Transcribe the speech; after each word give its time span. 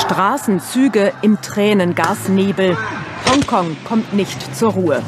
Straßen, 0.00 0.60
Züge 0.60 1.12
im 1.20 1.40
Tränengasnebel. 1.42 2.76
Hongkong 3.30 3.76
kommt 3.84 4.14
nicht 4.14 4.56
zur 4.56 4.72
Ruhe. 4.72 5.02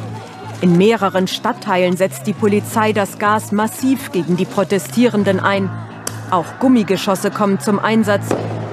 In 0.60 0.76
mehreren 0.76 1.26
Stadtteilen 1.26 1.96
setzt 1.96 2.26
die 2.26 2.34
Polizei 2.34 2.92
das 2.92 3.18
Gas 3.18 3.52
massiv 3.52 4.12
gegen 4.12 4.36
die 4.36 4.44
Protestierenden 4.44 5.40
ein. 5.40 5.70
Auch 6.30 6.44
Gummigeschosse 6.60 7.30
kommen 7.30 7.58
zum 7.58 7.78
Einsatz. 7.78 8.26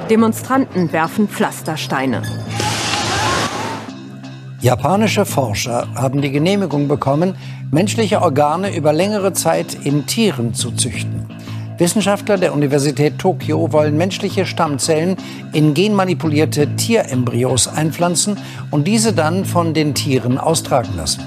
Demonstranten 0.10 0.92
werfen 0.92 1.30
Pflastersteine. 1.30 2.22
Japanische 4.60 5.26
Forscher 5.26 5.88
haben 5.96 6.22
die 6.22 6.32
Genehmigung 6.32 6.90
bekommen, 6.90 7.38
menschliche 7.72 8.22
Organe 8.22 8.76
über 8.76 8.92
längere 8.92 9.32
Zeit 9.32 9.74
in 9.74 10.06
Tieren 10.06 10.54
zu 10.54 10.72
züchten. 10.72 11.28
Wissenschaftler 11.80 12.38
der 12.38 12.54
Universität 12.54 13.18
Tokio 13.18 13.72
wollen 13.72 13.96
menschliche 13.96 14.46
Stammzellen 14.46 15.16
in 15.54 15.74
genmanipulierte 15.74 16.76
Tierembryos 16.76 17.70
einpflanzen 17.70 18.38
und 18.70 18.86
diese 18.86 19.14
dann 19.14 19.46
von 19.46 19.74
den 19.74 19.96
Tieren 19.96 20.38
austragen 20.38 20.98
lassen. 20.98 21.24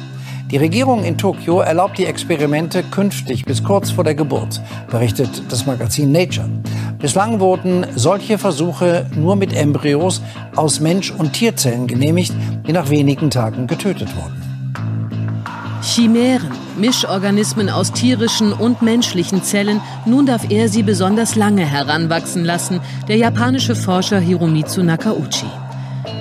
Die 0.51 0.59
Regierung 0.59 1.05
in 1.05 1.17
Tokio 1.17 1.61
erlaubt 1.61 1.97
die 1.97 2.05
Experimente 2.05 2.83
künftig 2.83 3.47
bis 3.47 3.65
kurz 3.65 3.91
vor 3.91 4.05
der 4.05 4.15
Geburt, 4.15 4.61
berichtet 4.91 5.43
das 5.49 5.65
Magazin 5.65 6.13
Nature. 6.13 6.51
Bislang 6.99 7.41
wurden 7.41 7.87
solche 7.97 8.37
Versuche 8.37 9.07
nur 9.17 9.37
mit 9.37 9.55
Embryos 9.55 10.21
aus 10.55 10.81
Mensch- 10.81 11.13
und 11.13 11.33
Tierzellen 11.33 11.87
genehmigt, 11.87 12.35
die 12.67 12.73
nach 12.73 12.91
wenigen 12.91 13.31
Tagen 13.31 13.67
getötet 13.67 14.15
wurden. 14.15 14.43
Chimären, 15.83 16.51
Mischorganismen 16.77 17.69
aus 17.69 17.93
tierischen 17.93 18.53
und 18.53 18.83
menschlichen 18.83 19.43
Zellen, 19.43 19.81
nun 20.07 20.27
darf 20.27 20.51
er 20.51 20.69
sie 20.69 20.83
besonders 20.83 21.37
lange 21.37 21.65
heranwachsen 21.65 22.45
lassen, 22.45 22.81
der 23.09 23.17
japanische 23.17 23.75
Forscher 23.75 24.19
Hiromitsu 24.19 24.83
Nakauchi. 24.83 25.47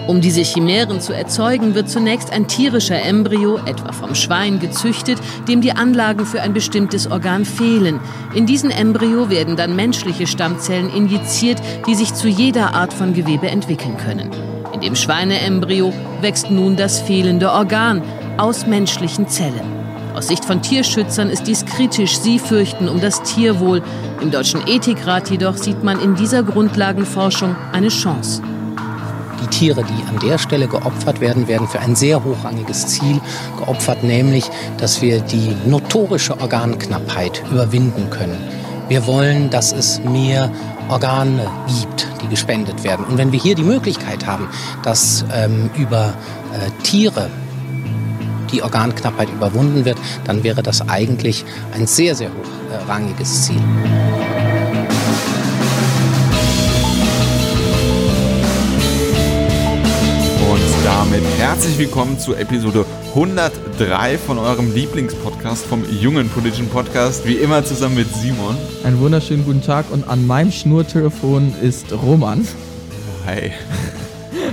Um 0.07 0.19
diese 0.19 0.41
Chimären 0.41 0.99
zu 0.99 1.13
erzeugen, 1.13 1.75
wird 1.75 1.89
zunächst 1.89 2.31
ein 2.31 2.47
tierischer 2.47 3.01
Embryo, 3.01 3.59
etwa 3.65 3.91
vom 3.91 4.15
Schwein, 4.15 4.59
gezüchtet, 4.59 5.19
dem 5.47 5.61
die 5.61 5.71
Anlagen 5.71 6.25
für 6.25 6.41
ein 6.41 6.53
bestimmtes 6.53 7.09
Organ 7.09 7.45
fehlen. 7.45 7.99
In 8.33 8.45
diesen 8.45 8.71
Embryo 8.71 9.29
werden 9.29 9.55
dann 9.55 9.75
menschliche 9.75 10.27
Stammzellen 10.27 10.89
injiziert, 10.89 11.61
die 11.87 11.95
sich 11.95 12.13
zu 12.13 12.27
jeder 12.27 12.73
Art 12.73 12.93
von 12.93 13.13
Gewebe 13.13 13.47
entwickeln 13.47 13.97
können. 13.97 14.31
In 14.73 14.81
dem 14.81 14.95
Schweineembryo 14.95 15.93
wächst 16.21 16.49
nun 16.49 16.75
das 16.75 16.99
fehlende 16.99 17.51
Organ 17.51 18.01
aus 18.37 18.65
menschlichen 18.65 19.27
Zellen. 19.27 19.80
Aus 20.13 20.27
Sicht 20.27 20.43
von 20.43 20.61
Tierschützern 20.61 21.29
ist 21.29 21.47
dies 21.47 21.65
kritisch. 21.65 22.19
Sie 22.19 22.37
fürchten 22.37 22.89
um 22.89 22.99
das 22.99 23.23
Tierwohl. 23.23 23.81
Im 24.21 24.29
Deutschen 24.29 24.67
Ethikrat 24.67 25.29
jedoch 25.29 25.55
sieht 25.55 25.83
man 25.83 26.01
in 26.01 26.15
dieser 26.15 26.43
Grundlagenforschung 26.43 27.55
eine 27.71 27.87
Chance. 27.87 28.41
Die 29.41 29.47
Tiere, 29.47 29.83
die 29.83 30.09
an 30.09 30.19
der 30.19 30.37
Stelle 30.37 30.67
geopfert 30.67 31.21
werden, 31.21 31.47
werden 31.47 31.67
für 31.67 31.79
ein 31.79 31.95
sehr 31.95 32.23
hochrangiges 32.23 32.87
Ziel 32.87 33.21
geopfert, 33.57 34.03
nämlich, 34.03 34.49
dass 34.77 35.01
wir 35.01 35.21
die 35.21 35.55
notorische 35.65 36.39
Organknappheit 36.39 37.41
überwinden 37.49 38.09
können. 38.09 38.37
Wir 38.89 39.07
wollen, 39.07 39.49
dass 39.49 39.71
es 39.71 40.03
mehr 40.03 40.51
Organe 40.89 41.47
gibt, 41.79 42.07
die 42.21 42.27
gespendet 42.27 42.83
werden. 42.83 43.05
Und 43.05 43.17
wenn 43.17 43.31
wir 43.31 43.39
hier 43.39 43.55
die 43.55 43.63
Möglichkeit 43.63 44.27
haben, 44.27 44.49
dass 44.83 45.23
ähm, 45.33 45.69
über 45.77 46.13
äh, 46.53 46.83
Tiere 46.83 47.29
die 48.51 48.61
Organknappheit 48.61 49.29
überwunden 49.29 49.85
wird, 49.85 49.97
dann 50.25 50.43
wäre 50.43 50.63
das 50.63 50.87
eigentlich 50.87 51.45
ein 51.73 51.87
sehr, 51.87 52.15
sehr 52.15 52.29
hochrangiges 52.29 53.47
Ziel. 53.47 53.61
damit 61.11 61.23
herzlich 61.37 61.77
willkommen 61.77 62.17
zu 62.17 62.35
Episode 62.35 62.85
103 63.09 64.17
von 64.17 64.37
eurem 64.37 64.73
Lieblingspodcast 64.73 65.65
vom 65.65 65.83
jungen 65.89 66.29
politischen 66.29 66.69
Podcast. 66.69 67.25
Wie 67.25 67.35
immer 67.35 67.65
zusammen 67.65 67.95
mit 67.95 68.07
Simon. 68.15 68.55
Einen 68.83 68.99
wunderschönen 68.99 69.43
guten 69.43 69.61
Tag 69.61 69.91
und 69.91 70.07
an 70.07 70.25
meinem 70.25 70.51
Schnurtelefon 70.51 71.53
ist 71.61 71.91
Roman. 71.91 72.47
Hi. 73.25 73.51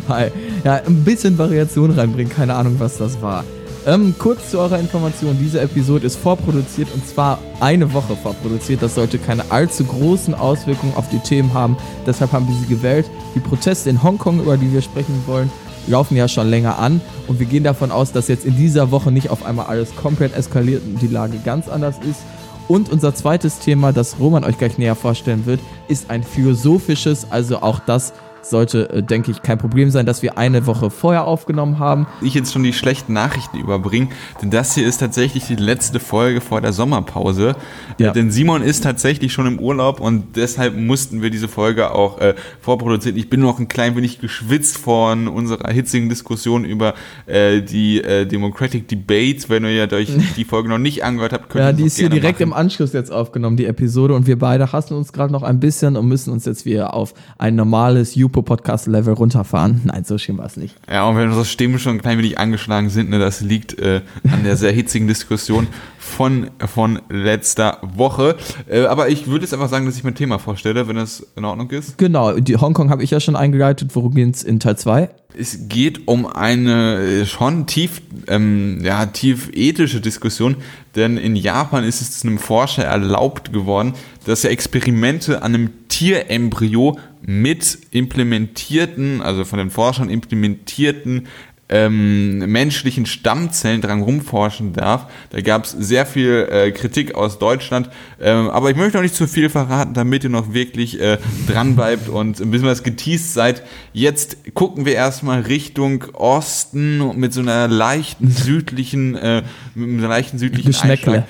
Hi. 0.08 0.30
Ja, 0.64 0.82
ein 0.84 1.04
bisschen 1.04 1.38
Variation 1.38 1.92
reinbringen, 1.92 2.32
keine 2.32 2.54
Ahnung, 2.54 2.76
was 2.78 2.98
das 2.98 3.22
war. 3.22 3.44
Ähm, 3.88 4.14
kurz 4.18 4.50
zu 4.50 4.58
eurer 4.58 4.78
Information, 4.78 5.38
diese 5.40 5.62
Episode 5.62 6.04
ist 6.06 6.16
vorproduziert 6.16 6.88
und 6.92 7.08
zwar 7.08 7.38
eine 7.58 7.94
Woche 7.94 8.16
vorproduziert. 8.16 8.82
Das 8.82 8.94
sollte 8.94 9.16
keine 9.16 9.50
allzu 9.50 9.82
großen 9.82 10.34
Auswirkungen 10.34 10.92
auf 10.94 11.08
die 11.08 11.20
Themen 11.20 11.54
haben. 11.54 11.74
Deshalb 12.06 12.32
haben 12.32 12.46
wir 12.46 12.54
sie 12.54 12.66
gewählt. 12.66 13.10
Die 13.34 13.40
Proteste 13.40 13.88
in 13.88 14.02
Hongkong, 14.02 14.40
über 14.42 14.58
die 14.58 14.70
wir 14.74 14.82
sprechen 14.82 15.22
wollen, 15.24 15.50
laufen 15.86 16.18
ja 16.18 16.28
schon 16.28 16.50
länger 16.50 16.78
an 16.78 17.00
und 17.28 17.40
wir 17.40 17.46
gehen 17.46 17.64
davon 17.64 17.90
aus, 17.90 18.12
dass 18.12 18.28
jetzt 18.28 18.44
in 18.44 18.58
dieser 18.58 18.90
Woche 18.90 19.10
nicht 19.10 19.30
auf 19.30 19.46
einmal 19.46 19.64
alles 19.64 19.96
komplett 19.96 20.36
eskaliert 20.36 20.82
und 20.84 21.00
die 21.00 21.06
Lage 21.06 21.38
ganz 21.42 21.66
anders 21.66 21.96
ist. 22.00 22.20
Und 22.68 22.92
unser 22.92 23.14
zweites 23.14 23.58
Thema, 23.58 23.94
das 23.94 24.20
Roman 24.20 24.44
euch 24.44 24.58
gleich 24.58 24.76
näher 24.76 24.96
vorstellen 24.96 25.46
wird, 25.46 25.60
ist 25.88 26.10
ein 26.10 26.22
philosophisches, 26.22 27.28
also 27.30 27.62
auch 27.62 27.78
das 27.78 28.12
sollte, 28.42 28.90
äh, 28.90 29.02
denke 29.02 29.30
ich, 29.30 29.42
kein 29.42 29.58
Problem 29.58 29.90
sein, 29.90 30.06
dass 30.06 30.22
wir 30.22 30.38
eine 30.38 30.66
Woche 30.66 30.90
vorher 30.90 31.24
aufgenommen 31.24 31.78
haben. 31.78 32.06
Ich 32.20 32.34
jetzt 32.34 32.52
schon 32.52 32.62
die 32.62 32.72
schlechten 32.72 33.12
Nachrichten 33.12 33.58
überbringen, 33.58 34.08
denn 34.42 34.50
das 34.50 34.74
hier 34.74 34.86
ist 34.86 34.98
tatsächlich 34.98 35.46
die 35.46 35.56
letzte 35.56 36.00
Folge 36.00 36.40
vor 36.40 36.60
der 36.60 36.72
Sommerpause. 36.72 37.56
Ja. 37.98 38.10
Äh, 38.10 38.12
denn 38.12 38.30
Simon 38.30 38.62
ist 38.62 38.84
tatsächlich 38.84 39.32
schon 39.32 39.46
im 39.46 39.58
Urlaub 39.58 40.00
und 40.00 40.36
deshalb 40.36 40.76
mussten 40.76 41.22
wir 41.22 41.30
diese 41.30 41.48
Folge 41.48 41.92
auch 41.92 42.20
äh, 42.20 42.34
vorproduzieren. 42.60 43.16
Ich 43.16 43.28
bin 43.28 43.40
noch 43.40 43.58
ein 43.58 43.68
klein 43.68 43.96
wenig 43.96 44.20
geschwitzt 44.20 44.78
von 44.78 45.28
unserer 45.28 45.70
hitzigen 45.72 46.08
Diskussion 46.08 46.64
über 46.64 46.94
äh, 47.26 47.60
die 47.60 48.00
äh, 48.02 48.26
Democratic 48.26 48.88
Debates. 48.88 49.50
Wenn 49.50 49.64
ihr 49.64 49.92
euch 49.92 50.10
die 50.36 50.44
Folge 50.44 50.68
noch 50.68 50.78
nicht 50.78 51.04
angehört 51.04 51.32
habt, 51.32 51.50
könnt 51.50 51.64
ihr 51.64 51.66
Ja, 51.66 51.72
die 51.72 51.84
ist 51.84 51.98
hier 51.98 52.08
direkt 52.08 52.40
machen. 52.40 52.50
im 52.50 52.52
Anschluss 52.52 52.92
jetzt 52.92 53.10
aufgenommen, 53.10 53.56
die 53.56 53.66
Episode. 53.66 54.14
Und 54.14 54.26
wir 54.26 54.38
beide 54.38 54.72
hassen 54.72 54.94
uns 54.94 55.12
gerade 55.12 55.32
noch 55.32 55.42
ein 55.42 55.60
bisschen 55.60 55.96
und 55.96 56.06
müssen 56.06 56.32
uns 56.32 56.44
jetzt 56.44 56.64
wieder 56.64 56.94
auf 56.94 57.14
ein 57.38 57.56
normales 57.56 58.14
YouTube 58.14 58.27
Lupo-Podcast-Level 58.28 59.14
runterfahren. 59.14 59.80
Nein, 59.84 60.04
so 60.04 60.18
schlimm 60.18 60.38
war 60.38 60.46
es 60.46 60.56
nicht. 60.56 60.76
Ja, 60.90 61.08
und 61.08 61.16
wenn 61.16 61.28
unsere 61.28 61.44
Stimmen 61.44 61.78
schon 61.78 61.96
ein 61.96 62.00
klein 62.00 62.18
wenig 62.18 62.38
angeschlagen 62.38 62.90
sind, 62.90 63.10
ne, 63.10 63.18
das 63.18 63.40
liegt 63.40 63.78
äh, 63.78 64.02
an 64.30 64.44
der 64.44 64.56
sehr 64.56 64.72
hitzigen 64.72 65.08
Diskussion 65.08 65.66
von, 66.08 66.50
von 66.66 67.00
letzter 67.08 67.78
Woche. 67.82 68.36
Äh, 68.68 68.86
aber 68.86 69.08
ich 69.08 69.26
würde 69.26 69.44
jetzt 69.44 69.52
einfach 69.54 69.68
sagen, 69.68 69.86
dass 69.86 69.96
ich 69.96 70.04
mein 70.04 70.14
Thema 70.14 70.38
vorstelle, 70.38 70.88
wenn 70.88 70.96
das 70.96 71.26
in 71.36 71.44
Ordnung 71.44 71.70
ist. 71.70 71.98
Genau, 71.98 72.32
die 72.38 72.56
Hongkong 72.56 72.90
habe 72.90 73.02
ich 73.02 73.10
ja 73.10 73.20
schon 73.20 73.36
eingeleitet. 73.36 73.94
Worum 73.94 74.14
geht 74.14 74.34
es 74.34 74.42
in 74.42 74.58
Teil 74.58 74.76
2? 74.76 75.10
Es 75.38 75.68
geht 75.68 76.08
um 76.08 76.26
eine 76.26 76.96
äh, 76.96 77.26
schon 77.26 77.66
tief, 77.66 78.02
ähm, 78.26 78.80
ja, 78.82 79.06
tief 79.06 79.50
ethische 79.52 80.00
Diskussion, 80.00 80.56
denn 80.96 81.16
in 81.16 81.36
Japan 81.36 81.84
ist 81.84 82.00
es 82.00 82.24
einem 82.24 82.38
Forscher 82.38 82.84
erlaubt 82.84 83.52
geworden, 83.52 83.92
dass 84.24 84.44
er 84.44 84.50
Experimente 84.50 85.42
an 85.42 85.54
einem 85.54 85.70
Tierembryo 85.88 86.98
mit 87.20 87.78
implementierten, 87.90 89.20
also 89.20 89.44
von 89.44 89.58
den 89.58 89.70
Forschern 89.70 90.08
implementierten 90.08 91.26
ähm, 91.68 92.38
menschlichen 92.38 93.06
Stammzellen 93.06 93.80
dran 93.80 94.02
rumforschen 94.02 94.72
darf. 94.72 95.06
Da 95.30 95.40
gab 95.40 95.64
es 95.64 95.72
sehr 95.72 96.06
viel 96.06 96.48
äh, 96.50 96.70
Kritik 96.72 97.14
aus 97.14 97.38
Deutschland, 97.38 97.90
ähm, 98.20 98.48
aber 98.50 98.70
ich 98.70 98.76
möchte 98.76 98.96
noch 98.96 99.02
nicht 99.02 99.14
zu 99.14 99.26
viel 99.26 99.50
verraten, 99.50 99.94
damit 99.94 100.24
ihr 100.24 100.30
noch 100.30 100.52
wirklich 100.52 101.00
äh, 101.00 101.18
dran 101.46 101.76
bleibt 101.76 102.08
und 102.08 102.40
ein 102.40 102.50
bisschen 102.50 102.68
was 102.68 102.82
geteased 102.82 103.34
seid. 103.34 103.62
Jetzt 103.92 104.54
gucken 104.54 104.86
wir 104.86 104.94
erstmal 104.94 105.42
Richtung 105.42 106.04
Osten 106.14 107.18
mit 107.18 107.32
so 107.32 107.40
einer 107.40 107.68
leichten 107.68 108.30
südlichen, 108.30 109.14
äh, 109.16 109.42
mit 109.74 109.88
einem 109.88 110.10
leichten 110.10 110.38
südlichen 110.38 110.72
Geschmäckle. 110.72 111.26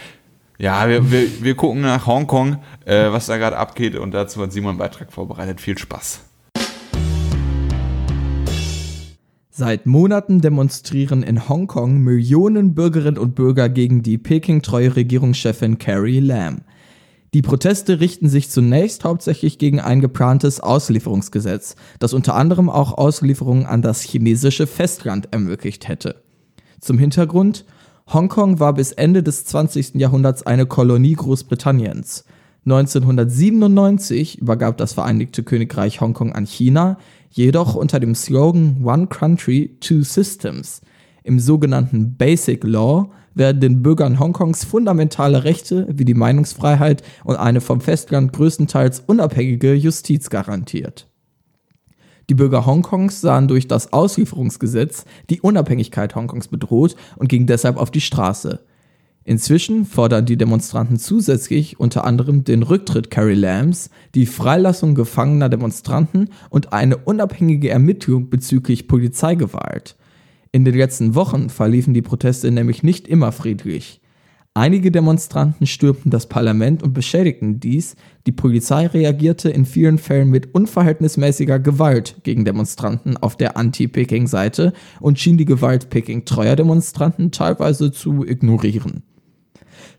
Ja, 0.59 0.89
wir, 0.89 1.11
wir, 1.13 1.45
wir 1.45 1.55
gucken 1.55 1.83
nach 1.83 2.07
Hongkong, 2.07 2.59
äh, 2.85 3.13
was 3.13 3.27
da 3.27 3.37
gerade 3.37 3.57
abgeht 3.57 3.95
und 3.95 4.13
dazu 4.13 4.43
hat 4.43 4.53
Simon 4.53 4.71
einen 4.71 4.79
Beitrag 4.79 5.13
vorbereitet. 5.13 5.61
Viel 5.61 5.79
Spaß. 5.79 6.28
Seit 9.59 9.87
Monaten 9.87 10.41
demonstrieren 10.41 11.25
in 11.25 11.49
Hongkong 11.49 11.99
Millionen 11.99 12.77
Bürgerinnen 12.77 13.19
und 13.19 13.35
Bürger 13.35 13.69
gegen 13.69 14.05
die 14.05 14.17
Peking-treue 14.17 14.95
Regierungschefin 14.95 15.79
Carrie 15.79 16.21
Lam. 16.21 16.59
Die 17.35 17.43
Proteste 17.43 17.99
richten 17.99 18.29
sich 18.29 18.51
zunächst 18.51 19.03
hauptsächlich 19.03 19.59
gegen 19.59 19.81
ein 19.81 20.01
geplantes 20.01 20.61
Auslieferungsgesetz, 20.61 21.75
das 21.99 22.15
unter 22.15 22.37
anderem 22.37 22.71
auch 22.71 22.97
Auslieferungen 22.97 23.67
an 23.67 23.83
das 23.83 24.03
chinesische 24.03 24.69
Festland 24.69 25.33
ermöglicht 25.33 25.89
hätte. 25.89 26.23
Zum 26.81 26.97
Hintergrund, 26.97 27.65
Hongkong 28.13 28.61
war 28.61 28.75
bis 28.75 28.93
Ende 28.93 29.25
des 29.25 29.45
20. 29.45 29.97
Jahrhunderts 29.97 30.47
eine 30.47 30.67
Kolonie 30.67 31.15
Großbritanniens. 31.15 32.27
1997 32.65 34.39
übergab 34.39 34.77
das 34.77 34.93
Vereinigte 34.93 35.43
Königreich 35.43 36.01
Hongkong 36.01 36.33
an 36.33 36.47
China, 36.47 36.99
jedoch 37.31 37.75
unter 37.75 38.01
dem 38.01 38.15
Slogan 38.15 38.79
One 38.85 39.07
Country, 39.07 39.77
Two 39.81 40.03
Systems. 40.03 40.81
Im 41.23 41.41
sogenannten 41.41 42.17
Basic 42.17 42.65
Law 42.65 43.11
werden 43.35 43.61
den 43.61 43.83
Bürgern 43.83 44.19
Hongkongs 44.19 44.65
fundamentale 44.65 45.45
Rechte 45.45 45.87
wie 45.91 46.05
die 46.05 46.15
Meinungsfreiheit 46.15 47.03
und 47.25 47.37
eine 47.37 47.61
vom 47.61 47.81
Festland 47.81 48.33
größtenteils 48.33 49.01
unabhängige 49.07 49.75
Justiz 49.75 50.31
garantiert. 50.31 51.09
Die 52.29 52.35
Bürger 52.35 52.67
Hongkongs 52.67 53.23
sahen 53.23 53.49
durch 53.49 53.69
das 53.69 53.93
Auslieferungsgesetz 53.93 55.07
die 55.31 55.41
Unabhängigkeit 55.41 56.15
Hongkongs 56.15 56.49
bedroht 56.49 56.95
und 57.17 57.29
gingen 57.29 57.47
deshalb 57.47 57.79
auf 57.79 57.91
die 57.91 58.03
Straße. 58.03 58.61
Inzwischen 59.29 59.85
fordern 59.85 60.25
die 60.25 60.39
Demonstranten 60.39 60.99
zusätzlich 60.99 61.79
unter 61.79 62.05
anderem 62.05 62.45
den 62.45 62.63
Rücktritt 62.63 63.11
Carrie 63.11 63.35
Lambs, 63.35 63.91
die 64.15 64.25
Freilassung 64.25 64.95
gefangener 64.95 65.51
Demonstranten 65.51 66.31
und 66.49 66.73
eine 66.73 66.97
unabhängige 66.97 67.69
Ermittlung 67.69 68.31
bezüglich 68.31 68.89
Polizeigewalt. 68.89 69.97
In 70.51 70.65
den 70.65 70.75
letzten 70.75 71.15
Wochen 71.15 71.51
verliefen 71.51 71.93
die 71.93 72.01
Proteste 72.01 72.51
nämlich 72.51 72.83
nicht 72.83 73.07
immer 73.07 73.31
friedlich. 73.31 74.01
Einige 74.55 74.91
Demonstranten 74.91 75.67
stürmten 75.67 76.11
das 76.11 76.31
Parlament 76.31 76.83
und 76.83 76.95
beschädigten 76.95 77.61
dies, 77.61 77.97
die 78.27 78.33
Polizei 78.33 78.87
reagierte 78.87 79.51
in 79.51 79.67
vielen 79.67 79.99
Fällen 79.99 80.31
mit 80.31 80.55
unverhältnismäßiger 80.55 81.59
Gewalt 81.59 82.17
gegen 82.23 82.47
Demonstranten 82.47 83.19
auf 83.19 83.37
der 83.37 83.59
Anti-Peking-Seite 83.59 84.73
und 85.01 85.19
schien 85.19 85.37
die 85.37 85.45
Gewalt 85.45 85.91
Peking-treuer 85.91 86.57
Demonstranten 86.57 87.31
teilweise 87.31 87.93
zu 87.93 88.25
ignorieren. 88.25 89.03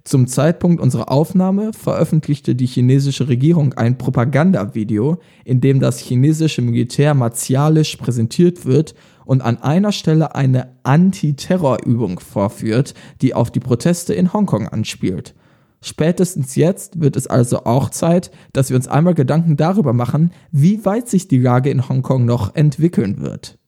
Zum 0.03 0.27
Zeitpunkt 0.27 0.81
unserer 0.81 1.11
Aufnahme 1.11 1.71
veröffentlichte 1.73 2.55
die 2.55 2.65
chinesische 2.65 3.27
Regierung 3.27 3.73
ein 3.73 3.97
Propagandavideo, 3.97 5.19
in 5.45 5.61
dem 5.61 5.79
das 5.79 5.99
chinesische 5.99 6.61
Militär 6.61 7.13
martialisch 7.13 7.95
präsentiert 7.97 8.65
wird 8.65 8.95
und 9.25 9.41
an 9.41 9.57
einer 9.57 9.91
Stelle 9.91 10.33
eine 10.33 10.75
Antiterrorübung 10.83 12.19
vorführt, 12.19 12.95
die 13.21 13.35
auf 13.35 13.51
die 13.51 13.59
Proteste 13.59 14.13
in 14.13 14.33
Hongkong 14.33 14.67
anspielt. 14.67 15.35
Spätestens 15.81 16.55
jetzt 16.55 16.99
wird 16.99 17.15
es 17.15 17.27
also 17.27 17.63
auch 17.65 17.89
Zeit, 17.89 18.31
dass 18.51 18.69
wir 18.69 18.75
uns 18.75 18.87
einmal 18.87 19.13
Gedanken 19.13 19.55
darüber 19.55 19.93
machen, 19.93 20.31
wie 20.51 20.83
weit 20.83 21.07
sich 21.07 21.27
die 21.27 21.39
Lage 21.39 21.69
in 21.69 21.87
Hongkong 21.87 22.25
noch 22.25 22.55
entwickeln 22.55 23.21
wird. 23.21 23.58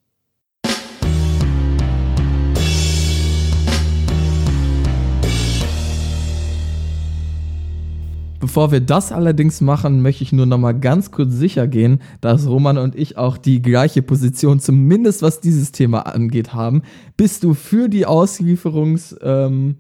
Bevor 8.42 8.72
wir 8.72 8.80
das 8.80 9.12
allerdings 9.12 9.62
machen, 9.62 10.02
möchte 10.02 10.24
ich 10.24 10.34
nur 10.34 10.48
noch 10.48 10.58
mal 10.58 10.72
ganz 10.72 11.12
kurz 11.12 11.32
sicher 11.32 11.68
gehen, 11.68 12.02
dass 12.22 12.48
Roman 12.48 12.80
und 12.80 12.96
ich 12.96 13.16
auch 13.16 13.38
die 13.38 13.62
gleiche 13.62 14.02
Position, 14.02 14.60
zumindest 14.60 15.22
was 15.22 15.42
dieses 15.42 15.72
Thema 15.72 16.08
angeht, 16.08 16.52
haben. 16.52 16.82
Bist 17.18 17.44
du 17.44 17.54
für 17.54 17.88
die 17.88 18.08
Auslieferungs, 18.08 19.16
ähm, 19.22 19.76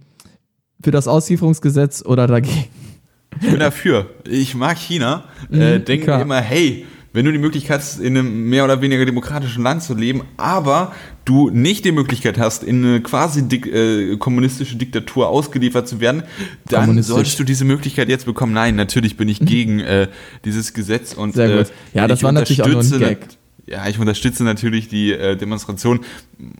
für 0.84 0.92
das 0.92 1.08
Auslieferungsgesetz 1.08 2.06
oder 2.06 2.28
dagegen? 2.28 2.66
Ich 3.42 3.50
bin 3.50 3.60
dafür. 3.60 4.12
Ich 4.30 4.54
mag 4.54 4.78
China. 4.78 5.24
Mhm, 5.50 5.62
äh, 5.62 5.80
denke 5.80 6.04
klar. 6.06 6.18
mir 6.18 6.24
immer, 6.24 6.42
hey, 6.42 6.86
wenn 7.14 7.26
du 7.26 7.32
die 7.32 7.38
Möglichkeit 7.38 7.80
hast, 7.80 8.00
in 8.00 8.18
einem 8.18 8.50
mehr 8.50 8.64
oder 8.64 8.82
weniger 8.82 9.06
demokratischen 9.06 9.64
Land 9.64 9.84
zu 9.84 9.94
leben, 9.94 10.24
aber 10.38 10.94
du 11.26 11.50
nicht 11.50 11.84
die 11.86 11.92
Möglichkeit 11.92 12.38
hast, 12.38 12.64
in 12.64 12.86
eine 12.86 13.02
quasi 13.02 13.48
dik 13.48 13.68
äh, 13.68 14.18
kommunistische 14.18 14.76
Diktatur 14.78 15.28
ausgeliefert 15.28 15.88
zu 15.88 16.00
werden, 16.00 16.24
dann 16.70 17.02
solltest 17.04 17.40
du 17.40 17.44
diese 17.44 17.66
Möglichkeit 17.66 18.10
jetzt 18.10 18.26
bekommen. 18.26 18.54
Nein, 18.54 18.76
natürlich 18.76 19.18
bin 19.18 19.28
ich 19.28 19.40
gegen 19.40 19.80
äh, 19.80 20.08
dieses 20.46 20.74
Gesetz 20.74 21.14
und 21.14 21.36
Sehr 21.36 21.58
gut. 21.58 21.68
Äh, 21.68 21.98
Ja, 21.98 22.08
das 22.08 22.24
war 22.24 22.32
natürlich 22.32 22.64
auch 22.64 22.68
nur 22.68 22.82
ein 22.82 23.00
Gag. 23.00 23.28
Ja, 23.68 23.88
ich 23.88 24.00
unterstütze 24.00 24.44
natürlich 24.44 24.90
die 24.90 25.14
äh, 25.14 25.38
Demonstration. 25.38 26.00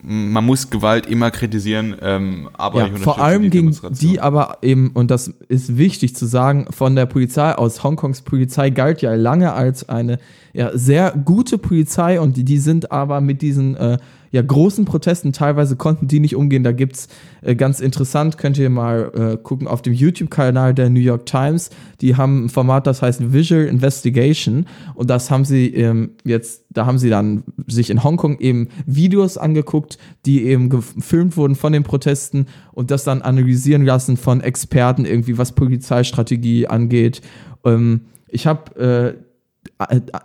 Man 0.02 0.44
muss 0.44 0.70
Gewalt 0.70 1.06
immer 1.06 1.30
kritisieren, 1.30 1.96
ähm, 2.00 2.48
aber 2.52 2.80
Ja, 2.80 2.86
ich 2.86 2.92
unterstütze 2.92 3.14
vor 3.16 3.24
allem 3.24 3.42
die 3.42 3.50
gegen 3.50 3.76
die 3.90 4.20
aber 4.20 4.58
eben, 4.62 4.90
und 4.94 5.10
das 5.10 5.28
ist 5.48 5.76
wichtig 5.76 6.14
zu 6.14 6.26
sagen, 6.26 6.66
von 6.70 6.94
der 6.94 7.06
Polizei 7.06 7.52
aus. 7.52 7.82
Hongkongs 7.82 8.22
Polizei 8.22 8.70
galt 8.70 9.02
ja 9.02 9.14
lange 9.14 9.52
als 9.52 9.88
eine 9.88 10.18
ja, 10.52 10.70
sehr 10.76 11.12
gute 11.12 11.58
Polizei 11.58 12.20
und 12.20 12.36
die, 12.36 12.44
die 12.44 12.58
sind 12.58 12.92
aber 12.92 13.20
mit 13.20 13.42
diesen 13.42 13.76
äh, 13.76 13.98
ja, 14.32 14.40
großen 14.40 14.86
Protesten, 14.86 15.32
teilweise 15.34 15.76
konnten 15.76 16.08
die 16.08 16.18
nicht 16.18 16.34
umgehen. 16.34 16.64
Da 16.64 16.72
gibt's 16.72 17.08
äh, 17.42 17.54
ganz 17.54 17.80
interessant, 17.80 18.38
könnt 18.38 18.56
ihr 18.56 18.70
mal 18.70 19.12
äh, 19.14 19.36
gucken 19.36 19.68
auf 19.68 19.82
dem 19.82 19.92
YouTube-Kanal 19.92 20.72
der 20.72 20.88
New 20.88 21.00
York 21.00 21.26
Times. 21.26 21.68
Die 22.00 22.16
haben 22.16 22.46
ein 22.46 22.48
Format, 22.48 22.86
das 22.86 23.02
heißt 23.02 23.32
Visual 23.34 23.66
Investigation 23.66 24.66
und 24.94 25.10
das 25.10 25.30
haben 25.30 25.44
sie 25.44 25.66
ähm, 25.74 26.12
jetzt, 26.24 26.64
da 26.70 26.86
haben 26.86 26.98
sie 26.98 27.10
dann 27.10 27.44
sich 27.66 27.90
in 27.90 28.02
Hongkong 28.02 28.38
eben 28.38 28.68
Videos 28.86 29.36
angeguckt, 29.36 29.98
die 30.24 30.44
eben 30.44 30.70
gefilmt 30.70 31.36
wurden 31.36 31.54
von 31.54 31.74
den 31.74 31.82
Protesten 31.82 32.46
und 32.72 32.90
das 32.90 33.04
dann 33.04 33.20
analysieren 33.20 33.84
lassen 33.84 34.16
von 34.16 34.40
Experten 34.40 35.04
irgendwie, 35.04 35.36
was 35.36 35.52
Polizeistrategie 35.52 36.66
angeht. 36.68 37.20
Ähm, 37.66 38.06
ich 38.28 38.46
habe 38.46 38.80
äh, 38.80 39.31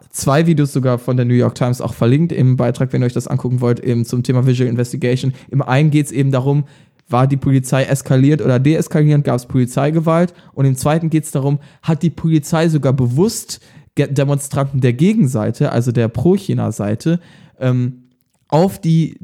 zwei 0.09 0.47
Videos 0.47 0.73
sogar 0.73 0.97
von 0.97 1.17
der 1.17 1.25
New 1.25 1.33
York 1.33 1.55
Times 1.55 1.81
auch 1.81 1.93
verlinkt 1.93 2.31
im 2.31 2.57
Beitrag, 2.57 2.93
wenn 2.93 3.01
ihr 3.01 3.05
euch 3.05 3.13
das 3.13 3.27
angucken 3.27 3.61
wollt, 3.61 3.79
eben 3.79 4.05
zum 4.05 4.23
Thema 4.23 4.45
Visual 4.45 4.69
Investigation. 4.69 5.33
Im 5.49 5.61
einen 5.61 5.91
geht 5.91 6.07
es 6.07 6.11
eben 6.11 6.31
darum, 6.31 6.65
war 7.09 7.27
die 7.27 7.37
Polizei 7.37 7.83
eskaliert 7.83 8.41
oder 8.41 8.59
deeskalierend, 8.59 9.23
gab 9.23 9.37
es 9.37 9.45
Polizeigewalt. 9.45 10.33
Und 10.53 10.65
im 10.65 10.75
zweiten 10.75 11.09
geht 11.09 11.23
es 11.23 11.31
darum, 11.31 11.59
hat 11.81 12.03
die 12.03 12.09
Polizei 12.09 12.69
sogar 12.69 12.93
bewusst 12.93 13.61
Demonstranten 13.97 14.81
der 14.81 14.93
Gegenseite, 14.93 15.71
also 15.71 15.91
der 15.91 16.07
Pro-China-Seite, 16.07 17.19
ähm, 17.59 18.03
auf 18.47 18.79
die 18.79 19.17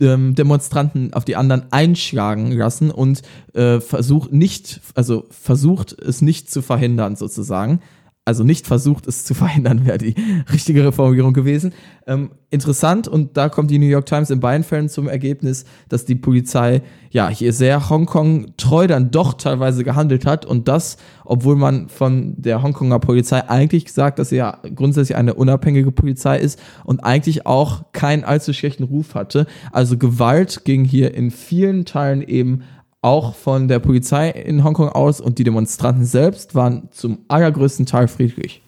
ähm, 0.00 0.34
Demonstranten, 0.34 1.12
auf 1.12 1.24
die 1.24 1.36
anderen 1.36 1.64
einschlagen 1.72 2.52
lassen 2.52 2.90
und 2.90 3.22
äh, 3.54 3.80
versucht 3.80 4.32
nicht, 4.32 4.80
also 4.94 5.26
versucht 5.30 5.92
es 6.00 6.22
nicht 6.22 6.50
zu 6.50 6.62
verhindern 6.62 7.16
sozusagen. 7.16 7.80
Also 8.26 8.44
nicht 8.44 8.66
versucht 8.66 9.06
es 9.06 9.24
zu 9.24 9.34
verhindern, 9.40 9.86
wäre 9.86 9.98
die 9.98 10.14
richtige 10.52 10.92
Formulierung 10.92 11.32
gewesen. 11.32 11.72
Ähm, 12.06 12.30
interessant 12.50 13.08
und 13.08 13.36
da 13.36 13.48
kommt 13.48 13.70
die 13.70 13.78
New 13.78 13.86
York 13.86 14.06
Times 14.06 14.30
in 14.30 14.40
beiden 14.40 14.62
Fällen 14.62 14.88
zum 14.88 15.08
Ergebnis, 15.08 15.64
dass 15.88 16.04
die 16.04 16.16
Polizei 16.16 16.82
ja 17.10 17.28
hier 17.28 17.52
sehr 17.52 17.88
Hongkong 17.88 18.56
treu 18.56 18.86
dann 18.86 19.10
doch 19.10 19.34
teilweise 19.34 19.84
gehandelt 19.84 20.26
hat 20.26 20.44
und 20.44 20.68
das, 20.68 20.96
obwohl 21.24 21.56
man 21.56 21.88
von 21.88 22.34
der 22.36 22.62
Hongkonger 22.62 22.98
Polizei 22.98 23.48
eigentlich 23.48 23.92
sagt, 23.92 24.18
dass 24.18 24.28
sie 24.28 24.36
ja 24.36 24.58
grundsätzlich 24.74 25.16
eine 25.16 25.34
unabhängige 25.34 25.92
Polizei 25.92 26.38
ist 26.38 26.60
und 26.84 27.04
eigentlich 27.04 27.46
auch 27.46 27.84
keinen 27.92 28.24
allzu 28.24 28.52
schlechten 28.52 28.84
Ruf 28.84 29.14
hatte. 29.14 29.46
Also 29.72 29.96
Gewalt 29.96 30.64
ging 30.64 30.84
hier 30.84 31.14
in 31.14 31.30
vielen 31.30 31.84
Teilen 31.84 32.22
eben 32.22 32.62
auch 33.02 33.34
von 33.34 33.68
der 33.68 33.78
Polizei 33.78 34.30
in 34.30 34.62
Hongkong 34.62 34.90
aus 34.90 35.20
und 35.20 35.38
die 35.38 35.44
Demonstranten 35.44 36.04
selbst 36.04 36.54
waren 36.54 36.88
zum 36.92 37.18
allergrößten 37.28 37.86
Teil 37.86 38.08
friedlich. 38.08 38.60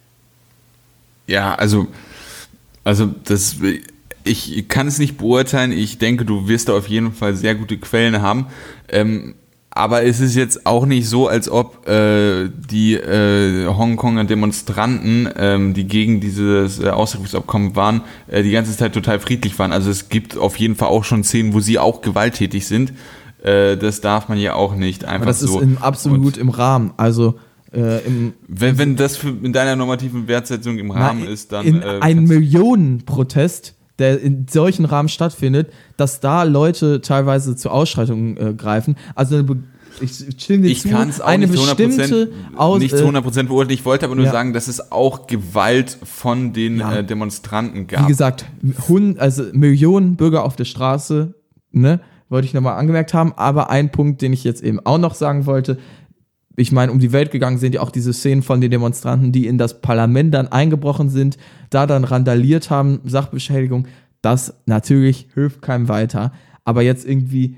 Ja, 1.27 1.55
also, 1.55 1.87
also 2.83 3.09
das, 3.23 3.57
ich 4.23 4.67
kann 4.67 4.87
es 4.87 4.97
nicht 4.97 5.17
beurteilen. 5.17 5.71
Ich 5.71 5.99
denke, 5.99 6.25
du 6.25 6.47
wirst 6.47 6.69
da 6.69 6.73
auf 6.73 6.87
jeden 6.87 7.13
Fall 7.13 7.35
sehr 7.35 7.55
gute 7.55 7.77
Quellen 7.77 8.21
haben. 8.21 8.47
Ähm, 8.89 9.35
aber 9.75 10.03
es 10.03 10.19
ist 10.19 10.35
jetzt 10.35 10.67
auch 10.67 10.85
nicht 10.85 11.07
so, 11.09 11.27
als 11.27 11.49
ob 11.49 11.87
äh, 11.87 12.47
die 12.49 12.93
äh, 12.93 13.65
Hongkonger 13.65 14.23
Demonstranten, 14.23 15.27
ähm, 15.35 15.73
die 15.73 15.85
gegen 15.85 16.19
dieses 16.19 16.79
äh, 16.79 16.89
Ausrufungsabkommen 16.89 17.75
waren, 17.75 18.01
äh, 18.27 18.43
die 18.43 18.51
ganze 18.51 18.77
Zeit 18.77 18.93
total 18.93 19.19
friedlich 19.19 19.57
waren. 19.57 19.71
Also 19.71 19.89
es 19.89 20.09
gibt 20.09 20.37
auf 20.37 20.57
jeden 20.57 20.75
Fall 20.75 20.89
auch 20.89 21.03
schon 21.03 21.23
Szenen, 21.23 21.53
wo 21.53 21.59
sie 21.59 21.79
auch 21.79 22.01
gewalttätig 22.01 22.67
sind. 22.67 22.93
Äh, 23.43 23.75
das 23.77 23.99
darf 24.01 24.29
man 24.29 24.37
ja 24.37 24.53
auch 24.55 24.75
nicht 24.75 25.03
einfach 25.03 25.15
Aber 25.17 25.25
das 25.25 25.41
so. 25.41 25.59
ist 25.59 25.63
im, 25.63 25.77
absolut 25.79 26.25
Und 26.25 26.37
im 26.37 26.49
Rahmen. 26.49 26.93
Also 26.95 27.35
äh, 27.73 27.99
im, 28.05 28.33
wenn, 28.47 28.77
wenn 28.77 28.95
das 28.95 29.17
für, 29.17 29.29
in 29.29 29.51
deiner 29.51 29.75
normativen 29.75 30.27
Wertsetzung 30.27 30.77
im 30.77 30.91
Rahmen 30.91 31.23
Na, 31.25 31.29
ist, 31.31 31.51
dann 31.51 31.65
in 31.65 31.81
äh, 31.81 31.99
ein 31.99 32.23
Millionenprozest, 32.23 33.75
der 33.99 34.21
in 34.21 34.47
solchen 34.49 34.85
Rahmen 34.85 35.09
stattfindet, 35.09 35.71
dass 35.97 36.21
da 36.21 36.43
Leute 36.43 37.01
teilweise 37.01 37.55
zu 37.55 37.69
Ausschreitungen 37.69 38.37
äh, 38.37 38.53
greifen. 38.53 38.95
Also 39.13 39.35
eine 39.35 39.45
ich 39.99 40.25
stimme 40.39 40.67
Ich 40.67 40.83
kann 40.83 41.09
es 41.09 41.21
auch 41.21 41.27
eine 41.27 41.45
nicht 41.45 41.59
zu 41.59 41.69
100%, 41.69 41.75
bestimmte 41.75 42.31
Aus 42.55 42.79
nicht 42.79 42.97
zu 42.97 43.05
100% 43.05 43.43
beurteilen. 43.43 43.69
Ich 43.77 43.85
wollte 43.85 44.05
aber 44.05 44.15
nur 44.15 44.25
ja. 44.25 44.31
sagen, 44.31 44.53
dass 44.53 44.67
es 44.67 44.91
auch 44.91 45.27
Gewalt 45.27 45.97
von 46.03 46.53
den 46.53 46.77
Ja. 46.77 46.95
äh, 46.95 47.03
Demonstranten 47.03 47.81
Wie 47.81 47.87
gab. 47.87 48.07
gesagt, 48.07 48.45
Hund, 48.87 49.19
also 49.19 49.43
Millionen 49.51 50.15
Bürger 50.15 50.45
auf 50.45 50.55
der 50.55 50.65
Straße, 50.65 51.35
ne, 51.71 51.99
wollte 52.33 52.47
ich 52.47 52.53
nochmal 52.53 52.77
angemerkt 52.77 53.13
haben. 53.13 53.31
Aber 53.37 53.69
ein 53.69 53.91
Punkt, 53.91 54.21
den 54.21 54.33
ich 54.33 54.43
jetzt 54.43 54.63
eben 54.63 54.79
auch 54.85 54.97
noch 54.97 55.13
sagen 55.13 55.45
wollte, 55.45 55.77
ich 56.55 56.71
meine, 56.71 56.91
um 56.91 56.99
die 56.99 57.13
Welt 57.13 57.31
gegangen 57.31 57.59
sind 57.59 57.75
ja 57.75 57.81
auch 57.81 57.91
diese 57.91 58.11
Szenen 58.11 58.43
von 58.43 58.59
den 58.59 58.71
Demonstranten, 58.71 59.31
die 59.31 59.47
in 59.47 59.57
das 59.57 59.81
Parlament 59.81 60.33
dann 60.33 60.47
eingebrochen 60.47 61.09
sind, 61.09 61.37
da 61.69 61.87
dann 61.87 62.03
randaliert 62.03 62.69
haben, 62.69 62.99
Sachbeschädigung. 63.05 63.87
Das 64.21 64.55
natürlich 64.65 65.27
hilft 65.33 65.61
keinem 65.61 65.87
weiter. 65.87 66.31
Aber 66.65 66.81
jetzt 66.81 67.07
irgendwie, 67.07 67.57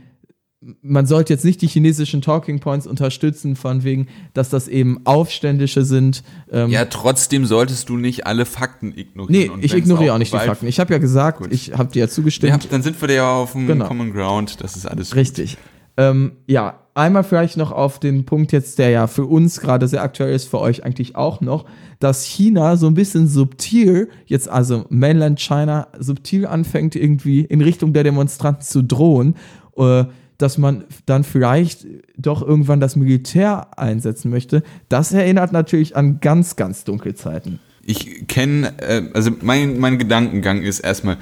man 0.82 1.06
sollte 1.06 1.34
jetzt 1.34 1.46
nicht 1.46 1.62
die 1.62 1.68
chinesischen 1.68 2.22
Talking 2.22 2.60
Points 2.60 2.88
unterstützen, 2.88 3.56
von 3.56 3.84
wegen, 3.84 4.08
dass 4.34 4.50
das 4.50 4.68
eben 4.68 5.06
Aufständische 5.06 5.84
sind. 5.86 6.24
Ähm, 6.52 6.70
ja, 6.70 6.86
trotzdem 6.86 7.46
solltest 7.46 7.90
du 7.90 7.98
nicht 7.98 8.26
alle 8.26 8.46
Fakten 8.46 8.94
ignorieren. 8.98 9.60
nee, 9.60 9.66
ich 9.66 9.74
ignoriere 9.76 10.14
auch 10.14 10.18
nicht 10.18 10.34
die 10.34 10.38
Fakten. 10.38 10.68
Ich 10.68 10.80
habe 10.80 10.94
ja 10.94 11.00
gesagt, 11.00 11.40
Gut. 11.40 11.52
ich 11.52 11.74
habe 11.74 11.92
dir 11.92 12.00
ja 12.02 12.08
zugestimmt. 12.08 12.64
Ja, 12.64 12.70
dann 12.70 12.82
sind 12.82 13.00
wir 13.02 13.12
ja 13.14 13.36
auf 13.36 13.52
dem 13.52 13.68
Genau. 13.68 13.88
Common 13.88 14.12
Ground. 14.12 14.62
Das 14.64 14.76
ist 14.76 14.86
alles. 14.88 15.16
Richtig. 15.16 15.58
Ähm, 15.98 16.34
ja, 16.48 16.80
einmal 16.94 17.24
vielleicht 17.24 17.58
noch 17.58 17.72
auf 17.72 18.00
den 18.00 18.26
Punkt 18.26 18.52
jetzt, 18.52 18.80
der 18.80 18.90
ja 18.90 19.08
für 19.08 19.26
uns 19.26 19.62
gerade 19.62 19.88
sehr 19.88 20.02
aktuell 20.04 20.34
ist, 20.34 20.48
für 20.48 20.60
euch 20.60 20.84
eigentlich 20.84 21.16
auch 21.16 21.42
noch, 21.42 21.66
dass 22.00 22.26
China 22.26 22.76
so 22.76 22.88
ein 22.88 22.96
bisschen 22.96 23.28
subtil, 23.28 24.10
jetzt 24.26 24.50
also 24.50 24.86
Mainland 24.90 25.40
China, 25.40 25.88
subtil 25.98 26.48
anfängt 26.48 26.96
irgendwie 26.96 27.42
in 27.42 27.62
Richtung 27.62 27.94
der 27.94 28.04
Demonstranten 28.04 28.64
zu 28.64 28.82
drohen, 28.82 29.36
äh, 29.78 30.06
dass 30.38 30.58
man 30.58 30.86
dann 31.06 31.24
vielleicht 31.24 31.86
doch 32.18 32.42
irgendwann 32.42 32.80
das 32.80 32.96
Militär 32.96 33.78
einsetzen 33.78 34.30
möchte. 34.30 34.64
Das 34.90 35.12
erinnert 35.12 35.52
natürlich 35.52 35.96
an 35.96 36.20
ganz, 36.20 36.56
ganz 36.56 36.84
dunkle 36.84 37.16
Zeiten. 37.16 37.60
Ich 37.84 38.28
kenne, 38.28 38.74
äh, 38.80 39.04
also 39.14 39.32
mein, 39.42 39.80
mein 39.80 39.98
Gedankengang 39.98 40.64
ist 40.64 40.80
erstmal, 40.80 41.18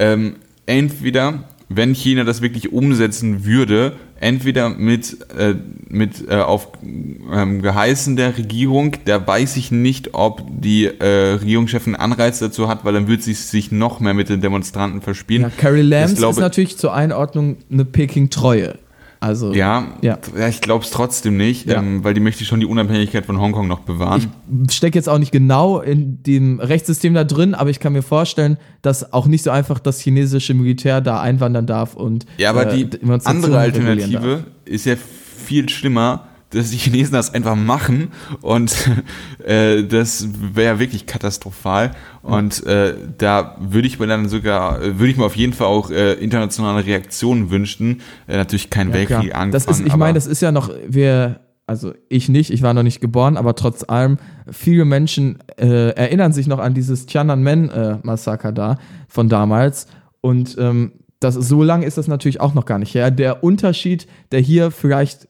ähm, 0.00 0.36
entweder 0.66 1.44
wenn 1.68 1.94
China 1.94 2.24
das 2.24 2.40
wirklich 2.40 2.72
umsetzen 2.72 3.44
würde, 3.44 3.92
entweder 4.20 4.70
mit, 4.70 5.18
äh, 5.36 5.54
mit 5.88 6.28
äh, 6.28 6.36
auf 6.36 6.68
ähm, 6.82 7.62
Geheißen 7.62 8.16
der 8.16 8.36
Regierung, 8.38 8.96
da 9.04 9.24
weiß 9.24 9.56
ich 9.56 9.70
nicht, 9.70 10.14
ob 10.14 10.42
die 10.48 10.86
äh, 10.86 11.34
Regierungschefin 11.34 11.94
Anreiz 11.94 12.38
dazu 12.38 12.68
hat, 12.68 12.84
weil 12.84 12.94
dann 12.94 13.06
würde 13.06 13.22
sie 13.22 13.34
sich 13.34 13.70
noch 13.70 14.00
mehr 14.00 14.14
mit 14.14 14.28
den 14.28 14.40
Demonstranten 14.40 15.02
verspielen. 15.02 15.42
Ja, 15.42 15.50
Carrie 15.56 15.82
Lambs 15.82 16.16
glaube, 16.16 16.32
ist 16.32 16.40
natürlich 16.40 16.78
zur 16.78 16.94
Einordnung 16.94 17.58
eine 17.70 17.84
Peking-Treue. 17.84 18.78
Also, 19.20 19.52
ja, 19.52 19.88
ja. 20.00 20.18
ich 20.48 20.60
glaube 20.60 20.84
es 20.84 20.90
trotzdem 20.90 21.36
nicht, 21.36 21.66
ja. 21.66 21.78
ähm, 21.78 22.04
weil 22.04 22.14
die 22.14 22.20
möchte 22.20 22.44
schon 22.44 22.60
die 22.60 22.66
Unabhängigkeit 22.66 23.26
von 23.26 23.40
Hongkong 23.40 23.66
noch 23.66 23.80
bewahren. 23.80 24.32
Ich 24.68 24.76
stecke 24.76 24.96
jetzt 24.96 25.08
auch 25.08 25.18
nicht 25.18 25.32
genau 25.32 25.80
in 25.80 26.22
dem 26.22 26.60
Rechtssystem 26.60 27.14
da 27.14 27.24
drin, 27.24 27.54
aber 27.54 27.70
ich 27.70 27.80
kann 27.80 27.92
mir 27.92 28.02
vorstellen, 28.02 28.58
dass 28.80 29.12
auch 29.12 29.26
nicht 29.26 29.42
so 29.42 29.50
einfach 29.50 29.80
das 29.80 30.00
chinesische 30.00 30.54
Militär 30.54 31.00
da 31.00 31.20
einwandern 31.20 31.66
darf 31.66 31.94
und. 31.94 32.26
Ja, 32.36 32.50
aber 32.50 32.72
äh, 32.72 32.84
die 32.84 33.10
andere 33.24 33.58
Alternative 33.58 34.44
ist 34.64 34.86
ja 34.86 34.94
viel 34.96 35.68
schlimmer 35.68 36.27
dass 36.50 36.70
die 36.70 36.76
Chinesen 36.76 37.12
das 37.12 37.34
einfach 37.34 37.56
machen 37.56 38.08
und 38.40 38.74
äh, 39.44 39.84
das 39.84 40.28
wäre 40.54 40.78
wirklich 40.78 41.06
katastrophal 41.06 41.92
und 42.22 42.64
äh, 42.66 42.94
da 43.16 43.56
würde 43.60 43.88
ich 43.88 43.98
mir 43.98 44.06
dann 44.06 44.28
sogar 44.28 44.80
würde 44.80 45.08
ich 45.08 45.16
mir 45.16 45.24
auf 45.24 45.36
jeden 45.36 45.52
Fall 45.52 45.66
auch 45.66 45.90
äh, 45.90 46.14
internationale 46.14 46.84
Reaktionen 46.84 47.50
wünschen 47.50 48.00
äh, 48.26 48.36
natürlich 48.36 48.70
kein 48.70 48.88
ja, 48.88 48.94
Weltkrieg 48.94 49.34
anfangen 49.34 49.52
das 49.52 49.66
ist 49.66 49.80
ich 49.80 49.96
meine 49.96 50.14
das 50.14 50.26
ist 50.26 50.40
ja 50.40 50.52
noch 50.52 50.70
wir 50.86 51.40
also 51.68 51.92
ich 52.08 52.30
nicht, 52.30 52.50
ich 52.50 52.62
war 52.62 52.72
noch 52.72 52.82
nicht 52.82 53.02
geboren, 53.02 53.36
aber 53.36 53.54
trotz 53.54 53.84
allem, 53.86 54.16
viele 54.50 54.86
Menschen 54.86 55.38
äh, 55.58 55.90
erinnern 55.90 56.32
sich 56.32 56.46
noch 56.46 56.60
an 56.60 56.72
dieses 56.72 57.04
Tiananmen-Massaker 57.04 58.48
äh, 58.48 58.54
da 58.54 58.78
von 59.06 59.28
damals. 59.28 59.86
Und 60.22 60.56
ähm, 60.58 60.92
das, 61.20 61.34
so 61.34 61.62
lang 61.62 61.82
ist 61.82 61.98
das 61.98 62.08
natürlich 62.08 62.40
auch 62.40 62.54
noch 62.54 62.64
gar 62.64 62.78
nicht 62.78 62.94
her. 62.94 63.10
Der 63.10 63.44
Unterschied, 63.44 64.06
der 64.32 64.40
hier 64.40 64.70
vielleicht 64.70 65.28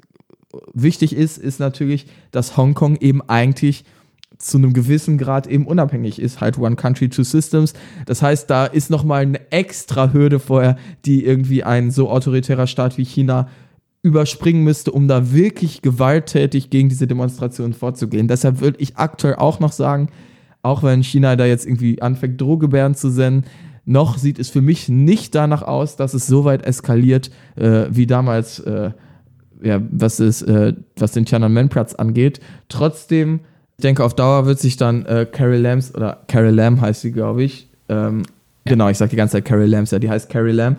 wichtig 0.73 1.14
ist, 1.14 1.38
ist 1.38 1.61
natürlich, 1.61 2.07
dass 2.31 2.57
Hongkong 2.57 2.97
eben 2.97 3.23
eigentlich 3.28 3.85
zu 4.38 4.57
einem 4.57 4.73
gewissen 4.73 5.19
Grad 5.19 5.47
eben 5.47 5.67
unabhängig 5.67 6.21
ist, 6.21 6.40
halt 6.40 6.59
One 6.59 6.76
Country, 6.76 7.09
Two 7.09 7.25
Systems. 7.25 7.75
Das 8.07 8.23
heißt, 8.23 8.49
da 8.49 8.67
ist 8.67 8.88
nochmal 8.88 9.23
eine 9.23 9.50
extra 9.50 10.12
Hürde 10.12 10.38
vorher, 10.38 10.76
die 11.05 11.25
irgendwie 11.25 11.64
ein 11.64 11.90
so 11.90 12.09
autoritärer 12.09 12.67
Staat 12.67 12.99
wie 12.99 13.05
China 13.05 13.49
überspringen 14.02 14.62
müsste, 14.62 14.93
um 14.93 15.09
da 15.09 15.33
wirklich 15.33 15.83
gewalttätig 15.83 16.71
gegen 16.71 16.88
diese 16.88 17.09
Demonstrationen 17.09 17.73
vorzugehen. 17.73 18.28
Deshalb 18.28 18.61
würde 18.61 18.78
ich 18.81 18.97
aktuell 18.97 19.35
auch 19.35 19.59
noch 19.59 19.73
sagen, 19.73 20.09
auch 20.62 20.85
wenn 20.85 21.02
China 21.02 21.35
da 21.35 21.45
jetzt 21.45 21.67
irgendwie 21.67 22.00
anfängt, 22.00 22.40
Drohgebärden 22.40 22.95
zu 22.95 23.11
senden, 23.11 23.45
noch 23.85 24.19
sieht 24.19 24.38
es 24.38 24.50
für 24.50 24.61
mich 24.61 24.88
nicht 24.88 25.35
danach 25.35 25.62
aus, 25.62 25.97
dass 25.97 26.14
es 26.14 26.26
so 26.26 26.45
weit 26.45 26.64
eskaliert, 26.64 27.31
äh, 27.57 27.87
wie 27.90 28.07
damals 28.07 28.61
äh, 28.61 28.90
ja, 29.62 29.81
was, 29.91 30.21
ist, 30.21 30.43
äh, 30.43 30.75
was 30.97 31.12
den 31.12 31.25
Tiananmen-Platz 31.25 31.95
angeht. 31.95 32.41
Trotzdem, 32.69 33.41
ich 33.77 33.83
denke, 33.83 34.05
auf 34.05 34.15
Dauer 34.15 34.47
wird 34.47 34.59
sich 34.59 34.77
dann 34.77 35.07
äh, 35.07 35.27
Carrie 35.31 35.59
Lambs, 35.59 35.95
oder 35.95 36.23
Carrie 36.29 36.50
Lamb 36.50 36.81
heißt 36.81 37.03
sie, 37.03 37.12
glaube 37.12 37.43
ich, 37.45 37.69
ähm, 37.88 38.23
Genau, 38.69 38.88
ich 38.91 38.99
sage 38.99 39.11
die 39.11 39.17
ganze 39.17 39.33
Zeit 39.33 39.47
Carrie 39.47 39.67
Lambs, 39.67 39.91
ja, 39.91 39.99
die 39.99 40.11
heißt 40.11 40.29
Carrie 40.29 40.53
Lamb. 40.53 40.79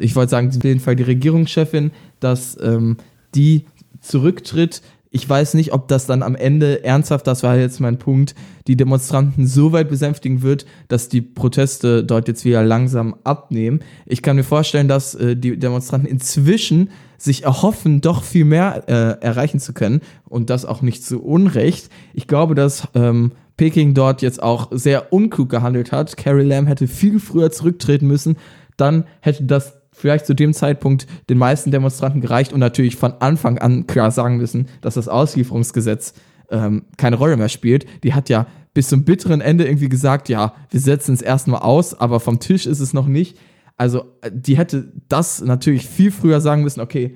Ich 0.00 0.16
wollte 0.16 0.30
sagen, 0.30 0.48
auf 0.48 0.64
jeden 0.64 0.80
Fall 0.80 0.96
die 0.96 1.04
Regierungschefin, 1.04 1.92
dass 2.20 2.58
ähm, 2.60 2.96
die 3.34 3.64
zurücktritt. 4.00 4.82
Ich 5.14 5.28
weiß 5.28 5.52
nicht, 5.54 5.74
ob 5.74 5.88
das 5.88 6.06
dann 6.06 6.22
am 6.22 6.34
Ende 6.34 6.84
ernsthaft, 6.84 7.26
das 7.26 7.42
war 7.42 7.54
jetzt 7.58 7.80
mein 7.80 7.98
Punkt, 7.98 8.34
die 8.66 8.78
Demonstranten 8.78 9.46
so 9.46 9.70
weit 9.70 9.90
besänftigen 9.90 10.40
wird, 10.40 10.64
dass 10.88 11.10
die 11.10 11.20
Proteste 11.20 12.02
dort 12.02 12.28
jetzt 12.28 12.46
wieder 12.46 12.64
langsam 12.64 13.16
abnehmen. 13.22 13.80
Ich 14.06 14.22
kann 14.22 14.36
mir 14.36 14.42
vorstellen, 14.42 14.88
dass 14.88 15.14
äh, 15.14 15.36
die 15.36 15.58
Demonstranten 15.58 16.08
inzwischen 16.08 16.88
sich 17.18 17.44
erhoffen, 17.44 18.00
doch 18.00 18.22
viel 18.22 18.46
mehr 18.46 18.84
äh, 18.88 19.22
erreichen 19.22 19.60
zu 19.60 19.74
können 19.74 20.00
und 20.30 20.48
das 20.48 20.64
auch 20.64 20.80
nicht 20.80 21.04
zu 21.04 21.22
Unrecht. 21.22 21.90
Ich 22.14 22.26
glaube, 22.26 22.54
dass 22.54 22.88
ähm, 22.94 23.32
Peking 23.58 23.92
dort 23.92 24.22
jetzt 24.22 24.42
auch 24.42 24.68
sehr 24.70 25.12
unklug 25.12 25.50
gehandelt 25.50 25.92
hat. 25.92 26.16
Carrie 26.16 26.42
Lam 26.42 26.66
hätte 26.66 26.88
viel 26.88 27.20
früher 27.20 27.50
zurücktreten 27.50 28.06
müssen. 28.06 28.38
Dann 28.78 29.04
hätte 29.20 29.44
das 29.44 29.81
vielleicht 30.02 30.26
zu 30.26 30.34
dem 30.34 30.52
Zeitpunkt 30.52 31.06
den 31.30 31.38
meisten 31.38 31.70
Demonstranten 31.70 32.20
gereicht 32.20 32.52
und 32.52 32.58
natürlich 32.58 32.96
von 32.96 33.12
Anfang 33.20 33.58
an 33.58 33.86
klar 33.86 34.10
sagen 34.10 34.36
müssen, 34.36 34.66
dass 34.80 34.94
das 34.94 35.06
Auslieferungsgesetz 35.06 36.14
ähm, 36.50 36.86
keine 36.96 37.14
Rolle 37.14 37.36
mehr 37.36 37.48
spielt. 37.48 37.86
Die 38.02 38.12
hat 38.12 38.28
ja 38.28 38.48
bis 38.74 38.88
zum 38.88 39.04
bitteren 39.04 39.40
Ende 39.40 39.64
irgendwie 39.64 39.88
gesagt, 39.88 40.28
ja, 40.28 40.54
wir 40.70 40.80
setzen 40.80 41.14
es 41.14 41.22
erstmal 41.22 41.60
aus, 41.60 41.94
aber 41.94 42.18
vom 42.18 42.40
Tisch 42.40 42.66
ist 42.66 42.80
es 42.80 42.92
noch 42.92 43.06
nicht. 43.06 43.38
Also 43.76 44.06
äh, 44.22 44.32
die 44.34 44.58
hätte 44.58 44.92
das 45.08 45.40
natürlich 45.40 45.86
viel 45.86 46.10
früher 46.10 46.40
sagen 46.40 46.64
müssen, 46.64 46.80
okay, 46.80 47.14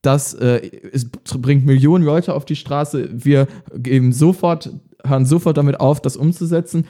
das 0.00 0.32
äh, 0.32 0.70
es 0.90 1.10
bringt 1.10 1.66
Millionen 1.66 2.02
Leute 2.02 2.32
auf 2.32 2.46
die 2.46 2.56
Straße, 2.56 3.10
wir 3.12 3.46
geben 3.76 4.12
sofort, 4.14 4.70
hören 5.04 5.26
sofort 5.26 5.58
damit 5.58 5.80
auf, 5.80 6.00
das 6.00 6.16
umzusetzen. 6.16 6.86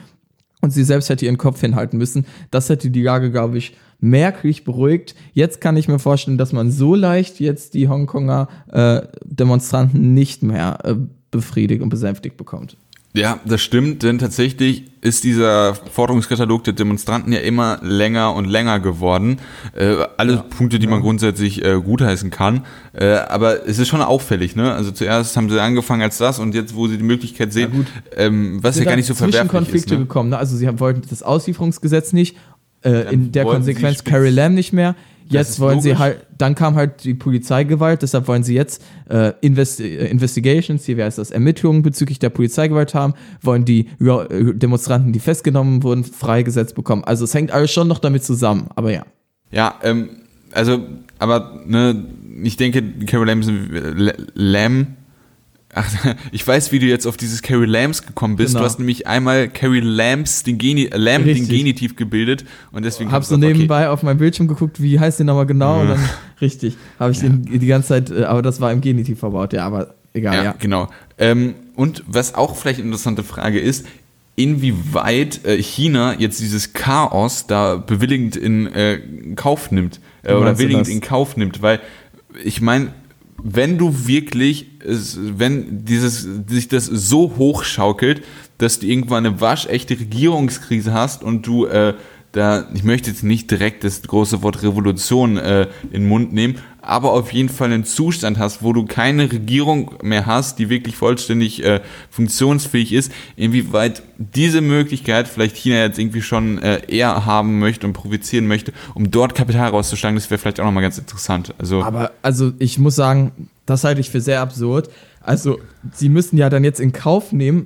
Und 0.61 0.71
sie 0.71 0.85
selbst 0.85 1.09
hätte 1.09 1.25
ihren 1.25 1.37
Kopf 1.37 1.59
hinhalten 1.59 1.97
müssen. 1.97 2.25
Das 2.49 2.69
hätte 2.69 2.89
die 2.89 3.01
Lage, 3.01 3.31
glaube 3.31 3.57
ich, 3.57 3.75
merklich 4.03 4.65
beruhigt. 4.65 5.15
Jetzt 5.33 5.61
kann 5.61 5.77
ich 5.77 5.87
mir 5.87 5.97
vorstellen, 5.97 6.37
dass 6.37 6.51
man 6.51 6.71
so 6.71 6.93
leicht 6.93 7.39
jetzt 7.39 7.73
die 7.73 7.87
Hongkonger 7.87 8.49
äh, 8.71 9.01
Demonstranten 9.23 10.13
nicht 10.13 10.43
mehr 10.43 10.79
äh, 10.83 10.95
befriedigt 11.31 11.81
und 11.81 11.89
besänftigt 11.89 12.35
bekommt. 12.35 12.75
Ja, 13.15 13.39
das 13.45 13.61
stimmt, 13.61 14.01
denn 14.01 14.17
tatsächlich 14.17 14.85
ist 15.01 15.23
dieser 15.23 15.75
Forderungskatalog 15.75 16.63
der 16.63 16.73
Demonstranten 16.73 17.31
ja 17.31 17.39
immer 17.39 17.77
länger 17.83 18.33
und 18.33 18.45
länger 18.45 18.79
geworden. 18.79 19.37
Äh, 19.75 19.97
alle 20.17 20.33
ja, 20.33 20.41
Punkte, 20.41 20.79
die 20.79 20.85
ja. 20.85 20.91
man 20.91 21.01
grundsätzlich 21.01 21.63
äh, 21.63 21.79
gutheißen 21.79 22.31
kann. 22.31 22.65
Äh, 22.93 23.17
aber 23.17 23.67
es 23.67 23.77
ist 23.77 23.89
schon 23.89 24.01
auffällig, 24.01 24.55
ne? 24.55 24.73
Also 24.73 24.89
zuerst 24.89 25.37
haben 25.37 25.49
sie 25.51 25.61
angefangen 25.61 26.01
als 26.01 26.17
das 26.17 26.39
und 26.39 26.55
jetzt, 26.55 26.75
wo 26.75 26.87
sie 26.87 26.97
die 26.97 27.03
Möglichkeit 27.03 27.53
sehen, 27.53 27.85
ähm, 28.15 28.63
was 28.63 28.79
ja 28.79 28.85
gar 28.85 28.95
nicht 28.95 29.05
so 29.05 29.13
verwerflich 29.13 29.51
Konflikte 29.51 29.93
ist. 29.93 29.99
Ne? 29.99 30.05
gekommen, 30.05 30.29
ne? 30.29 30.37
Also 30.39 30.57
sie 30.57 30.67
wollten 30.79 31.03
das 31.07 31.21
Auslieferungsgesetz 31.21 32.13
nicht, 32.13 32.35
äh, 32.83 33.13
in 33.13 33.31
der 33.31 33.45
Konsequenz 33.45 34.03
Carrie 34.03 34.29
Lam 34.29 34.53
nicht 34.53 34.73
mehr. 34.73 34.95
Jetzt 35.25 35.59
wollen 35.59 35.77
logisch. 35.77 35.93
sie 35.93 35.97
halt, 35.97 36.25
dann 36.37 36.55
kam 36.55 36.75
halt 36.75 37.03
die 37.03 37.13
Polizeigewalt, 37.13 38.01
deshalb 38.01 38.27
wollen 38.27 38.43
sie 38.43 38.53
jetzt 38.53 38.83
äh, 39.09 39.33
Investi 39.41 39.83
äh, 39.83 40.07
Investigations, 40.07 40.85
hier 40.85 40.97
wäre 40.97 41.07
es 41.07 41.15
das, 41.15 41.31
Ermittlungen 41.31 41.81
bezüglich 41.81 42.19
der 42.19 42.29
Polizeigewalt 42.29 42.93
haben, 42.93 43.13
wollen 43.41 43.65
die 43.65 43.87
äh, 43.99 44.53
Demonstranten, 44.53 45.13
die 45.13 45.19
festgenommen 45.19 45.83
wurden, 45.83 46.03
freigesetzt 46.03 46.75
bekommen. 46.75 47.03
Also 47.03 47.23
es 47.23 47.33
hängt 47.33 47.51
alles 47.51 47.71
schon 47.71 47.87
noch 47.87 47.99
damit 47.99 48.23
zusammen, 48.23 48.67
aber 48.75 48.91
ja. 48.91 49.05
Ja, 49.51 49.75
ähm, 49.83 50.09
also, 50.51 50.79
aber 51.19 51.61
ne, 51.65 52.05
ich 52.43 52.57
denke, 52.57 52.83
Carol 53.05 53.27
Lam, 53.27 53.41
Lam 54.33 54.87
Ach, 55.75 56.15
ich 56.31 56.45
weiß, 56.45 56.71
wie 56.71 56.79
du 56.79 56.85
jetzt 56.85 57.05
auf 57.05 57.17
dieses 57.17 57.41
Carrie 57.41 57.65
Lambs 57.65 58.05
gekommen 58.05 58.35
bist. 58.35 58.49
Genau. 58.49 58.59
Du 58.59 58.65
hast 58.65 58.79
nämlich 58.79 59.07
einmal 59.07 59.49
Carrie 59.49 59.79
Lambs 59.79 60.43
den, 60.43 60.57
Geni 60.57 60.89
Lamb 60.93 61.25
den 61.25 61.47
Genitiv 61.47 61.95
gebildet 61.95 62.45
und 62.71 62.83
deswegen 62.83 63.11
hab's 63.11 63.29
so 63.29 63.37
nebenbei 63.37 63.83
okay. 63.83 63.87
auf 63.87 64.03
meinem 64.03 64.17
Bildschirm 64.17 64.47
geguckt, 64.47 64.81
wie 64.81 64.99
heißt 64.99 65.19
der 65.19 65.25
nochmal 65.25 65.45
genau 65.45 65.81
und 65.81 65.89
dann 65.89 66.09
richtig, 66.41 66.77
habe 66.99 67.11
ich 67.11 67.21
ja. 67.21 67.29
den 67.29 67.59
die 67.59 67.67
ganze 67.67 67.89
Zeit, 67.89 68.11
äh, 68.11 68.23
aber 68.23 68.41
das 68.41 68.61
war 68.61 68.71
im 68.71 68.81
Genitiv 68.81 69.19
verbaut, 69.19 69.53
ja, 69.53 69.65
aber 69.65 69.95
egal, 70.13 70.35
ja. 70.35 70.43
ja. 70.43 70.55
genau. 70.59 70.89
Ähm, 71.17 71.55
und 71.75 72.03
was 72.07 72.35
auch 72.35 72.55
vielleicht 72.55 72.79
eine 72.79 72.87
interessante 72.87 73.23
Frage 73.23 73.59
ist, 73.59 73.85
inwieweit 74.35 75.45
äh, 75.45 75.61
China 75.61 76.15
jetzt 76.17 76.39
dieses 76.39 76.73
Chaos 76.73 77.45
da 77.47 77.75
bewilligend 77.75 78.35
in 78.35 78.67
äh, 78.67 78.99
Kauf 79.35 79.71
nimmt 79.71 79.99
äh, 80.23 80.33
oder 80.33 80.57
willigend 80.57 80.87
in 80.87 81.01
Kauf 81.01 81.37
nimmt, 81.37 81.61
weil 81.61 81.79
ich 82.43 82.61
meine, 82.61 82.93
wenn 83.43 83.77
du 83.77 84.07
wirklich, 84.07 84.67
wenn 84.79 85.85
dieses, 85.85 86.27
sich 86.47 86.69
das 86.69 86.85
so 86.85 87.35
hochschaukelt, 87.37 88.23
dass 88.57 88.79
du 88.79 88.87
irgendwann 88.87 89.25
eine 89.25 89.41
waschechte 89.41 89.99
Regierungskrise 89.99 90.93
hast 90.93 91.23
und 91.23 91.45
du 91.45 91.65
äh, 91.65 91.93
da, 92.31 92.67
ich 92.73 92.83
möchte 92.83 93.11
jetzt 93.11 93.23
nicht 93.23 93.51
direkt 93.51 93.83
das 93.83 94.01
große 94.01 94.41
Wort 94.41 94.63
Revolution 94.63 95.37
äh, 95.37 95.67
in 95.83 96.01
den 96.01 96.07
Mund 96.07 96.33
nehmen, 96.33 96.55
aber 96.83 97.13
auf 97.13 97.31
jeden 97.31 97.49
Fall 97.49 97.71
einen 97.71 97.85
Zustand 97.85 98.37
hast, 98.37 98.61
wo 98.61 98.73
du 98.73 98.85
keine 98.85 99.31
Regierung 99.31 99.95
mehr 100.03 100.25
hast, 100.25 100.59
die 100.59 100.69
wirklich 100.69 100.95
vollständig 100.95 101.63
äh, 101.63 101.81
funktionsfähig 102.09 102.91
ist, 102.91 103.11
inwieweit 103.35 104.03
diese 104.17 104.61
Möglichkeit 104.61 105.27
vielleicht 105.27 105.55
China 105.55 105.77
jetzt 105.77 105.97
irgendwie 105.97 106.21
schon 106.21 106.61
äh, 106.61 106.81
eher 106.87 107.25
haben 107.25 107.59
möchte 107.59 107.87
und 107.87 107.93
provozieren 107.93 108.47
möchte, 108.47 108.73
um 108.93 109.09
dort 109.09 109.33
Kapital 109.33 109.69
rauszuschlagen, 109.69 110.15
das 110.15 110.29
wäre 110.29 110.37
vielleicht 110.37 110.59
auch 110.59 110.65
nochmal 110.65 110.83
ganz 110.83 110.97
interessant. 110.97 111.55
Also, 111.57 111.81
Aber 111.81 112.11
also 112.21 112.51
ich 112.59 112.77
muss 112.77 112.95
sagen, 112.95 113.31
das 113.65 113.83
halte 113.85 114.01
ich 114.01 114.09
für 114.09 114.21
sehr 114.21 114.41
absurd. 114.41 114.89
Also 115.21 115.59
sie 115.93 116.09
müssen 116.09 116.37
ja 116.37 116.49
dann 116.49 116.65
jetzt 116.65 116.81
in 116.81 116.91
Kauf 116.91 117.31
nehmen, 117.31 117.65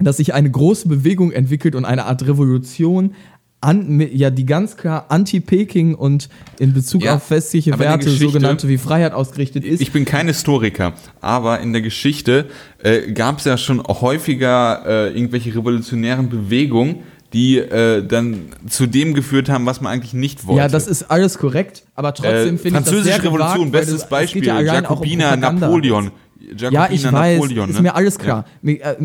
dass 0.00 0.16
sich 0.16 0.34
eine 0.34 0.50
große 0.50 0.88
Bewegung 0.88 1.30
entwickelt 1.30 1.74
und 1.74 1.84
eine 1.84 2.06
Art 2.06 2.26
Revolution 2.26 3.14
an, 3.60 4.00
ja, 4.12 4.30
die 4.30 4.46
ganz 4.46 4.76
klar 4.76 5.06
anti-Peking 5.10 5.94
und 5.94 6.28
in 6.58 6.72
Bezug 6.72 7.04
Ja, 7.04 7.16
auf 7.16 7.30
westliche 7.30 7.78
Werte, 7.78 8.08
sogenannte 8.10 8.68
wie 8.68 8.78
Freiheit 8.78 9.12
ausgerichtet 9.12 9.64
ist. 9.64 9.80
Ich 9.82 9.92
bin 9.92 10.04
kein 10.04 10.26
Historiker, 10.28 10.94
aber 11.20 11.60
in 11.60 11.72
der 11.72 11.82
Geschichte 11.82 12.46
äh, 12.82 13.12
gab 13.12 13.38
es 13.38 13.44
ja 13.44 13.58
schon 13.58 13.82
häufiger 13.82 14.82
äh, 14.86 15.14
irgendwelche 15.14 15.54
revolutionären 15.54 16.30
Bewegungen, 16.30 17.00
die 17.32 17.58
äh, 17.58 18.04
dann 18.04 18.46
zu 18.68 18.86
dem 18.86 19.14
geführt 19.14 19.48
haben, 19.48 19.66
was 19.66 19.80
man 19.80 19.92
eigentlich 19.92 20.14
nicht 20.14 20.46
wollte. 20.46 20.62
ja, 20.62 20.68
das 20.68 20.86
ist 20.86 21.04
alles 21.10 21.38
korrekt, 21.38 21.84
aber 21.94 22.14
trotzdem 22.14 22.54
äh, 22.56 22.58
finde 22.58 22.66
ich 22.68 22.72
das 22.72 22.72
Französische 22.84 23.04
sehr 23.04 23.18
gewagt, 23.18 23.34
Revolution, 23.40 23.72
weil 23.72 23.80
bestes 23.80 24.00
das- 24.00 24.08
Beispiel, 24.08 24.44
ja 24.46 24.60
Jakobiner. 24.60 25.36
Napoleon. 25.36 26.10
Jakobiner, 26.40 26.72
Ja, 26.72 26.90
ich 26.90 27.04
weiß, 27.04 27.40
Napoleon, 27.40 27.70
ist 27.70 27.76
ne? 27.76 27.82
mir 27.82 27.94
alles 27.94 28.18
klar. 28.18 28.44
Mir, 28.62 28.80
äh, 28.82 28.96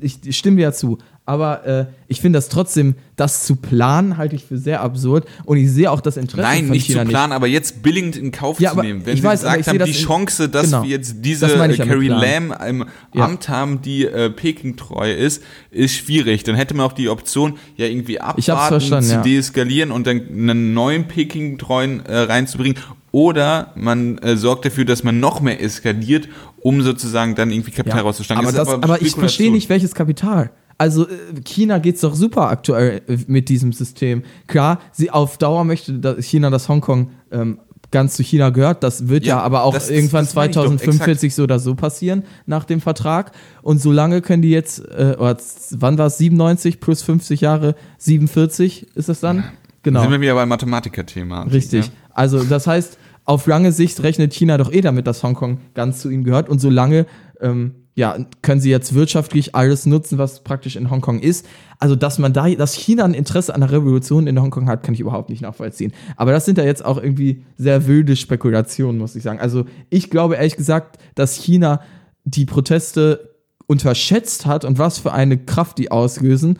Ich, 0.00 0.18
ich 0.24 0.36
stimme 0.36 0.56
dir 0.56 0.64
ja 0.64 0.72
zu. 0.72 0.98
Aber 1.24 1.64
äh, 1.64 1.86
ich 2.08 2.20
finde 2.20 2.38
das 2.38 2.48
trotzdem, 2.48 2.96
das 3.14 3.44
zu 3.46 3.54
planen, 3.54 4.16
halte 4.16 4.34
ich 4.34 4.44
für 4.44 4.58
sehr 4.58 4.80
absurd. 4.80 5.26
Und 5.44 5.56
ich 5.56 5.70
sehe 5.70 5.88
auch 5.88 6.00
das 6.00 6.16
Interesse 6.16 6.42
Nein, 6.42 6.64
von 6.64 6.72
nicht 6.72 6.86
China 6.86 7.04
zu 7.04 7.10
planen, 7.10 7.32
aber 7.32 7.46
jetzt 7.46 7.82
billigend 7.82 8.16
in 8.16 8.32
Kauf 8.32 8.58
Ja, 8.58 8.72
zu 8.72 8.80
nehmen. 8.80 9.06
Wenn 9.06 9.14
ich 9.14 9.20
sie 9.20 9.26
weiß, 9.26 9.42
gesagt 9.42 9.66
haben, 9.68 9.84
die 9.84 9.92
Chance, 9.92 10.48
dass 10.48 10.66
genau. 10.66 10.82
wir 10.82 10.90
jetzt 10.90 11.16
diese 11.20 11.46
äh, 11.46 11.76
ja 11.76 11.84
Carrie. 11.86 12.08
Lam 12.08 12.52
im 12.68 12.84
Ja. 13.14 13.24
Amt 13.24 13.48
haben, 13.48 13.80
die 13.82 14.04
äh, 14.04 14.30
Peking 14.30 14.76
treu 14.76 15.12
ist, 15.12 15.44
ist 15.70 15.94
schwierig. 15.94 16.42
Dann 16.42 16.56
hätte 16.56 16.74
man 16.74 16.86
auch 16.86 16.92
die 16.92 17.08
Option, 17.08 17.56
ja 17.76 17.86
irgendwie 17.86 18.20
abwarten, 18.20 18.80
zu 18.80 19.12
ja. 19.12 19.22
deeskalieren 19.22 19.92
und 19.92 20.08
dann 20.08 20.22
einen 20.28 20.74
neuen 20.74 21.06
Peking-treuen 21.06 22.04
äh, 22.04 22.18
reinzubringen. 22.18 22.76
Oder 23.12 23.72
man 23.76 24.16
äh, 24.18 24.36
sorgt 24.38 24.64
dafür, 24.64 24.86
dass 24.86 25.04
man 25.04 25.20
noch 25.20 25.42
mehr 25.42 25.62
eskaliert, 25.62 26.28
um 26.62 26.82
sozusagen 26.82 27.34
dann 27.34 27.50
irgendwie 27.50 27.70
Kapital 27.70 27.98
Ja, 28.00 28.04
rauszuschlagen. 28.04 28.42
aber, 28.44 28.52
Das 28.56 28.68
ist 28.68 28.74
aber 28.74 29.02
ich 29.02 29.12
verstehe 29.12 29.50
nicht, 29.52 29.68
welches 29.68 29.94
Kapital. 29.94 30.50
Also 30.78 31.06
äh, 31.06 31.10
China 31.44 31.78
geht's 31.78 32.00
doch 32.00 32.14
super 32.14 32.48
aktuell 32.48 33.02
äh, 33.06 33.18
mit 33.26 33.48
diesem 33.48 33.72
System. 33.72 34.22
Klar, 34.46 34.80
sie 34.92 35.10
auf 35.10 35.38
Dauer 35.38 35.64
möchte 35.64 35.92
dass 35.94 36.24
China, 36.24 36.50
dass 36.50 36.68
Hongkong 36.68 37.10
ähm, 37.30 37.58
ganz 37.90 38.14
zu 38.14 38.22
China 38.22 38.48
gehört. 38.50 38.82
Das 38.82 39.08
wird 39.08 39.24
ja, 39.26 39.36
Ja, 39.36 39.42
aber 39.42 39.64
auch 39.64 39.74
das- 39.74 39.90
irgendwann 39.90 40.24
das 40.24 40.34
meine 40.34 40.50
ich 40.50 40.54
doch, 40.56 40.62
2045 40.64 41.34
so 41.34 41.42
oder 41.42 41.58
so 41.58 41.74
passieren 41.74 42.24
nach 42.46 42.64
dem 42.64 42.80
Vertrag. 42.80 43.32
Und 43.60 43.80
solange 43.82 44.22
können 44.22 44.40
die 44.42 44.50
jetzt, 44.50 44.78
äh, 44.80 45.14
oder 45.18 45.36
wann 45.72 45.98
war 45.98 46.06
es, 46.06 46.16
97 46.18 46.80
plus 46.80 47.02
50 47.02 47.42
Jahre, 47.42 47.74
47 47.98 48.86
ist 48.94 49.08
das 49.08 49.20
dann? 49.20 49.44
Genau. 49.82 50.00
Sind 50.02 50.10
wir 50.12 50.20
wieder 50.20 50.34
beim 50.34 50.48
Mathematiker-Thema. 50.48 51.42
Richtig. 51.44 51.86
Ne? 51.88 51.92
Also 52.14 52.42
das 52.44 52.66
heißt, 52.66 52.98
auf 53.32 53.46
lange 53.46 53.72
Sicht 53.72 54.02
rechnet 54.02 54.34
China 54.34 54.58
doch 54.58 54.70
eh 54.70 54.82
damit, 54.82 55.06
dass 55.06 55.22
Hongkong 55.22 55.58
ganz 55.72 56.00
zu 56.00 56.10
ihnen 56.10 56.22
gehört. 56.22 56.50
Und 56.50 56.60
solange 56.60 57.06
ähm, 57.40 57.76
ja, 57.94 58.18
können 58.42 58.60
sie 58.60 58.70
jetzt 58.70 58.92
wirtschaftlich 58.92 59.54
alles 59.54 59.86
nutzen, 59.86 60.18
was 60.18 60.44
praktisch 60.44 60.76
in 60.76 60.90
Hongkong 60.90 61.20
ist. 61.20 61.46
Also, 61.78 61.96
dass 61.96 62.18
man 62.18 62.34
da, 62.34 62.48
dass 62.50 62.74
China 62.74 63.04
ein 63.04 63.14
Interesse 63.14 63.54
an 63.54 63.62
der 63.62 63.72
Revolution 63.72 64.26
in 64.26 64.40
Hongkong 64.40 64.68
hat, 64.68 64.82
kann 64.82 64.92
ich 64.92 65.00
überhaupt 65.00 65.30
nicht 65.30 65.40
nachvollziehen. 65.40 65.94
Aber 66.16 66.32
das 66.32 66.44
sind 66.44 66.58
ja 66.58 66.64
jetzt 66.64 66.84
auch 66.84 67.02
irgendwie 67.02 67.42
sehr 67.56 67.86
wilde 67.86 68.16
Spekulationen, 68.16 68.98
muss 68.98 69.16
ich 69.16 69.22
sagen. 69.22 69.40
Also, 69.40 69.64
ich 69.88 70.10
glaube 70.10 70.36
ehrlich 70.36 70.56
gesagt, 70.56 70.98
dass 71.14 71.34
China 71.34 71.80
die 72.24 72.44
Proteste 72.44 73.30
unterschätzt 73.66 74.44
hat 74.44 74.66
und 74.66 74.78
was 74.78 74.98
für 74.98 75.12
eine 75.12 75.38
Kraft 75.38 75.78
die 75.78 75.90
auslösen 75.90 76.58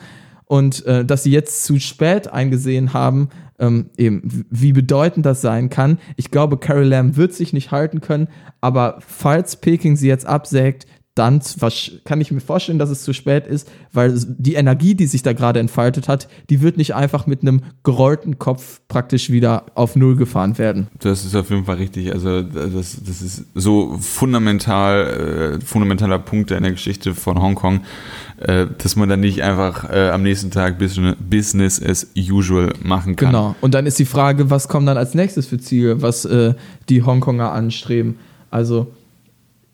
und 0.53 0.85
äh, 0.85 1.03
dass 1.03 1.23
sie 1.23 1.31
jetzt 1.31 1.63
zu 1.63 1.79
spät 1.79 2.27
eingesehen 2.27 2.93
haben, 2.93 3.29
ähm, 3.57 3.89
eben 3.97 4.45
wie 4.51 4.71
bedeutend 4.71 5.25
das 5.25 5.41
sein 5.41 5.71
kann. 5.71 5.97
Ich 6.15 6.29
glaube, 6.29 6.59
Carrie 6.59 6.85
Lam 6.85 7.15
wird 7.15 7.33
sich 7.33 7.53
nicht 7.53 7.71
halten 7.71 8.01
können, 8.01 8.27
aber 8.61 8.99
falls 8.99 9.55
Peking 9.55 9.95
sie 9.95 10.07
jetzt 10.07 10.27
absägt, 10.27 10.85
dann 11.15 11.41
kann 12.05 12.21
ich 12.21 12.31
mir 12.31 12.39
vorstellen, 12.39 12.79
dass 12.79 12.89
es 12.89 13.03
zu 13.03 13.13
spät 13.13 13.45
ist, 13.45 13.69
weil 13.91 14.15
die 14.17 14.55
Energie, 14.55 14.95
die 14.95 15.05
sich 15.05 15.21
da 15.21 15.33
gerade 15.33 15.59
entfaltet 15.59 16.07
hat, 16.07 16.27
die 16.49 16.61
wird 16.61 16.77
nicht 16.77 16.95
einfach 16.95 17.27
mit 17.27 17.43
einem 17.43 17.61
gerollten 17.83 18.39
Kopf 18.39 18.81
praktisch 18.87 19.29
wieder 19.29 19.67
auf 19.75 19.95
Null 19.95 20.15
gefahren 20.15 20.57
werden. 20.57 20.87
Das 20.99 21.23
ist 21.23 21.35
auf 21.35 21.51
jeden 21.51 21.65
Fall 21.65 21.75
richtig. 21.75 22.11
Also 22.11 22.41
das, 22.41 22.97
das 23.05 23.21
ist 23.21 23.45
so 23.53 23.95
fundamental, 23.99 25.59
äh, 25.59 25.63
fundamentaler 25.63 26.17
Punkt 26.17 26.49
in 26.49 26.63
der 26.63 26.71
Geschichte 26.71 27.13
von 27.13 27.39
Hongkong, 27.39 27.81
äh, 28.39 28.65
dass 28.79 28.95
man 28.95 29.07
dann 29.07 29.19
nicht 29.19 29.43
einfach 29.43 29.87
äh, 29.91 30.09
am 30.09 30.23
nächsten 30.23 30.49
Tag 30.49 30.79
Business, 30.79 31.15
Business 31.19 31.81
as 31.81 32.07
usual 32.17 32.73
machen 32.81 33.15
kann. 33.15 33.29
Genau. 33.29 33.55
Und 33.61 33.75
dann 33.75 33.85
ist 33.85 33.99
die 33.99 34.05
Frage, 34.05 34.49
was 34.49 34.67
kommt 34.67 34.87
dann 34.87 34.97
als 34.97 35.13
nächstes 35.13 35.45
für 35.45 35.59
Ziele, 35.59 36.01
was 36.01 36.25
äh, 36.25 36.55
die 36.89 37.03
Hongkonger 37.03 37.51
anstreben. 37.51 38.17
Also, 38.49 38.91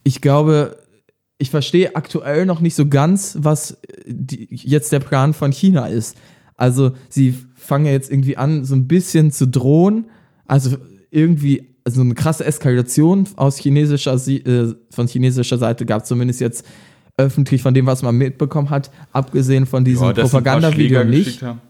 ich 0.04 0.20
glaube, 0.20 0.78
ich 1.40 1.50
verstehe 1.50 1.96
aktuell 1.96 2.46
noch 2.46 2.60
nicht 2.60 2.76
so 2.76 2.88
ganz, 2.88 3.38
was 3.40 3.72
äh, 3.72 3.78
die, 4.06 4.48
jetzt 4.52 4.92
der 4.92 5.00
Plan 5.00 5.34
von 5.34 5.52
China 5.52 5.88
ist. 5.88 6.16
Also, 6.58 6.92
sie 7.10 7.34
fangen 7.56 7.86
ja 7.86 7.94
jetzt 7.94 8.12
irgendwie 8.12 8.38
an, 8.38 8.66
so 8.66 8.76
ein 8.76 8.88
bisschen 8.88 9.32
zu 9.32 9.48
drohen. 9.48 10.06
Also, 10.46 10.78
irgendwie, 11.10 11.70
also 11.86 12.02
eine 12.02 12.14
krasse 12.14 12.46
Eskalation 12.46 13.28
aus 13.38 13.58
chinesischer, 13.58 14.18
Si- 14.20 14.38
äh, 14.44 14.76
von 14.92 15.08
chinesischer 15.08 15.58
Seite 15.58 15.86
gab 15.86 16.04
es 16.04 16.08
zumindest 16.10 16.42
jetzt 16.42 16.66
öffentlich 17.18 17.62
von 17.62 17.74
dem, 17.74 17.86
was 17.86 18.02
man 18.04 18.16
mitbekommen 18.16 18.70
hat, 18.70 18.92
abgesehen 19.12 19.66
von 19.66 19.84
diesem 19.86 20.08
Ja, 20.08 20.14
dass 20.14 20.32
sie 20.32 20.38
ein 20.38 20.44
paar 20.44 20.54
Propagandavideo 20.54 20.88
Schläger 21.00 21.04
nicht. 21.06 21.26
geschickt 21.26 21.44
haben. 21.44 21.62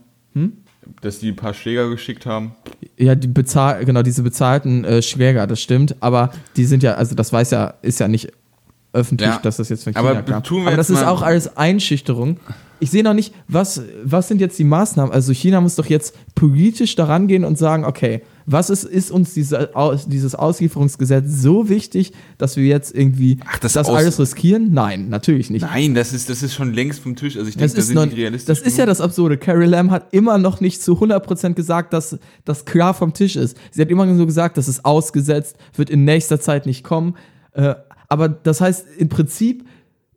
Dass 1.01 1.19
die 1.19 1.29
ein 1.29 1.35
paar 1.35 1.53
Schläger 1.53 1.89
geschickt 1.89 2.25
haben. 2.25 2.51
Ja, 2.97 3.13
die 3.15 3.27
bezahl 3.27 3.85
genau, 3.85 4.01
diese 4.01 4.23
bezahlten 4.23 4.83
äh, 4.85 5.01
Schläger, 5.01 5.45
das 5.47 5.61
stimmt, 5.61 5.95
aber 6.01 6.31
die 6.55 6.65
sind 6.65 6.81
ja, 6.83 6.93
also 6.95 7.15
das 7.15 7.31
weiß 7.31 7.51
ja, 7.51 7.75
ist 7.81 7.99
ja 7.99 8.07
nicht 8.07 8.31
öffentlich, 8.93 9.29
Ja. 9.29 9.39
dass 9.41 9.57
das 9.57 9.69
jetzt 9.69 9.83
von 9.83 9.93
China 9.93 10.09
Aber 10.09 10.21
kam. 10.23 10.43
tun 10.43 10.61
wir 10.63 10.67
aber 10.69 10.77
das 10.77 10.89
ist 10.89 11.03
auch 11.03 11.21
alles 11.21 11.55
Einschüchterung. 11.57 12.37
Ich 12.81 12.91
sehe 12.91 13.03
noch 13.03 13.13
nicht, 13.13 13.33
was, 13.49 13.81
was 14.05 14.29
sind 14.29 14.39
jetzt 14.39 14.57
die 14.57 14.63
Maßnahmen? 14.63 15.11
Also 15.13 15.33
China 15.33 15.59
muss 15.59 15.75
doch 15.75 15.85
jetzt 15.87 16.15
politisch 16.33 16.95
daran 16.95 17.27
gehen 17.27 17.43
und 17.43 17.57
sagen, 17.57 17.83
okay, 17.83 18.21
was 18.45 18.69
ist, 18.69 18.85
ist 18.85 19.11
uns 19.11 19.33
diese, 19.33 19.69
dieses 20.07 20.33
Auslieferungsgesetz 20.33 21.25
so 21.27 21.67
wichtig, 21.67 22.13
dass 22.37 22.55
wir 22.55 22.65
jetzt 22.65 22.95
irgendwie 22.95 23.37
Ach, 23.45 23.59
das 23.59 23.73
das, 23.73 23.89
alles 23.89 24.17
riskieren? 24.17 24.73
Nein, 24.73 25.09
natürlich 25.09 25.49
nicht. 25.49 25.61
Nein, 25.63 25.93
das 25.93 26.13
ist, 26.13 26.29
das 26.29 26.41
ist 26.41 26.53
schon 26.53 26.73
längst 26.73 27.01
vom 27.01 27.17
Tisch. 27.17 27.35
Also 27.35 27.49
ich 27.49 27.55
denke, 27.57 27.65
Das 27.65 27.73
da 27.73 27.79
ist, 27.79 27.87
sind 27.87 28.31
noch, 28.31 28.45
das 28.45 28.59
ist 28.59 28.77
ja 28.77 28.85
das 28.85 29.01
Absurde. 29.01 29.37
Carrie 29.37 29.65
Lam 29.67 29.91
hat 29.91 30.07
immer 30.13 30.37
noch 30.37 30.61
nicht 30.61 30.81
zu 30.81 30.93
100% 30.93 31.53
gesagt, 31.53 31.91
dass 31.91 32.17
das 32.45 32.63
klar 32.63 32.93
vom 32.93 33.13
Tisch 33.13 33.35
ist. 33.35 33.57
Sie 33.71 33.81
hat 33.81 33.89
immer 33.89 34.05
nur 34.05 34.25
gesagt, 34.25 34.57
das 34.57 34.67
ist 34.69 34.85
ausgesetzt, 34.85 35.57
wird 35.75 35.89
in 35.89 36.05
nächster 36.05 36.39
Zeit 36.39 36.65
nicht 36.65 36.83
kommen. 36.85 37.15
Äh, 37.51 37.75
aber 38.09 38.27
das 38.27 38.59
heißt, 38.61 38.85
im 38.97 39.07
Prinzip, 39.09 39.65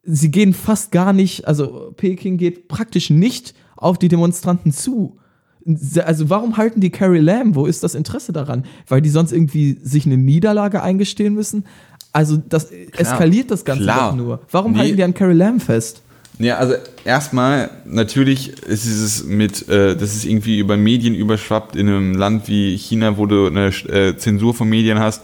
sie 0.02 0.30
gehen 0.30 0.52
fast 0.54 0.90
gar 0.90 1.12
nicht, 1.12 1.46
also 1.46 1.92
Peking 1.96 2.38
geht 2.38 2.66
praktisch 2.68 3.10
nicht 3.10 3.54
auf 3.76 3.98
die 3.98 4.08
Demonstranten 4.08 4.72
zu. 4.72 5.18
Also 6.04 6.28
warum 6.28 6.56
halten 6.56 6.80
die 6.80 6.90
Carrie 6.90 7.20
Lam? 7.20 7.54
Wo 7.54 7.66
ist 7.66 7.84
das 7.84 7.94
Interesse 7.94 8.32
daran? 8.32 8.64
Weil 8.88 9.00
die 9.00 9.10
sonst 9.10 9.30
irgendwie 9.30 9.78
sich 9.80 10.06
eine 10.06 10.16
Niederlage 10.16 10.82
eingestehen 10.82 11.34
müssen? 11.34 11.66
Also 12.12 12.36
das 12.36 12.70
eskaliert 12.96 13.50
das 13.50 13.64
Ganze 13.64 13.84
Klar. 13.84 14.10
doch 14.10 14.16
nur. 14.16 14.40
Warum 14.50 14.72
Nee. 14.72 14.78
halten 14.78 14.96
die 14.96 15.04
an 15.04 15.14
Carrie 15.14 15.34
Lam 15.34 15.60
fest? 15.60 16.02
Ja, 16.38 16.56
also 16.56 16.74
erstmal, 17.04 17.70
natürlich 17.84 18.48
ist 18.64 18.86
es 18.86 19.24
mit, 19.24 19.68
äh, 19.68 19.94
das 19.96 20.16
ist 20.16 20.24
irgendwie 20.24 20.58
über 20.58 20.76
Medien 20.76 21.14
überschwappt 21.14 21.76
in 21.76 21.88
einem 21.88 22.14
Land 22.14 22.48
wie 22.48 22.76
China, 22.76 23.16
wo 23.16 23.26
du 23.26 23.46
eine 23.46 23.66
äh, 23.68 24.16
Zensur 24.16 24.54
von 24.54 24.68
Medien 24.68 24.98
hast, 24.98 25.22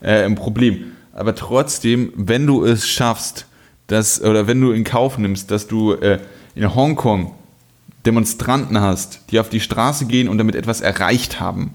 äh, 0.00 0.24
ein 0.24 0.34
Problem. 0.34 0.92
Aber 1.16 1.34
trotzdem, 1.34 2.12
wenn 2.14 2.46
du 2.46 2.66
es 2.66 2.86
schaffst, 2.86 3.46
dass, 3.86 4.20
oder 4.20 4.46
wenn 4.46 4.60
du 4.60 4.72
in 4.72 4.84
Kauf 4.84 5.16
nimmst, 5.16 5.50
dass 5.50 5.66
du 5.66 5.92
äh, 5.94 6.20
in 6.54 6.74
Hongkong 6.74 7.32
Demonstranten 8.04 8.78
hast, 8.80 9.20
die 9.30 9.40
auf 9.40 9.48
die 9.48 9.60
Straße 9.60 10.04
gehen 10.04 10.28
und 10.28 10.36
damit 10.36 10.54
etwas 10.54 10.82
erreicht 10.82 11.40
haben 11.40 11.72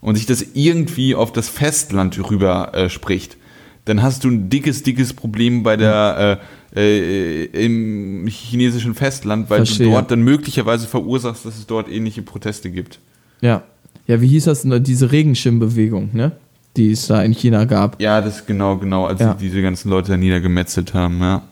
und 0.00 0.14
sich 0.14 0.24
das 0.24 0.42
irgendwie 0.54 1.14
auf 1.14 1.32
das 1.32 1.50
Festland 1.50 2.18
rüber 2.30 2.74
äh, 2.74 2.88
spricht, 2.88 3.36
dann 3.84 4.02
hast 4.02 4.24
du 4.24 4.28
ein 4.30 4.48
dickes, 4.48 4.82
dickes 4.82 5.12
Problem 5.12 5.62
bei 5.62 5.76
der 5.76 6.40
äh, 6.74 7.44
äh, 7.44 7.44
im 7.66 8.26
chinesischen 8.26 8.94
Festland, 8.94 9.50
weil 9.50 9.66
Verstehe. 9.66 9.86
du 9.86 9.92
dort 9.92 10.10
dann 10.10 10.22
möglicherweise 10.22 10.86
verursachst, 10.86 11.44
dass 11.44 11.58
es 11.58 11.66
dort 11.66 11.90
ähnliche 11.90 12.22
Proteste 12.22 12.70
gibt. 12.70 13.00
Ja. 13.42 13.64
Ja, 14.06 14.22
wie 14.22 14.28
hieß 14.28 14.44
das 14.44 14.62
denn? 14.62 14.82
Diese 14.82 15.12
Regenschirmbewegung, 15.12 16.10
ne? 16.14 16.32
Die 16.78 16.92
es 16.92 17.08
da 17.08 17.22
in 17.22 17.32
China 17.32 17.64
gab. 17.64 18.00
Ja, 18.00 18.20
das 18.20 18.46
genau, 18.46 18.76
genau, 18.76 19.06
als 19.06 19.20
Ja. 19.20 19.32
sie 19.36 19.46
diese 19.48 19.60
ganzen 19.60 19.90
Leute 19.90 20.12
da 20.12 20.16
niedergemetzelt 20.16 20.94
haben, 20.94 21.20
ja. 21.20 21.42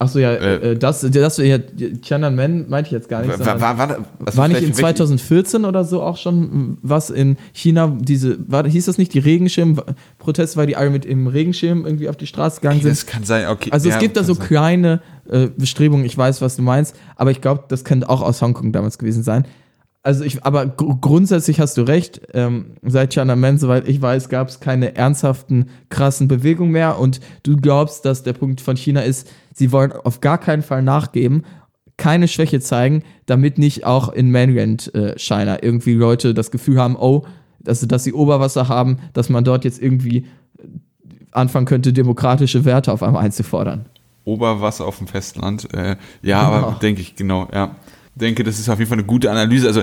Achso, 0.00 0.20
ja, 0.20 0.32
äh, 0.34 0.76
das, 0.76 1.00
das, 1.00 1.38
ja, 1.38 1.58
Tiananmen 1.58 2.70
meinte 2.70 2.86
ich 2.86 2.92
jetzt 2.92 3.08
gar 3.08 3.22
nicht. 3.22 3.36
War, 3.44 3.60
war, 3.60 3.78
war, 3.78 3.98
war 4.20 4.46
nicht 4.46 4.62
in 4.62 4.72
2014 4.72 5.64
oder 5.64 5.82
so 5.84 6.02
auch 6.02 6.16
schon 6.16 6.78
was 6.82 7.10
in 7.10 7.36
China, 7.52 7.92
diese, 7.98 8.38
war, 8.46 8.64
hieß 8.64 8.86
das 8.86 8.96
nicht 8.96 9.12
die 9.12 9.18
Regenschirm-Proteste, 9.18 10.56
weil 10.56 10.68
die 10.68 10.76
alle 10.76 10.90
mit 10.90 11.04
im 11.04 11.26
Regenschirm 11.26 11.84
irgendwie 11.84 12.08
auf 12.08 12.16
die 12.16 12.28
Straße 12.28 12.60
gegangen 12.60 12.80
sind? 12.80 12.92
Das 12.92 13.06
kann 13.06 13.24
sein, 13.24 13.48
okay. 13.48 13.70
Also 13.72 13.88
es 13.88 13.98
gibt 13.98 14.16
da 14.16 14.22
so 14.22 14.34
sein. 14.34 14.46
kleine 14.46 15.00
äh, 15.28 15.48
Bestrebungen, 15.56 16.06
ich 16.06 16.16
weiß, 16.16 16.42
was 16.42 16.54
du 16.54 16.62
meinst, 16.62 16.94
aber 17.16 17.32
ich 17.32 17.40
glaube, 17.40 17.64
das 17.66 17.82
könnte 17.82 18.08
auch 18.08 18.22
aus 18.22 18.40
Hongkong 18.40 18.70
damals 18.70 18.98
gewesen 18.98 19.24
sein. 19.24 19.46
Also 20.08 20.24
ich, 20.24 20.42
aber 20.42 20.64
gr 20.64 20.96
grundsätzlich 21.02 21.60
hast 21.60 21.76
du 21.76 21.82
recht. 21.82 22.22
Ähm, 22.32 22.76
seit 22.80 23.10
Tiananmen, 23.10 23.58
soweit 23.58 23.86
ich 23.86 24.00
weiß, 24.00 24.30
gab 24.30 24.48
es 24.48 24.58
keine 24.58 24.96
ernsthaften, 24.96 25.68
krassen 25.90 26.28
Bewegungen 26.28 26.72
mehr. 26.72 26.98
Und 26.98 27.20
du 27.42 27.56
glaubst, 27.58 28.06
dass 28.06 28.22
der 28.22 28.32
Punkt 28.32 28.62
von 28.62 28.74
China 28.74 29.02
ist, 29.02 29.30
sie 29.52 29.70
wollen 29.70 29.92
auf 29.92 30.22
gar 30.22 30.38
keinen 30.38 30.62
Fall 30.62 30.80
nachgeben, 30.80 31.42
keine 31.98 32.26
Schwäche 32.26 32.58
zeigen, 32.60 33.02
damit 33.26 33.58
nicht 33.58 33.84
auch 33.84 34.08
in 34.08 34.30
Mainland 34.30 34.94
äh, 34.94 35.12
China 35.18 35.62
irgendwie 35.62 35.92
Leute 35.92 36.32
das 36.32 36.50
Gefühl 36.50 36.80
haben, 36.80 36.96
oh, 36.96 37.26
dass, 37.60 37.80
dass 37.80 38.02
sie 38.02 38.14
Oberwasser 38.14 38.66
haben, 38.66 39.00
dass 39.12 39.28
man 39.28 39.44
dort 39.44 39.66
jetzt 39.66 39.78
irgendwie 39.78 40.24
anfangen 41.32 41.66
könnte, 41.66 41.92
demokratische 41.92 42.64
Werte 42.64 42.94
auf 42.94 43.02
einmal 43.02 43.26
einzufordern. 43.26 43.84
Oberwasser 44.24 44.86
auf 44.86 44.96
dem 44.96 45.06
Festland, 45.06 45.68
äh, 45.74 45.96
ja, 46.22 46.48
genau. 46.48 46.66
aber 46.68 46.78
denke 46.80 47.02
ich, 47.02 47.14
genau, 47.14 47.46
ja 47.52 47.76
denke, 48.18 48.44
das 48.44 48.58
ist 48.58 48.68
auf 48.68 48.78
jeden 48.78 48.88
Fall 48.88 48.98
eine 48.98 49.06
gute 49.06 49.30
Analyse. 49.30 49.66
Also 49.66 49.82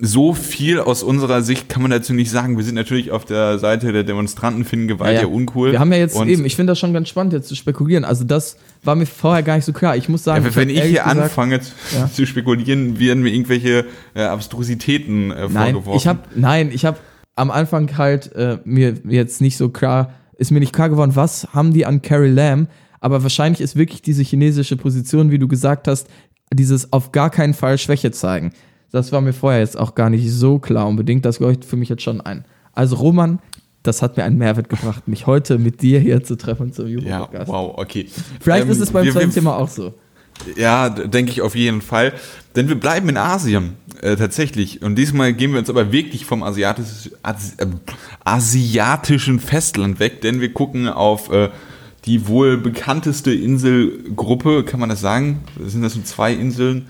so 0.00 0.34
viel 0.34 0.80
aus 0.80 1.02
unserer 1.02 1.42
Sicht 1.42 1.68
kann 1.68 1.82
man 1.82 1.90
dazu 1.90 2.14
nicht 2.14 2.30
sagen. 2.30 2.56
Wir 2.56 2.64
sind 2.64 2.74
natürlich 2.74 3.10
auf 3.10 3.24
der 3.24 3.58
Seite 3.58 3.92
der 3.92 4.04
Demonstranten, 4.04 4.64
finden 4.64 4.88
Gewalt 4.88 5.14
ja, 5.14 5.22
ja. 5.22 5.28
ja 5.28 5.32
uncool. 5.32 5.72
Wir 5.72 5.80
haben 5.80 5.92
ja 5.92 5.98
jetzt 5.98 6.16
und 6.16 6.28
eben, 6.28 6.44
ich 6.44 6.56
finde 6.56 6.72
das 6.72 6.78
schon 6.78 6.92
ganz 6.92 7.08
spannend, 7.08 7.32
jetzt 7.32 7.48
zu 7.48 7.54
spekulieren. 7.54 8.04
Also 8.04 8.24
das 8.24 8.56
war 8.82 8.94
mir 8.94 9.06
vorher 9.06 9.42
gar 9.42 9.56
nicht 9.56 9.64
so 9.64 9.72
klar. 9.72 9.96
Ich 9.96 10.08
muss 10.08 10.24
sagen, 10.24 10.44
ja, 10.44 10.56
wenn 10.56 10.70
ich 10.70 10.82
hier 10.82 11.02
gesagt, 11.02 11.18
anfange 11.18 11.60
ja. 11.94 12.10
zu 12.12 12.26
spekulieren, 12.26 12.98
werden 12.98 13.22
mir 13.22 13.32
irgendwelche 13.32 13.86
äh, 14.14 14.22
Abstrusitäten 14.22 15.30
äh, 15.30 15.48
nein, 15.48 15.72
vorgeworfen. 15.72 15.96
Ich 15.96 16.06
hab, 16.06 16.36
nein, 16.36 16.70
ich 16.72 16.84
habe 16.84 16.98
am 17.36 17.50
Anfang 17.50 17.96
halt 17.96 18.34
äh, 18.34 18.58
mir 18.64 18.94
jetzt 19.08 19.40
nicht 19.40 19.56
so 19.56 19.68
klar, 19.68 20.14
ist 20.36 20.50
mir 20.50 20.60
nicht 20.60 20.72
klar 20.72 20.88
geworden, 20.88 21.12
was 21.14 21.48
haben 21.52 21.72
die 21.72 21.86
an 21.86 22.02
Carrie 22.02 22.30
Lamb 22.30 22.68
aber 23.02 23.24
wahrscheinlich 23.24 23.60
ist 23.60 23.74
wirklich 23.74 24.00
diese 24.00 24.22
chinesische 24.22 24.76
Position, 24.76 25.32
wie 25.32 25.38
du 25.38 25.48
gesagt 25.48 25.88
hast, 25.88 26.06
dieses 26.52 26.92
auf 26.92 27.12
gar 27.12 27.30
keinen 27.30 27.54
Fall 27.54 27.78
Schwäche 27.78 28.10
zeigen. 28.10 28.52
Das 28.90 29.10
war 29.12 29.20
mir 29.20 29.32
vorher 29.32 29.60
jetzt 29.60 29.78
auch 29.78 29.94
gar 29.94 30.10
nicht 30.10 30.30
so 30.30 30.58
klar 30.58 30.86
unbedingt. 30.86 31.24
Das 31.24 31.40
leuchtet 31.40 31.64
für 31.64 31.76
mich 31.76 31.88
jetzt 31.88 32.02
schon 32.02 32.20
ein. 32.20 32.44
Also 32.74 32.96
Roman, 32.96 33.38
das 33.82 34.02
hat 34.02 34.16
mir 34.16 34.24
einen 34.24 34.38
Mehrwert 34.38 34.68
gebracht, 34.68 35.08
mich 35.08 35.26
heute 35.26 35.58
mit 35.58 35.82
dir 35.82 35.98
hier 35.98 36.22
zu 36.22 36.36
treffen 36.36 36.72
zum 36.72 36.86
Jugendpodcast. 36.86 37.48
Ja, 37.48 37.54
wow, 37.54 37.74
okay. 37.76 38.06
Vielleicht 38.40 38.66
ähm, 38.66 38.70
ist 38.70 38.80
es 38.80 38.90
beim 38.90 39.04
wir, 39.04 39.12
zweiten 39.12 39.32
Thema 39.32 39.56
auch 39.56 39.68
so. 39.68 39.94
Ja, 40.56 40.88
denke 40.88 41.30
ich 41.30 41.42
auf 41.42 41.54
jeden 41.54 41.82
Fall. 41.82 42.12
Denn 42.54 42.68
wir 42.68 42.78
bleiben 42.78 43.08
in 43.08 43.16
Asien 43.16 43.76
äh, 44.00 44.16
tatsächlich. 44.16 44.82
Und 44.82 44.96
diesmal 44.96 45.32
gehen 45.32 45.52
wir 45.52 45.58
uns 45.58 45.70
aber 45.70 45.92
wirklich 45.92 46.24
vom 46.26 46.42
asiatisch, 46.42 47.10
Asi, 47.22 47.54
äh, 47.58 47.66
asiatischen 48.24 49.40
Festland 49.40 50.00
weg, 50.00 50.20
denn 50.20 50.40
wir 50.40 50.52
gucken 50.52 50.88
auf 50.88 51.30
äh, 51.30 51.50
die 52.04 52.26
wohl 52.26 52.56
bekannteste 52.56 53.32
Inselgruppe, 53.32 54.64
kann 54.64 54.80
man 54.80 54.88
das 54.88 55.00
sagen? 55.00 55.40
Sind 55.60 55.82
das 55.82 55.94
so 55.94 56.02
zwei 56.02 56.32
Inseln? 56.32 56.88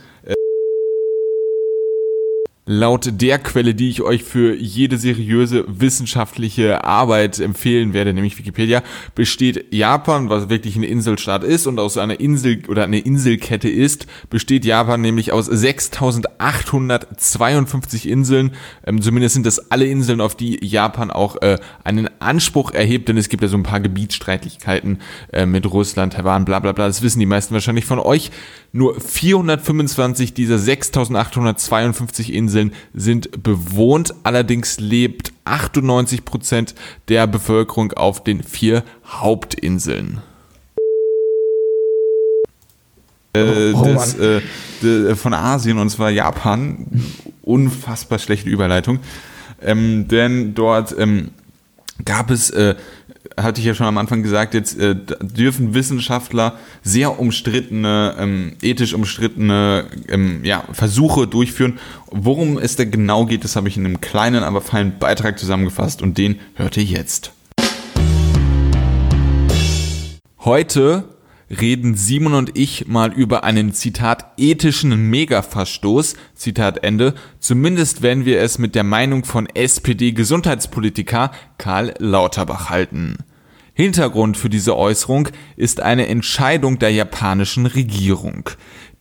Laut 2.64 3.20
der 3.20 3.40
Quelle, 3.40 3.75
die 3.75 3.90
ich 3.90 4.03
euch 4.03 4.22
für 4.22 4.55
jede 4.55 4.96
seriöse 4.96 5.64
wissenschaftliche 5.66 6.85
Arbeit 6.85 7.40
empfehlen 7.40 7.92
werde, 7.92 8.14
nämlich 8.14 8.38
Wikipedia, 8.38 8.85
besteht 9.16 9.75
Japan, 9.75 10.29
was 10.29 10.48
wirklich 10.48 10.77
eine 10.77 10.87
Inselstaat 10.87 11.42
ist 11.42 11.66
und 11.66 11.81
aus 11.81 11.98
einer 11.98 12.20
Insel 12.20 12.62
oder 12.68 12.85
eine 12.85 13.01
Inselkette 13.01 13.68
ist, 13.68 14.07
besteht 14.31 14.64
Japan 14.64 15.01
nämlich 15.01 15.33
aus 15.33 15.46
6852 15.46 18.09
Inseln. 18.09 18.53
Ähm, 18.87 19.03
zumindest 19.03 19.35
sind 19.35 19.44
das 19.44 19.72
alle 19.72 19.87
Inseln, 19.87 20.20
auf 20.20 20.37
die 20.37 20.64
Japan 20.64 21.11
auch 21.11 21.42
äh, 21.42 21.59
einen 21.83 22.09
Anspruch 22.20 22.70
erhebt, 22.70 23.09
denn 23.09 23.16
es 23.16 23.29
gibt 23.29 23.42
ja 23.42 23.48
so 23.48 23.57
ein 23.57 23.64
paar 23.64 23.81
Gebietsstreitigkeiten 23.81 25.01
äh, 25.33 25.46
mit 25.46 25.66
Russland, 25.66 26.12
Taiwan, 26.12 26.44
bla 26.44 26.61
bla 26.61 26.70
bla. 26.70 26.87
Das 26.87 27.03
wissen 27.03 27.18
die 27.18 27.27
meisten 27.27 27.55
wahrscheinlich 27.55 27.87
von 27.87 27.98
euch. 27.98 28.31
Nur 28.70 29.01
425 29.01 30.33
dieser 30.33 30.59
6852 30.59 32.33
Inseln 32.33 32.52
sind 32.95 33.43
bewohnt. 33.43 34.15
Allerdings 34.23 34.81
lebt 34.81 35.33
98 35.45 36.25
Prozent 36.25 36.75
der 37.09 37.27
Bevölkerung 37.27 37.93
auf 37.93 38.23
den 38.23 38.43
vier 38.43 38.85
Hauptinseln. 39.07 40.21
Äh, 43.35 43.73
oh, 43.73 43.85
des, 43.85 44.15
äh, 44.15 44.43
de, 44.83 45.15
von 45.15 45.33
Asien 45.33 45.79
und 45.79 45.91
zwar 45.91 46.11
Japan. 46.11 46.87
Unfassbar 47.43 48.19
schlechte 48.19 48.51
Überleitung. 48.51 48.99
Ähm, 49.61 50.07
denn 50.09 50.55
dort 50.55 50.95
ähm, 50.99 51.31
gab 52.05 52.31
es 52.31 52.51
äh, 52.51 52.75
hatte 53.37 53.61
ich 53.61 53.66
ja 53.66 53.75
schon 53.75 53.87
am 53.87 53.99
Anfang 53.99 54.23
gesagt, 54.23 54.55
jetzt 54.55 54.79
äh, 54.79 54.95
dürfen 55.21 55.75
Wissenschaftler 55.75 56.59
sehr 56.83 57.18
umstrittene, 57.18 58.14
ähm, 58.18 58.53
ethisch 58.62 58.95
umstrittene 58.95 59.87
ähm, 60.09 60.45
ja, 60.45 60.64
Versuche 60.73 61.27
durchführen. 61.27 61.79
Worum 62.11 62.59
es 62.59 62.77
da 62.77 62.85
genau 62.85 63.27
geht, 63.27 63.45
das 63.45 63.57
habe 63.57 63.68
ich 63.68 63.77
in 63.77 63.87
einem 63.87 64.01
kleinen, 64.01 64.42
aber 64.45 64.61
feinen 64.61 64.99
Beitrag 64.99 65.38
zusammengefasst 65.38 66.03
und 66.03 66.18
den 66.18 66.40
hört 66.55 66.77
ihr 66.77 66.85
jetzt. 66.85 67.33
Heute 70.45 71.05
reden 71.61 71.95
Simon 71.95 72.35
und 72.35 72.57
ich 72.57 72.87
mal 72.87 73.12
über 73.12 73.45
einen 73.45 73.73
Zitat 73.73 74.33
ethischen 74.38 75.11
Megaverstoß, 75.11 76.17
Zitat 76.35 76.83
Ende. 76.83 77.15
Zumindest 77.38 78.03
werden 78.03 78.25
wir 78.25 78.41
es 78.41 78.59
mit 78.59 78.75
der 78.75 78.85
Meinung 78.85 79.25
von 79.25 79.47
SPD-Gesundheitspolitiker 79.47 81.31
Karl 81.59 81.95
Lauterbach 81.99 82.71
halten. 82.71 83.19
Hintergrund 83.75 84.37
für 84.37 84.51
diese 84.51 84.77
Äußerung 84.77 85.29
ist 85.57 85.81
eine 85.81 86.07
Entscheidung 86.09 86.79
der 86.79 86.91
japanischen 86.91 87.67
Regierung. 87.67 88.51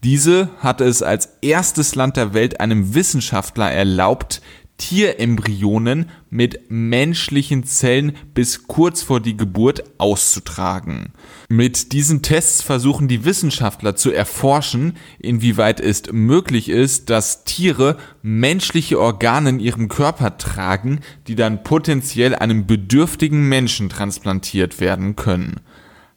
Diese 0.04 0.50
hatte 0.60 0.86
es 0.86 1.04
als 1.04 1.38
erstes 1.42 1.96
Land 1.96 2.18
der 2.18 2.34
Welt 2.34 2.60
einem 2.60 2.96
Wissenschaftler 2.96 3.70
erlaubt, 3.70 4.42
Tierembryonen 4.82 6.10
mit 6.32 6.72
menschlichen 6.72 7.66
Zellen 7.66 8.14
bis 8.34 8.64
kurz 8.68 9.04
vor 9.04 9.20
die 9.20 9.38
Geburt 9.38 9.84
auszutragen. 10.00 11.14
Mit 11.50 11.92
diesen 11.92 12.24
Tests 12.24 12.64
versuchen 12.64 13.08
die 13.08 13.24
Wissenschaftler 13.24 13.96
zu 13.96 14.12
erforschen, 14.12 14.98
inwieweit 15.20 15.80
es 15.80 16.12
möglich 16.12 16.68
ist, 16.68 17.12
dass 17.12 17.44
Tiere 17.44 17.98
menschliche 18.24 19.00
Organe 19.00 19.52
in 19.52 19.60
ihrem 19.60 19.88
Körper 19.88 20.38
tragen, 20.38 21.02
die 21.28 21.36
dann 21.36 21.62
potenziell 21.64 22.34
einem 22.34 22.66
bedürftigen 22.66 23.48
Menschen 23.48 23.88
transplantiert 23.88 24.80
werden 24.80 25.16
können. 25.16 25.60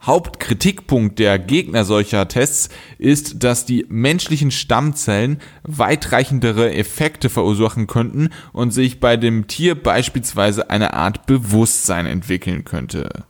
Hauptkritikpunkt 0.06 1.18
der 1.18 1.38
Gegner 1.38 1.84
solcher 1.84 2.28
Tests 2.28 2.68
ist, 2.98 3.42
dass 3.42 3.64
die 3.64 3.86
menschlichen 3.88 4.50
Stammzellen 4.50 5.40
weitreichendere 5.62 6.74
Effekte 6.74 7.30
verursachen 7.30 7.86
könnten 7.86 8.28
und 8.52 8.72
sich 8.72 9.00
bei 9.00 9.16
dem 9.16 9.46
Tier 9.46 9.74
beispielsweise 9.74 10.70
eine 10.70 10.94
Art 10.94 11.26
Bewusstsein 11.26 12.06
entwickeln 12.06 12.64
könnte. 12.64 13.24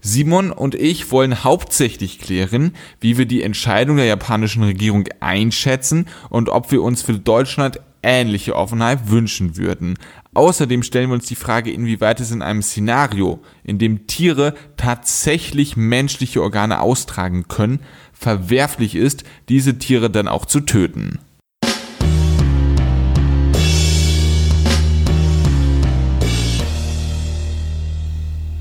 Simon 0.00 0.52
und 0.52 0.74
ich 0.74 1.10
wollen 1.10 1.44
hauptsächlich 1.44 2.18
klären, 2.18 2.74
wie 3.00 3.16
wir 3.16 3.24
die 3.24 3.42
Entscheidung 3.42 3.96
der 3.96 4.04
japanischen 4.04 4.62
Regierung 4.62 5.04
einschätzen 5.20 6.06
und 6.28 6.50
ob 6.50 6.70
wir 6.70 6.82
uns 6.82 7.00
für 7.00 7.14
Deutschland 7.14 7.80
ähnliche 8.02 8.54
Offenheit 8.54 9.08
wünschen 9.08 9.56
würden. 9.56 9.96
Außerdem 10.34 10.82
stellen 10.82 11.10
wir 11.10 11.14
uns 11.14 11.26
die 11.26 11.36
Frage, 11.36 11.70
inwieweit 11.70 12.18
es 12.18 12.32
in 12.32 12.42
einem 12.42 12.60
Szenario, 12.60 13.40
in 13.62 13.78
dem 13.78 14.08
Tiere 14.08 14.54
tatsächlich 14.76 15.76
menschliche 15.76 16.42
Organe 16.42 16.80
austragen 16.80 17.46
können, 17.46 17.78
verwerflich 18.12 18.96
ist, 18.96 19.22
diese 19.48 19.78
Tiere 19.78 20.10
dann 20.10 20.26
auch 20.26 20.44
zu 20.44 20.60
töten. 20.60 21.20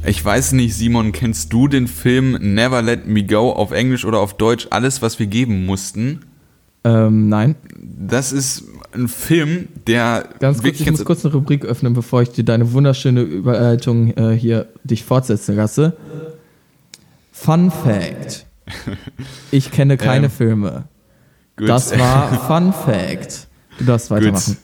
Ich 0.05 0.23
weiß 0.23 0.51
nicht, 0.51 0.75
Simon, 0.75 1.11
kennst 1.11 1.51
du 1.53 1.67
den 1.67 1.87
Film 1.87 2.37
Never 2.39 2.83
Let 2.83 3.07
Me 3.07 3.25
Go 3.25 3.51
auf 3.51 3.71
Englisch 3.71 4.05
oder 4.05 4.19
auf 4.19 4.37
Deutsch 4.37 4.67
Alles, 4.69 5.01
was 5.01 5.17
wir 5.17 5.27
geben 5.27 5.65
mussten? 5.65 6.25
Ähm, 6.83 7.29
nein. 7.29 7.55
Das 7.79 8.31
ist 8.31 8.65
ein 8.93 9.07
Film, 9.07 9.67
der. 9.87 10.29
Ganz 10.39 10.61
kurz, 10.61 10.79
ich 10.79 10.89
muss 10.91 11.05
kurz 11.05 11.25
eine 11.25 11.33
Rubrik 11.33 11.65
öffnen, 11.65 11.93
bevor 11.93 12.21
ich 12.21 12.29
dir 12.29 12.43
deine 12.43 12.73
wunderschöne 12.73 13.21
Überleitung 13.21 14.15
äh, 14.15 14.31
hier 14.35 14.67
dich 14.83 15.03
fortsetzen 15.03 15.55
lasse. 15.55 15.97
Fun 17.31 17.71
Fact. 17.71 18.45
Ich 19.51 19.71
kenne 19.71 19.97
keine 19.97 20.27
ähm, 20.27 20.31
Filme. 20.31 20.85
Gut. 21.57 21.67
Das 21.69 21.97
war 21.99 22.31
Fun 22.47 22.73
Fact. 22.73 23.47
Du 23.77 23.85
darfst 23.85 24.09
weitermachen. 24.09 24.57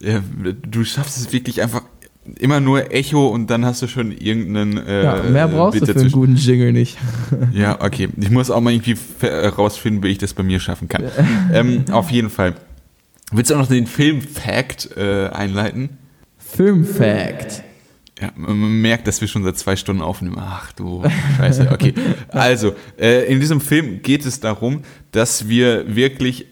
Ja, 0.00 0.20
du 0.68 0.84
schaffst 0.84 1.16
es 1.16 1.32
wirklich 1.32 1.62
einfach 1.62 1.82
immer 2.38 2.60
nur 2.60 2.92
Echo 2.92 3.28
und 3.28 3.48
dann 3.48 3.64
hast 3.64 3.82
du 3.82 3.86
schon 3.86 4.12
irgendeinen. 4.12 4.78
Äh, 4.78 5.04
Ja, 5.04 5.22
mehr 5.22 5.48
brauchst 5.48 5.78
Bit 5.78 5.88
du 5.88 5.92
für 5.92 6.00
einen 6.00 6.10
guten 6.10 6.36
Jingle 6.36 6.72
nicht. 6.72 6.98
Ja, 7.52 7.80
okay. 7.80 8.08
Ich 8.16 8.30
muss 8.30 8.50
auch 8.50 8.60
mal 8.60 8.72
irgendwie 8.72 8.96
herausfinden, 9.20 10.02
wie 10.02 10.08
ich 10.08 10.18
das 10.18 10.34
bei 10.34 10.42
mir 10.42 10.60
schaffen 10.60 10.88
kann. 10.88 11.04
ähm, 11.52 11.84
auf 11.90 12.10
jeden 12.10 12.30
Fall. 12.30 12.54
Willst 13.32 13.50
du 13.50 13.54
auch 13.54 13.60
noch 13.60 13.68
den 13.68 13.86
Film-Fact 13.86 14.96
äh, 14.96 15.28
einleiten? 15.28 15.98
Filmfact. 16.38 17.62
Ja, 18.20 18.30
man 18.34 18.80
merkt, 18.80 19.06
dass 19.06 19.20
wir 19.20 19.28
schon 19.28 19.44
seit 19.44 19.58
zwei 19.58 19.76
Stunden 19.76 20.00
aufnehmen. 20.00 20.36
Ach 20.38 20.72
du 20.72 21.02
Scheiße. 21.36 21.68
Okay. 21.70 21.92
Also, 22.28 22.74
äh, 22.98 23.30
in 23.30 23.40
diesem 23.40 23.60
Film 23.60 24.00
geht 24.02 24.24
es 24.24 24.40
darum, 24.40 24.82
dass 25.10 25.48
wir 25.48 25.96
wirklich 25.96 26.46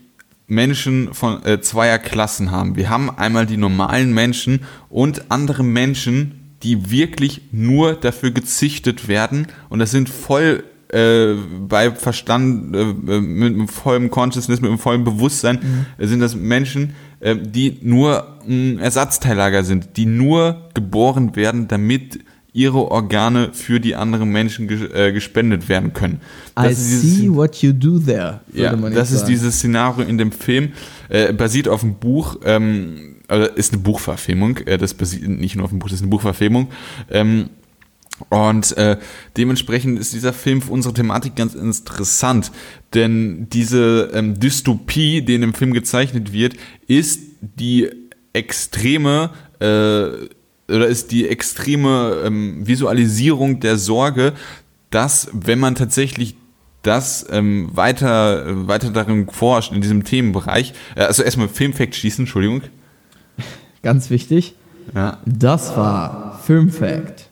Menschen 0.46 1.14
von 1.14 1.44
äh, 1.46 1.60
zweier 1.60 1.98
Klassen 1.98 2.50
haben. 2.50 2.76
Wir 2.76 2.90
haben 2.90 3.08
einmal 3.08 3.46
die 3.46 3.56
normalen 3.56 4.12
Menschen 4.12 4.60
und 4.90 5.30
andere 5.30 5.64
Menschen, 5.64 6.56
die 6.62 6.90
wirklich 6.90 7.42
nur 7.52 7.94
dafür 7.94 8.30
gezüchtet 8.30 9.08
werden. 9.08 9.46
Und 9.70 9.78
das 9.78 9.90
sind 9.90 10.08
voll 10.08 10.64
äh, 10.94 11.34
bei 11.68 11.90
Verstand, 11.90 12.74
äh, 12.76 12.84
mit 13.20 13.54
einem 13.54 13.68
vollen 13.68 14.10
Consciousness, 14.10 14.60
mit 14.60 14.70
einem 14.70 14.78
vollen 14.78 15.04
Bewusstsein, 15.04 15.58
äh, 15.98 16.06
sind 16.06 16.20
das 16.20 16.34
Menschen, 16.36 16.94
äh, 17.20 17.36
die 17.36 17.78
nur 17.82 18.38
ein 18.48 18.78
Ersatzteillager 18.78 19.64
sind, 19.64 19.96
die 19.96 20.06
nur 20.06 20.68
geboren 20.74 21.34
werden, 21.36 21.68
damit 21.68 22.20
ihre 22.52 22.88
Organe 22.90 23.50
für 23.52 23.80
die 23.80 23.96
anderen 23.96 24.30
Menschen 24.30 24.68
ges 24.68 24.80
äh, 24.92 25.12
gespendet 25.12 25.68
werden 25.68 25.92
können. 25.92 26.20
I 26.56 26.68
Das 26.68 26.76
dieses- 26.76 27.02
see 27.02 27.28
what 27.28 27.56
you 27.56 27.72
do 27.72 27.98
there. 27.98 28.40
ja, 28.52 28.76
das 28.76 29.10
ist 29.10 29.20
sagen. 29.20 29.32
dieses 29.32 29.56
Szenario 29.56 30.04
in 30.04 30.18
dem 30.18 30.30
Film, 30.30 30.68
äh, 31.08 31.32
basiert 31.32 31.66
auf 31.66 31.82
einem 31.82 31.96
Buch, 31.96 32.36
ähm, 32.44 33.16
also 33.26 33.46
ist 33.56 33.72
eine 33.72 33.82
Buchverfilmung, 33.82 34.58
äh, 34.66 34.78
das 34.78 34.94
basiert 34.94 35.26
nicht 35.28 35.56
nur 35.56 35.64
auf 35.64 35.70
dem 35.70 35.80
Buch, 35.80 35.88
das 35.88 35.96
ist 35.96 36.02
eine 36.02 36.10
Buchverfilmung. 36.10 36.68
Ähm, 37.10 37.48
und 38.28 38.76
äh, 38.76 38.98
dementsprechend 39.36 39.98
ist 39.98 40.12
dieser 40.12 40.32
Film 40.32 40.62
für 40.62 40.72
unsere 40.72 40.94
Thematik 40.94 41.34
ganz 41.34 41.54
interessant, 41.54 42.52
denn 42.94 43.48
diese 43.50 44.10
ähm, 44.14 44.38
Dystopie, 44.38 45.22
die 45.22 45.34
in 45.34 45.40
dem 45.40 45.54
Film 45.54 45.72
gezeichnet 45.72 46.32
wird, 46.32 46.54
ist 46.86 47.20
die 47.40 47.90
extreme 48.32 49.30
äh, 49.58 50.28
oder 50.66 50.86
ist 50.86 51.10
die 51.10 51.28
extreme 51.28 52.22
ähm, 52.24 52.66
Visualisierung 52.66 53.60
der 53.60 53.76
Sorge, 53.76 54.32
dass 54.90 55.28
wenn 55.32 55.58
man 55.58 55.74
tatsächlich 55.74 56.36
das 56.82 57.26
ähm, 57.30 57.70
weiter, 57.72 58.46
äh, 58.46 58.68
weiter 58.68 58.90
darin 58.90 59.28
forscht, 59.28 59.72
in 59.72 59.80
diesem 59.80 60.04
Themenbereich, 60.04 60.72
äh, 60.94 61.02
also 61.02 61.22
erstmal 61.22 61.48
Filmfact 61.48 61.94
schießen, 61.94 62.22
Entschuldigung. 62.22 62.62
Ganz 63.82 64.10
wichtig. 64.10 64.54
Ja. 64.94 65.18
Das 65.26 65.76
war 65.76 66.40
Filmfact. 66.44 67.23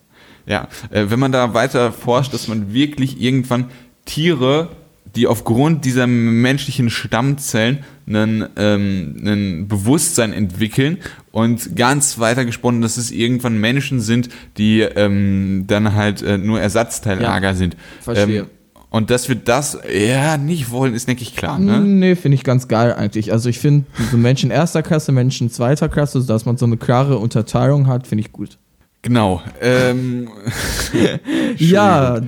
Ja, 0.46 0.68
äh, 0.90 1.06
wenn 1.08 1.18
man 1.18 1.32
da 1.32 1.54
weiter 1.54 1.92
forscht, 1.92 2.32
dass 2.34 2.48
man 2.48 2.72
wirklich 2.72 3.20
irgendwann 3.20 3.66
Tiere, 4.04 4.68
die 5.14 5.26
aufgrund 5.26 5.84
dieser 5.84 6.06
menschlichen 6.06 6.90
Stammzellen 6.90 7.84
einen, 8.06 8.46
ähm, 8.56 9.16
einen 9.20 9.68
Bewusstsein 9.68 10.32
entwickeln 10.32 10.98
und 11.30 11.76
ganz 11.76 12.18
weiter 12.18 12.44
gesponnen, 12.44 12.80
dass 12.80 12.96
es 12.96 13.10
irgendwann 13.10 13.58
Menschen 13.58 14.00
sind, 14.00 14.30
die 14.56 14.80
ähm, 14.80 15.64
dann 15.66 15.94
halt 15.94 16.22
äh, 16.22 16.38
nur 16.38 16.60
Ersatzteillager 16.60 17.48
Ja, 17.48 17.54
sind. 17.54 17.76
verstehe. 18.00 18.40
Ähm, 18.40 18.46
und 18.92 19.08
dass 19.08 19.26
wir 19.30 19.36
das 19.36 19.78
ja 19.90 20.36
nicht 20.36 20.70
wollen, 20.70 20.92
ist, 20.92 21.08
denke 21.08 21.22
ich, 21.22 21.34
klar. 21.34 21.58
Ne? 21.58 21.80
Nee, 21.80 22.14
finde 22.14 22.34
ich 22.34 22.44
ganz 22.44 22.68
geil 22.68 22.92
eigentlich. 22.92 23.32
Also 23.32 23.48
ich 23.48 23.58
finde, 23.58 23.86
so 24.10 24.18
Menschen 24.18 24.50
erster 24.50 24.82
Klasse, 24.82 25.12
Menschen 25.12 25.50
zweiter 25.50 25.88
Klasse, 25.88 26.22
dass 26.22 26.44
man 26.44 26.58
so 26.58 26.66
eine 26.66 26.76
klare 26.76 27.16
Unterteilung 27.16 27.86
hat, 27.86 28.06
finde 28.06 28.20
ich 28.20 28.32
gut. 28.32 28.58
Genau. 29.02 29.42
Ähm, 29.60 30.28
Ja, 31.58 32.20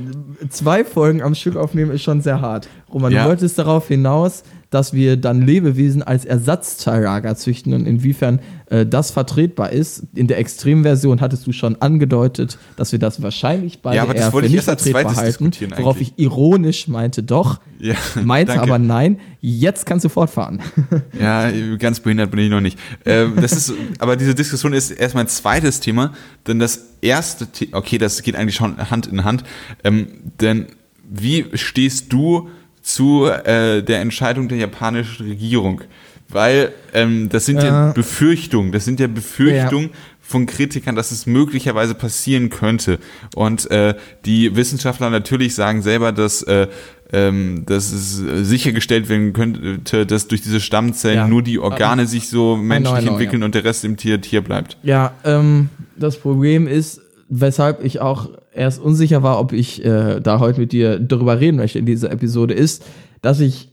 zwei 0.50 0.84
Folgen 0.84 1.22
am 1.22 1.34
Stück 1.34 1.56
aufnehmen 1.56 1.92
ist 1.92 2.02
schon 2.02 2.20
sehr 2.20 2.40
hart. 2.40 2.68
Roman, 2.92 3.12
Ja. 3.12 3.22
du 3.22 3.28
wolltest 3.28 3.58
darauf 3.58 3.88
hinaus, 3.88 4.42
dass 4.70 4.92
wir 4.92 5.16
dann 5.16 5.42
Lebewesen 5.42 6.02
als 6.02 6.24
Ersatzteillager 6.24 7.36
züchten 7.36 7.74
und 7.74 7.86
inwiefern 7.86 8.40
äh, 8.66 8.86
das 8.86 9.10
vertretbar 9.10 9.70
ist. 9.70 10.04
In 10.14 10.26
der 10.26 10.38
Extremversion 10.38 11.20
hattest 11.20 11.46
du 11.46 11.52
schon 11.52 11.80
angedeutet, 11.80 12.58
dass 12.76 12.92
wir 12.92 12.98
das 12.98 13.22
wahrscheinlich 13.22 13.80
beide 13.82 13.96
Ja, 13.96 14.02
aber 14.02 14.14
das 14.14 14.24
eher 14.24 14.32
wollte 14.32 14.48
für 14.48 14.54
ich 14.54 14.56
nicht 14.56 14.64
vertretbar 14.64 15.16
halten, 15.16 15.52
worauf 15.76 16.00
ich 16.00 16.14
ironisch 16.16 16.88
meinte 16.88 17.22
doch, 17.22 17.60
ja, 17.78 17.94
meinte 18.24 18.52
danke. 18.52 18.62
aber 18.62 18.78
nein. 18.78 19.18
Jetzt 19.40 19.84
kannst 19.84 20.04
du 20.04 20.08
fortfahren. 20.08 20.60
Ja, 21.20 21.50
ganz 21.76 22.00
behindert 22.00 22.30
bin 22.30 22.40
ich 22.40 22.50
noch 22.50 22.60
nicht. 22.60 22.78
Ähm, 23.04 23.34
das 23.40 23.52
ist, 23.52 23.72
aber 23.98 24.16
diese 24.16 24.34
Diskussion 24.34 24.72
ist 24.72 24.90
erstmal 24.90 25.24
ein 25.24 25.28
zweites 25.28 25.80
Thema, 25.80 26.12
denn 26.46 26.58
das 26.58 26.86
erste, 27.00 27.46
The 27.52 27.68
okay, 27.72 27.98
das 27.98 28.22
geht 28.22 28.36
eigentlich 28.36 28.56
schon 28.56 28.90
Hand 28.90 29.06
in 29.06 29.24
Hand, 29.24 29.44
ähm, 29.84 30.08
denn 30.40 30.66
wie 31.08 31.46
stehst 31.54 32.12
du 32.12 32.48
zu 32.84 33.26
äh, 33.26 33.82
der 33.82 34.00
Entscheidung 34.00 34.48
der 34.48 34.58
japanischen 34.58 35.26
Regierung? 35.26 35.80
Weil 36.28 36.72
ähm, 36.92 37.28
das 37.28 37.46
sind 37.46 37.58
ja. 37.58 37.88
Ja. 37.88 37.92
Befürchtungen, 37.92 38.72
das 38.72 38.84
sind 38.84 39.00
ja 39.00 39.06
Befürchtungen 39.08 39.90
von 40.20 40.46
Kritikern, 40.46 40.96
dass 40.96 41.10
es 41.10 41.26
möglicherweise 41.26 41.94
passieren 41.94 42.48
könnte. 42.48 42.98
Und 43.34 43.70
äh, 43.70 43.94
die 44.24 44.56
Wissenschaftler 44.56 45.10
natürlich 45.10 45.54
sagen 45.54 45.82
selber, 45.82 46.12
dass, 46.12 46.42
äh, 46.42 46.66
ähm, 47.12 47.64
dass 47.66 47.92
es 47.92 48.16
sichergestellt 48.48 49.08
werden 49.10 49.34
könnte, 49.34 50.06
dass 50.06 50.26
durch 50.26 50.40
diese 50.40 50.60
Stammzellen 50.60 51.18
Ja. 51.18 51.28
nur 51.28 51.42
die 51.42 51.58
Organe 51.58 52.06
sich 52.06 52.28
so 52.28 52.56
menschlich 52.56 53.02
know, 53.02 53.12
entwickeln 53.12 53.42
ja. 53.42 53.46
und 53.46 53.54
der 53.54 53.64
Rest 53.64 53.84
im 53.84 53.98
Tier 53.98 54.20
Tier 54.20 54.40
bleibt. 54.40 54.78
Ja, 54.82 55.12
ähm, 55.24 55.68
das 55.96 56.16
Problem 56.18 56.66
ist, 56.66 57.02
weshalb 57.28 57.84
ich 57.84 58.00
auch 58.00 58.30
erst 58.54 58.80
unsicher 58.80 59.22
war, 59.22 59.38
ob 59.40 59.52
ich 59.52 59.84
äh, 59.84 60.20
da 60.20 60.38
heute 60.38 60.60
mit 60.60 60.72
dir 60.72 60.98
darüber 60.98 61.40
reden 61.40 61.56
möchte 61.56 61.78
in 61.78 61.86
dieser 61.86 62.10
Episode, 62.10 62.54
ist, 62.54 62.84
dass 63.22 63.40
ich 63.40 63.70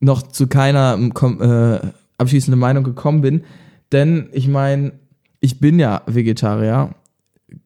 noch 0.00 0.22
zu 0.22 0.46
keiner 0.46 0.94
ähm, 0.98 1.12
äh, 1.40 1.78
abschließenden 2.18 2.58
Meinung 2.58 2.84
gekommen 2.84 3.20
bin. 3.20 3.44
Denn 3.92 4.28
ich 4.32 4.48
meine, 4.48 4.92
ich 5.40 5.58
bin 5.60 5.78
ja 5.78 6.02
Vegetarier, 6.06 6.94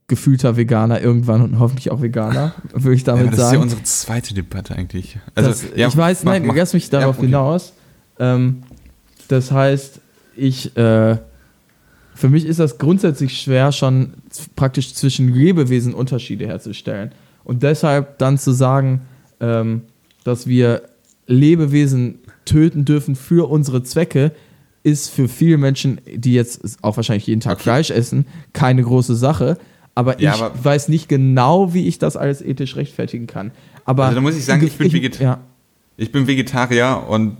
gefühlter 0.07 0.57
Veganer 0.57 1.01
irgendwann 1.01 1.43
und 1.43 1.59
hoffentlich 1.59 1.90
auch 1.90 2.01
Veganer, 2.03 2.55
würde 2.75 2.95
ich 2.95 3.03
Ja, 3.07 3.14
damit 3.14 3.27
das 3.29 3.33
ist 3.35 3.38
ja 3.40 3.47
sagen. 3.51 3.62
unsere 3.62 3.83
zweite 3.83 4.35
Debatte 4.35 4.75
eigentlich. 4.75 5.19
Also, 5.35 5.51
das, 5.51 5.64
ja, 5.77 5.88
ich 5.88 5.97
weiß, 5.97 6.25
mach- 6.25 6.33
nein, 6.33 6.47
mach- 6.47 6.55
lass 6.57 6.73
mich 6.75 6.88
darauf 6.90 7.17
ja, 7.17 7.19
okay. 7.21 7.27
hinaus. 7.27 7.73
Ähm, 8.19 8.62
das 9.29 9.51
heißt, 9.53 10.01
ich, 10.37 10.77
äh, 10.77 11.17
für 12.14 12.29
mich 12.29 12.44
ist 12.46 12.61
das 12.61 12.79
grundsätzlich 12.79 13.40
schwer, 13.40 13.72
schon 13.72 14.14
praktisch 14.57 14.94
zwischen 14.94 15.33
Lebewesen 15.35 15.94
Unterschiede 15.94 16.46
herzustellen. 16.46 17.12
Und 17.44 17.62
deshalb 17.62 18.18
dann 18.18 18.38
zu 18.38 18.53
sagen, 18.53 19.03
ähm, 19.40 19.83
dass 20.24 20.46
wir 20.46 20.83
Lebewesen 21.27 22.18
töten 22.44 22.85
dürfen 22.85 23.16
für 23.16 23.48
unsere 23.50 23.83
Zwecke, 23.83 24.33
ist 24.83 25.09
für 25.11 25.29
viele 25.29 25.57
Menschen, 25.57 26.00
die 26.14 26.35
jetzt 26.35 26.79
auch 26.83 26.96
wahrscheinlich 26.96 27.27
jeden 27.27 27.40
Tag 27.40 27.55
Okay. 27.55 27.62
Fleisch 27.64 27.90
essen, 27.90 28.27
keine 28.53 28.83
große 28.83 29.16
Sache. 29.16 29.57
Aber 29.94 30.20
Ja, 30.20 30.35
ich 30.35 30.42
aber- 30.42 30.64
weiß 30.64 30.88
nicht 30.88 31.09
genau, 31.09 31.72
wie 31.72 31.88
ich 31.88 31.98
das 31.98 32.16
alles 32.16 32.42
ethisch 32.42 32.77
rechtfertigen 32.77 33.27
kann. 33.27 33.50
Aber 33.87 34.05
Also 34.05 34.16
da 34.16 34.20
muss 34.20 34.37
ich 34.37 34.44
sagen, 34.44 34.64
ich 34.64 34.77
bin 34.77 34.92
Vegetarier. 34.92 35.27
Ja, 35.27 35.40
Ich 35.96 36.12
bin 36.12 36.27
Vegetarier 36.27 37.03
und 37.09 37.37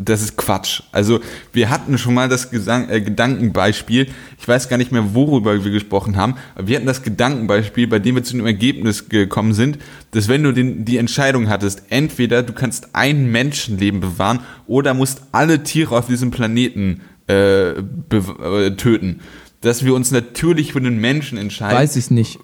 das 0.00 0.22
ist 0.22 0.36
Quatsch. 0.36 0.82
Also 0.92 1.20
wir 1.52 1.68
hatten 1.68 1.98
schon 1.98 2.14
mal 2.14 2.28
das 2.28 2.50
Gesang 2.50 2.88
äh, 2.88 3.00
Gedankenbeispiel, 3.00 4.08
ich 4.38 4.48
weiß 4.48 4.68
gar 4.68 4.78
nicht 4.78 4.92
mehr, 4.92 5.14
worüber 5.14 5.62
wir 5.62 5.70
gesprochen 5.70 6.16
haben, 6.16 6.36
aber 6.54 6.68
wir 6.68 6.76
hatten 6.76 6.86
das 6.86 7.02
Gedankenbeispiel, 7.02 7.86
bei 7.86 7.98
dem 7.98 8.14
wir 8.14 8.24
zu 8.24 8.36
dem 8.36 8.46
Ergebnis 8.46 9.08
gekommen 9.08 9.52
sind, 9.52 9.78
dass 10.12 10.28
wenn 10.28 10.42
du 10.42 10.52
den, 10.52 10.84
die 10.84 10.96
Entscheidung 10.96 11.48
hattest, 11.48 11.82
entweder 11.90 12.42
du 12.42 12.52
kannst 12.52 12.94
ein 12.94 13.30
Menschenleben 13.30 14.00
bewahren 14.00 14.40
oder 14.66 14.94
musst 14.94 15.22
alle 15.32 15.62
Tiere 15.62 15.96
auf 15.96 16.06
diesem 16.06 16.30
Planeten 16.30 17.02
äh, 17.28 17.70
äh, 17.70 18.70
töten, 18.76 19.20
dass 19.60 19.84
wir 19.84 19.94
uns 19.94 20.10
natürlich 20.10 20.72
für 20.72 20.80
den 20.80 20.98
Menschen 20.98 21.38
entscheiden. 21.38 21.76
weiß 21.76 21.96
ich 21.96 22.10
nicht. 22.10 22.38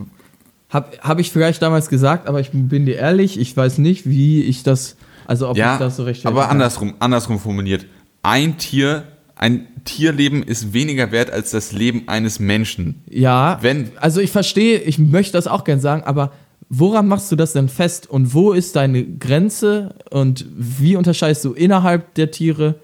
Hab, 0.71 0.99
hab 1.03 1.19
ich 1.19 1.31
vielleicht 1.31 1.63
damals 1.63 1.89
gesagt, 1.89 2.29
aber 2.29 2.41
ich 2.41 2.51
bin 2.53 2.87
dir 2.87 2.97
ehrlich, 2.97 3.41
ich 3.41 3.57
weiß 3.57 3.79
nicht, 3.79 4.09
wie 4.09 4.43
ich 4.43 4.63
das, 4.63 4.97
also 5.27 5.49
ob 5.49 5.57
ja, 5.57 5.75
ich 5.75 5.79
das 5.79 5.97
so 5.97 6.05
recht 6.05 6.25
aber 6.27 6.49
andersrum, 6.49 6.95
andersrum 6.99 7.39
formuliert. 7.39 7.87
Ein 8.23 8.59
Tier, 8.59 9.05
ein 9.37 9.67
Tierleben 9.85 10.43
ist 10.43 10.73
weniger 10.73 11.11
wert 11.13 11.31
als 11.31 11.51
das 11.53 11.73
Leben 11.73 12.03
eines 12.09 12.39
Menschen. 12.41 13.03
Ja, 13.09 13.59
Wenn- 13.63 13.91
also 14.01 14.21
ich 14.21 14.31
verstehe, 14.31 14.79
ich 14.81 14.99
möchte 14.99 15.33
das 15.33 15.47
auch 15.47 15.65
gern 15.65 15.81
sagen, 15.81 16.03
aber 16.05 16.33
woran 16.69 17.09
machst 17.09 17.33
du 17.33 17.37
das 17.37 17.53
denn 17.55 17.69
fest 17.69 18.09
und 18.09 18.35
wo 18.35 18.53
ist 18.53 18.77
deine 18.77 19.05
Grenze 19.05 19.95
und 20.11 20.45
wie 20.57 20.97
unterscheidest 20.97 21.45
du 21.45 21.53
innerhalb 21.55 22.15
der 22.15 22.31
Tiere? 22.31 22.77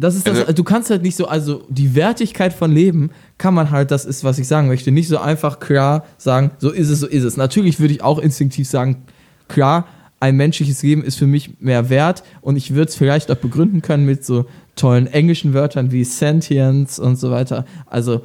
Das 0.00 0.14
ist 0.14 0.28
das, 0.28 0.38
Also- 0.38 0.52
du 0.52 0.62
kannst 0.62 0.90
halt 0.90 1.02
nicht 1.02 1.16
so, 1.16 1.26
also 1.26 1.64
die 1.68 1.96
Wertigkeit 1.96 2.52
von 2.52 2.70
Leben 2.70 3.10
kann 3.36 3.52
man 3.52 3.70
halt, 3.72 3.90
das 3.90 4.04
ist, 4.04 4.22
was 4.22 4.38
ich 4.38 4.46
sagen 4.46 4.68
möchte, 4.68 4.92
nicht 4.92 5.08
so 5.08 5.18
einfach 5.18 5.58
klar 5.58 6.04
sagen, 6.18 6.52
so 6.58 6.70
ist 6.70 6.88
es, 6.88 7.00
so 7.00 7.08
ist 7.08 7.24
es. 7.24 7.36
Natürlich 7.36 7.80
würde 7.80 7.94
ich 7.94 8.02
auch 8.02 8.20
instinktiv 8.20 8.68
sagen, 8.68 9.02
klar, 9.48 9.88
ein 10.20 10.36
menschliches 10.36 10.82
Leben 10.82 11.04
ist 11.04 11.16
für 11.16 11.26
mich 11.26 11.60
mehr 11.60 11.90
wert 11.90 12.24
und 12.40 12.56
ich 12.56 12.74
würde 12.74 12.88
es 12.88 12.96
vielleicht 12.96 13.30
auch 13.30 13.36
begründen 13.36 13.82
können 13.82 14.04
mit 14.04 14.24
so 14.24 14.46
tollen 14.74 15.06
englischen 15.06 15.54
Wörtern 15.54 15.92
wie 15.92 16.04
Sentience 16.04 16.98
und 16.98 17.16
so 17.16 17.30
weiter. 17.30 17.64
Also 17.86 18.22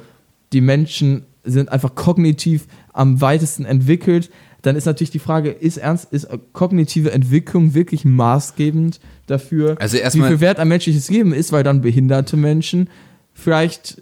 die 0.52 0.60
Menschen 0.60 1.24
sind 1.44 1.70
einfach 1.70 1.94
kognitiv 1.94 2.66
am 2.92 3.20
weitesten 3.20 3.64
entwickelt, 3.64 4.30
dann 4.62 4.76
ist 4.76 4.86
natürlich 4.86 5.10
die 5.10 5.18
Frage, 5.18 5.50
ist 5.50 5.76
ernst, 5.76 6.10
ist 6.10 6.26
kognitive 6.54 7.12
Entwicklung 7.12 7.74
wirklich 7.74 8.04
maßgebend 8.04 8.98
dafür, 9.26 9.76
Also 9.78 9.98
wie 9.98 10.22
viel 10.22 10.40
Wert 10.40 10.58
ein 10.58 10.68
menschliches 10.68 11.10
Leben 11.10 11.34
ist, 11.34 11.52
weil 11.52 11.62
dann 11.62 11.82
behinderte 11.82 12.36
Menschen 12.36 12.88
vielleicht 13.34 13.98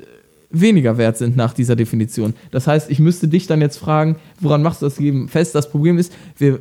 weniger 0.50 0.98
wert 0.98 1.16
sind 1.16 1.37
nach 1.37 1.52
dieser 1.55 1.74
Definition. 1.74 2.35
Das 2.50 2.66
heißt, 2.66 2.90
ich 2.90 3.00
müsste 3.00 3.26
dich 3.26 3.46
dann 3.46 3.61
jetzt 3.61 3.78
fragen, 3.78 4.16
woran 4.38 4.62
machst 4.62 4.83
du 4.83 4.87
das 4.87 5.00
Leben 5.00 5.28
fest? 5.28 5.55
Das 5.55 5.68
Problem 5.68 5.98
ist, 5.98 6.12
wir, 6.38 6.61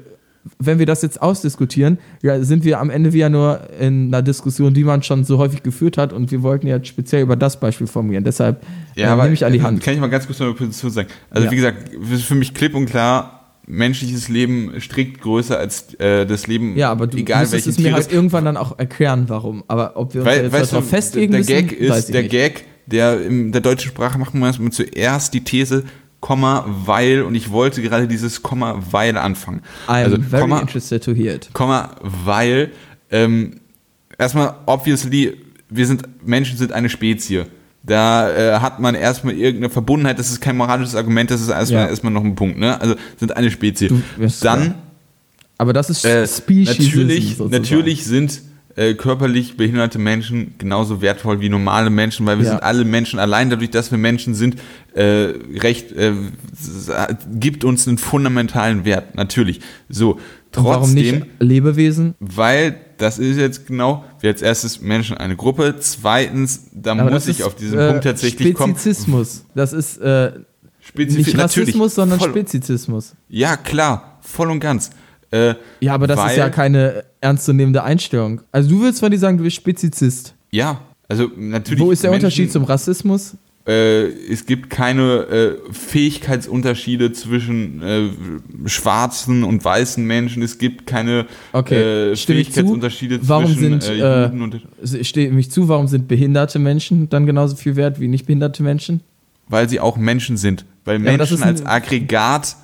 wenn 0.60 0.80
wir 0.80 0.86
das 0.86 1.02
jetzt 1.02 1.22
ausdiskutieren, 1.22 2.00
ja, 2.22 2.42
sind 2.44 2.64
wir 2.64 2.80
am 2.80 2.90
Ende 2.90 3.14
wieder 3.14 3.30
nur 3.30 3.62
in 3.80 4.08
einer 4.08 4.22
Diskussion, 4.22 4.74
die 4.74 4.84
man 4.84 5.04
schon 5.04 5.24
so 5.24 5.38
häufig 5.38 5.62
geführt 5.64 5.98
hat 5.98 6.14
und 6.14 6.32
wir 6.32 6.42
wollten 6.42 6.68
ja 6.68 6.84
speziell 6.84 7.22
über 7.22 7.36
das 7.36 7.60
Beispiel 7.60 7.88
formulieren. 7.88 8.24
Deshalb 8.24 8.64
äh, 8.96 9.06
nehme 9.16 9.34
ich 9.34 9.46
an 9.46 9.54
die 9.54 9.62
Hand. 9.62 9.82
Kann 9.82 9.94
ich 9.94 10.00
mal 10.00 10.08
ganz 10.10 10.26
kurz 10.26 10.40
meine 10.40 10.54
Position 10.54 10.92
sagen? 10.92 11.10
Also 11.30 11.46
Ja. 11.46 11.52
wie 11.52 11.56
gesagt, 11.56 11.92
es 12.12 12.24
für 12.24 12.36
mich 12.36 12.54
klipp 12.54 12.74
und 12.76 12.88
klar, 12.88 13.38
menschliches 13.68 14.28
Leben 14.30 14.74
strikt 14.80 15.22
größer 15.22 15.58
als 15.58 15.94
äh, 15.96 16.26
das 16.26 16.48
Leben, 16.48 16.76
Ja, 16.76 16.92
aber 16.92 17.08
du 17.08 17.18
egal 17.18 17.44
es 17.44 17.52
mir 17.78 17.84
Tier 17.86 17.94
halt 17.94 18.12
irgendwann 18.12 18.46
dann 18.46 18.58
auch 18.58 18.78
erklären, 18.80 19.26
warum. 19.28 19.64
Aber 19.68 19.96
ob 19.96 20.14
wir 20.14 20.22
uns 20.22 20.30
da 20.30 20.36
Weil, 20.36 20.44
jetzt 20.44 20.54
weißt 20.54 20.72
darauf 20.74 20.86
du, 20.86 20.90
festlegen 20.90 21.32
der 21.32 21.40
müssen, 21.42 21.68
Gag 21.68 21.72
ist, 21.72 22.10
der 22.14 22.22
nicht. 22.24 22.32
Gag, 22.32 22.66
der 22.88 23.22
in 23.26 23.52
der 23.52 23.62
deutschen 23.62 23.90
Sprache 23.92 24.18
macht 24.18 24.34
man 24.34 24.44
erstmal 24.44 24.72
zuerst 24.72 25.34
die 25.34 25.44
These, 25.44 25.84
Komma, 26.22 26.66
weil, 26.86 27.24
und 27.24 27.36
ich 27.36 27.52
wollte 27.52 27.82
gerade 27.82 28.08
dieses 28.08 28.42
Komma, 28.42 28.82
weil 28.92 29.18
anfangen. 29.18 29.62
I'm 29.88 30.06
also, 30.06 30.18
very 30.22 30.42
Komma, 30.44 30.60
interested 30.60 31.04
to 31.04 31.14
hear 31.14 31.36
it. 31.36 31.50
Komma, 31.52 31.96
weil, 32.02 32.72
ähm, 33.10 33.60
erstmal, 34.18 34.54
obviously, 34.68 35.34
wir 35.70 35.86
sind, 35.88 36.04
Menschen 36.26 36.58
sind 36.58 36.72
eine 36.72 36.90
Spezie. 36.90 37.46
Da 37.84 38.30
äh, 38.30 38.60
hat 38.60 38.80
man 38.80 38.94
erstmal 38.94 39.34
irgendeine 39.34 39.72
Verbundenheit, 39.72 40.20
das 40.20 40.30
ist 40.30 40.40
kein 40.40 40.56
moralisches 40.56 40.94
Argument, 40.96 41.32
das 41.32 41.42
ist 41.42 41.50
erstmal, 41.50 41.84
Ja. 41.86 41.90
erstmal 41.90 42.14
noch 42.14 42.24
ein 42.24 42.36
Punkt, 42.36 42.60
ne? 42.60 42.80
Also 42.80 42.96
sind 43.18 43.36
eine 43.36 43.50
Spezie. 43.50 43.88
Du- 43.88 44.02
Dann 44.20 44.62
klar. 44.62 44.76
Aber 45.58 45.74
das 45.74 45.90
ist 45.90 46.06
äh, 46.06 46.28
Speciesism 46.28 47.00
natürlich, 47.00 47.40
natürlich 47.40 48.06
sind 48.06 48.42
äh, 48.76 48.94
körperlich 48.94 49.58
behinderte 49.58 50.00
Menschen 50.00 50.56
genauso 50.58 51.02
wertvoll 51.02 51.42
wie 51.42 51.50
normale 51.50 51.90
Menschen, 51.90 52.26
weil 52.26 52.38
wir 52.38 52.46
Ja. 52.46 52.52
sind 52.52 52.64
alle 52.64 52.86
Menschen. 52.86 53.20
Allein 53.20 53.50
dadurch, 53.50 53.70
dass 53.72 53.92
wir 53.92 53.98
Menschen 53.98 54.34
sind, 54.36 54.56
äh, 54.94 55.34
recht 55.62 55.92
äh, 55.92 56.14
gibt 57.34 57.64
uns 57.64 57.88
einen 57.88 57.98
fundamentalen 57.98 58.86
Wert. 58.86 59.16
Natürlich. 59.16 59.60
So. 59.90 60.12
Und 60.56 60.66
warum 60.66 60.94
nicht 60.94 61.12
Trotzdem, 61.12 61.30
Lebewesen? 61.40 62.16
weil 62.20 62.76
das 62.98 63.20
ist 63.20 63.38
jetzt 63.38 63.68
genau, 63.68 64.04
wir 64.20 64.30
als 64.30 64.42
erstes 64.42 64.82
Menschen 64.82 65.18
eine 65.18 65.36
Gruppe. 65.36 65.76
Zweitens, 65.80 66.68
da 66.74 66.92
Aber 66.92 67.10
muss 67.10 67.28
ich 67.28 67.40
ist, 67.40 67.46
auf 67.46 67.56
diesen 67.56 67.80
äh, 67.80 67.88
Punkt 67.90 68.04
tatsächlich 68.04 68.54
kommen. 68.54 68.76
Spezizismus. 68.76 69.46
Das 69.56 69.72
ist 69.74 69.98
äh, 70.00 70.34
Spezif- 70.84 71.18
nicht 71.18 71.38
Rassismus, 71.38 71.96
sondern 71.96 72.20
voll, 72.20 72.30
Spezizismus. 72.32 73.14
Ja, 73.30 73.56
klar, 73.56 74.20
voll 74.22 74.52
und 74.52 74.60
ganz. 74.60 74.90
Äh, 75.32 75.56
Ja, 75.80 75.94
aber 75.94 76.08
das 76.08 76.18
weil, 76.18 76.32
ist 76.32 76.38
ja 76.38 76.50
keine 76.50 77.04
ernstzunehmende 77.22 77.84
Einstellung. 77.84 78.42
Also 78.52 78.70
du 78.70 78.82
willst 78.84 79.00
von 79.00 79.10
dir 79.12 79.18
sagen, 79.20 79.38
du 79.38 79.44
bist 79.44 79.56
Spezizist. 79.56 80.34
Ja, 80.52 80.82
also 81.08 81.30
natürlich. 81.38 81.80
Wo 81.82 81.92
ist 81.92 82.04
der 82.04 82.12
Menschen- 82.12 82.26
Unterschied 82.26 82.52
zum 82.52 82.64
Rassismus? 82.66 83.36
äh, 83.68 84.06
es 84.32 84.46
gibt 84.48 84.70
keine 84.72 85.02
äh, 85.28 85.56
Fähigkeitsunterschiede 85.72 87.12
zwischen 87.14 87.82
äh, 87.84 88.10
schwarzen 88.68 89.44
und 89.44 89.64
weißen 89.64 90.04
Menschen. 90.06 90.42
Es 90.42 90.58
gibt 90.58 90.88
keine 90.88 91.28
Okay, 91.54 92.12
äh. 92.12 92.16
Fähigkeitsunterschiede 92.16 93.20
Warum 93.22 93.46
zwischen 93.46 93.80
sind, 93.82 93.84
äh, 93.88 93.98
äh, 94.00 94.26
Juden 94.26 94.42
und 94.42 94.62
Ich 94.92 95.08
stehe 95.08 95.32
mich 95.32 95.52
zu, 95.52 95.68
warum 95.70 95.88
sind 95.88 96.08
behinderte 96.08 96.60
Menschen 96.60 97.08
dann 97.10 97.26
genauso 97.26 97.56
viel 97.56 97.76
wert 97.76 98.00
wie 98.00 98.08
nicht 98.08 98.26
behinderte 98.26 98.64
Menschen? 98.64 99.02
weil 99.48 99.68
sie 99.68 99.82
auch 99.82 99.98
Menschen 99.98 100.38
sind. 100.38 100.64
Weil 100.86 100.96
Ja, 101.04 101.18
Menschen 101.18 101.44
ein- 101.44 101.50
als 101.50 101.66
Aggregat 101.66 102.56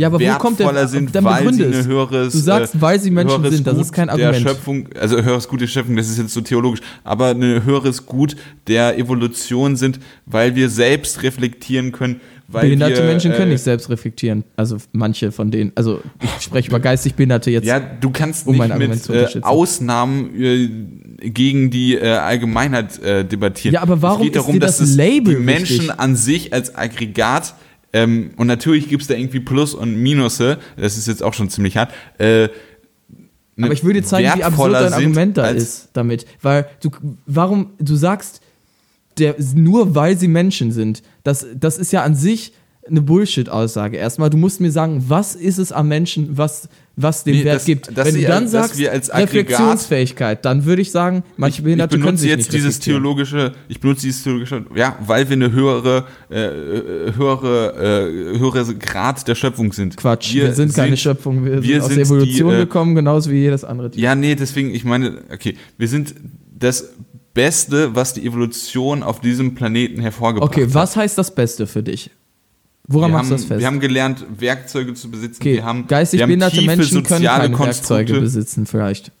Ja, 0.00 0.06
aber 0.06 0.18
wo 0.18 0.38
kommt 0.38 0.58
der 0.58 0.66
wertvoller 0.66 0.88
sind, 0.88 1.14
dann 1.14 1.24
weil 1.24 1.52
sie 1.52 1.62
eine 1.62 1.76
es. 1.76 1.86
höheres 1.86 2.32
Du 2.32 2.38
sagst, 2.38 2.80
weil 2.80 2.98
sie 2.98 3.10
Menschen 3.10 3.50
sind, 3.50 3.66
das 3.66 3.76
ist 3.76 3.92
kein 3.92 4.06
der 4.06 4.14
Argument. 4.14 4.48
Schöpfung, 4.48 4.88
also 4.98 5.22
höheres 5.22 5.46
Gut 5.46 5.60
der 5.60 5.66
Schöpfung, 5.66 5.94
das 5.94 6.08
ist 6.08 6.16
jetzt 6.16 6.32
so 6.32 6.40
theologisch, 6.40 6.80
aber 7.04 7.32
ein 7.32 7.64
höheres 7.64 8.06
Gut 8.06 8.34
der 8.66 8.96
Evolution 8.96 9.76
sind, 9.76 10.00
weil 10.24 10.56
wir 10.56 10.70
selbst 10.70 11.22
reflektieren 11.22 11.92
können, 11.92 12.22
weil 12.48 12.62
Behinderte 12.62 12.96
wir, 12.96 13.04
Menschen 13.04 13.32
können 13.32 13.50
äh, 13.50 13.52
nicht 13.52 13.62
selbst 13.62 13.90
reflektieren. 13.90 14.44
Also 14.56 14.78
manche 14.92 15.32
von 15.32 15.50
denen. 15.50 15.72
Also 15.74 16.00
ich 16.22 16.44
spreche 16.44 16.68
über 16.68 16.80
geistig 16.80 17.14
Behinderte 17.14 17.50
jetzt. 17.50 17.66
Ja, 17.66 17.78
du 17.78 18.08
kannst 18.08 18.46
um 18.46 18.56
nicht 18.56 18.78
mit 18.78 19.08
äh. 19.10 19.28
Ausnahmen 19.42 20.30
äh, 20.40 21.28
gegen 21.28 21.70
die 21.70 21.96
äh, 21.96 22.08
Allgemeinheit 22.08 22.98
äh, 23.02 23.24
debattieren. 23.24 23.74
Ja, 23.74 23.82
aber 23.82 24.00
warum 24.00 24.22
es 24.22 24.24
geht 24.28 24.36
ist 24.36 24.42
darum, 24.42 24.54
dir 24.54 24.60
dass 24.60 24.78
das 24.78 24.88
es 24.88 24.96
Label 24.96 25.34
die 25.34 25.40
Menschen 25.42 25.78
wichtig? 25.80 26.00
an 26.00 26.16
sich 26.16 26.52
als 26.54 26.74
Aggregat 26.74 27.54
ähm, 27.92 28.30
und 28.36 28.46
natürlich 28.46 28.88
gibt 28.88 29.02
es 29.02 29.08
da 29.08 29.14
irgendwie 29.14 29.40
Plus 29.40 29.74
und 29.74 29.96
Minusse, 29.96 30.58
das 30.76 30.96
ist 30.96 31.08
jetzt 31.08 31.22
auch 31.22 31.34
schon 31.34 31.50
ziemlich 31.50 31.76
hart, 31.76 31.92
äh, 32.18 32.48
ne, 33.56 33.66
Aber 33.66 33.72
ich 33.72 33.80
dir 33.80 34.02
zeigen, 34.02 34.38
wie 34.38 34.44
absurd 34.44 34.74
dein 34.74 34.92
Argument 34.92 35.36
da 35.36 35.48
ist 35.48 35.88
damit. 35.92 36.26
Weil 36.40 36.68
du, 36.82 36.90
warum, 37.26 37.70
du 37.78 37.96
sagst, 37.96 38.40
der, 39.18 39.34
nur 39.54 39.94
weil 39.94 40.16
sie 40.16 40.28
Menschen 40.28 40.72
sind, 40.72 41.02
das, 41.24 41.46
das 41.54 41.78
ist 41.78 41.92
ja 41.92 42.02
an 42.02 42.14
sich 42.14 42.52
eine 42.86 43.02
Bullshit-Aussage. 43.02 43.96
Erstmal, 43.96 44.30
du 44.30 44.36
musst 44.36 44.60
mir 44.60 44.70
sagen, 44.70 45.04
was 45.08 45.34
ist 45.34 45.58
es 45.58 45.72
am 45.72 45.88
Menschen, 45.88 46.36
was, 46.36 46.68
was 47.02 47.24
den 47.24 47.36
Nee, 47.36 47.44
Wert 47.44 47.56
dass- 47.56 47.64
gibt. 47.64 47.96
Wenn 47.96 48.14
du 48.14 48.22
dann 48.22 48.48
sagst, 48.48 48.78
wir 48.78 48.92
als 48.92 49.10
Aggregat- 49.10 49.20
Reflexionsfähigkeit, 49.20 50.44
dann 50.44 50.64
würde 50.64 50.82
ich 50.82 50.90
sagen, 50.90 51.22
manche 51.36 51.58
ich, 51.58 51.64
Behinderte 51.64 51.96
ich 51.96 52.00
können 52.02 52.06
benutze 52.16 52.22
sich 52.22 52.30
jetzt 52.30 52.38
nicht 52.38 52.52
dieses 52.52 52.78
theologische, 52.80 53.52
ich 53.68 53.80
benutze 53.80 54.02
dieses 54.02 54.22
theologische, 54.22 54.64
ja, 54.74 54.96
weil 55.06 55.28
wir 55.28 55.34
eine 55.34 55.52
höhere, 55.52 56.06
äh, 56.30 56.44
äh, 56.46 57.12
höhere, 57.16 58.04
äh, 58.34 58.38
höhere 58.38 58.74
Grad 58.76 59.26
der 59.28 59.34
Schöpfung 59.34 59.72
sind. 59.72 59.96
Quatsch, 59.96 60.34
wir, 60.34 60.52
sind 60.54 60.74
keine 60.74 60.96
Schöpfung, 60.96 61.44
wir, 61.44 61.62
wir 61.62 61.62
sind 61.62 61.80
aus 61.82 61.86
sind 61.88 61.96
der 61.96 62.06
Evolution 62.06 62.50
die, 62.50 62.56
äh, 62.56 62.58
gekommen, 62.60 62.94
genauso 62.94 63.30
wie 63.30 63.36
jedes 63.40 63.64
andere 63.64 63.90
Tier. 63.90 64.02
Ja, 64.02 64.14
nee, 64.14 64.34
deswegen, 64.34 64.74
ich 64.74 64.84
meine, 64.84 65.22
okay, 65.32 65.56
wir 65.78 65.88
sind 65.88 66.14
das 66.58 66.92
Beste, 67.32 67.94
was 67.94 68.12
die 68.14 68.26
Evolution 68.26 69.02
auf 69.02 69.20
diesem 69.20 69.54
Planeten 69.54 70.00
hervorgebracht 70.00 70.50
Okay, 70.52 70.64
hat. 70.64 70.74
was 70.74 70.96
heißt 70.96 71.16
das 71.16 71.34
Beste 71.34 71.66
für 71.66 71.82
dich? 71.82 72.10
Woran 72.86 73.10
wir 73.10 73.18
machst 73.18 73.30
haben, 73.30 73.36
du 73.36 73.42
das 73.42 73.44
fest? 73.44 73.60
wir 73.60 73.66
haben 73.66 73.80
gelernt, 73.80 74.24
Werkzeuge 74.38 74.94
zu 74.94 75.10
besitzen. 75.10 75.40
okay, 75.40 75.56
wir 75.56 75.64
haben, 75.64 75.86
geistig 75.86 76.18
wir 76.18 76.22
haben 76.24 76.28
behinderte 76.28 76.56
tiefe 76.56 76.66
Menschen 76.76 77.02
können 77.02 77.24
keine 77.24 77.58
Werkzeuge 77.58 78.20
besitzen, 78.20 78.66
vielleicht. 78.66 79.12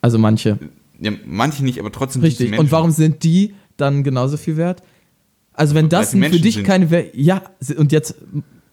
Also 0.00 0.18
manche. 0.18 0.58
Ja, 1.00 1.12
manche 1.26 1.64
nicht, 1.64 1.80
aber 1.80 1.92
trotzdem 1.92 2.22
Richtig. 2.22 2.50
Menschen. 2.50 2.64
Und 2.64 2.72
warum 2.72 2.90
sind 2.90 3.24
die 3.24 3.54
dann 3.76 4.04
genauso 4.04 4.36
viel 4.36 4.56
wert? 4.56 4.82
Also 5.52 5.74
wenn 5.74 5.88
das 5.88 6.12
für 6.12 6.18
dich 6.18 6.54
sind. 6.54 6.64
keine 6.64 6.90
Wert, 6.90 7.14
ja, 7.14 7.42
und 7.76 7.92
jetzt, 7.92 8.14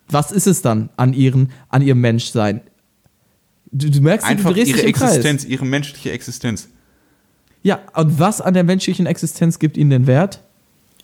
was 0.10 0.32
ist 0.32 0.48
es 0.48 0.62
dann 0.62 0.90
an 0.96 1.14
ihren, 1.14 1.52
an 1.70 1.82
ihrem 1.82 2.00
Menschsein? 2.00 2.62
Du, 3.72 3.90
du 3.90 4.02
merkst, 4.02 4.26
Einfach 4.28 4.50
du 4.50 4.56
drehst 4.56 4.70
ihre 4.70 4.80
dich 4.80 4.88
im 4.88 4.94
Kreis. 4.94 5.18
Existenz, 5.18 5.46
ihre 5.46 5.66
menschliche 5.66 6.12
Existenz. 6.12 6.70
Ja, 7.64 7.80
und 7.96 8.20
was 8.20 8.40
an 8.40 8.54
der 8.54 8.64
menschlichen 8.64 9.06
Existenz 9.06 9.60
gibt 9.60 9.76
ihnen 9.76 9.90
den 9.90 10.08
Wert? 10.08 10.44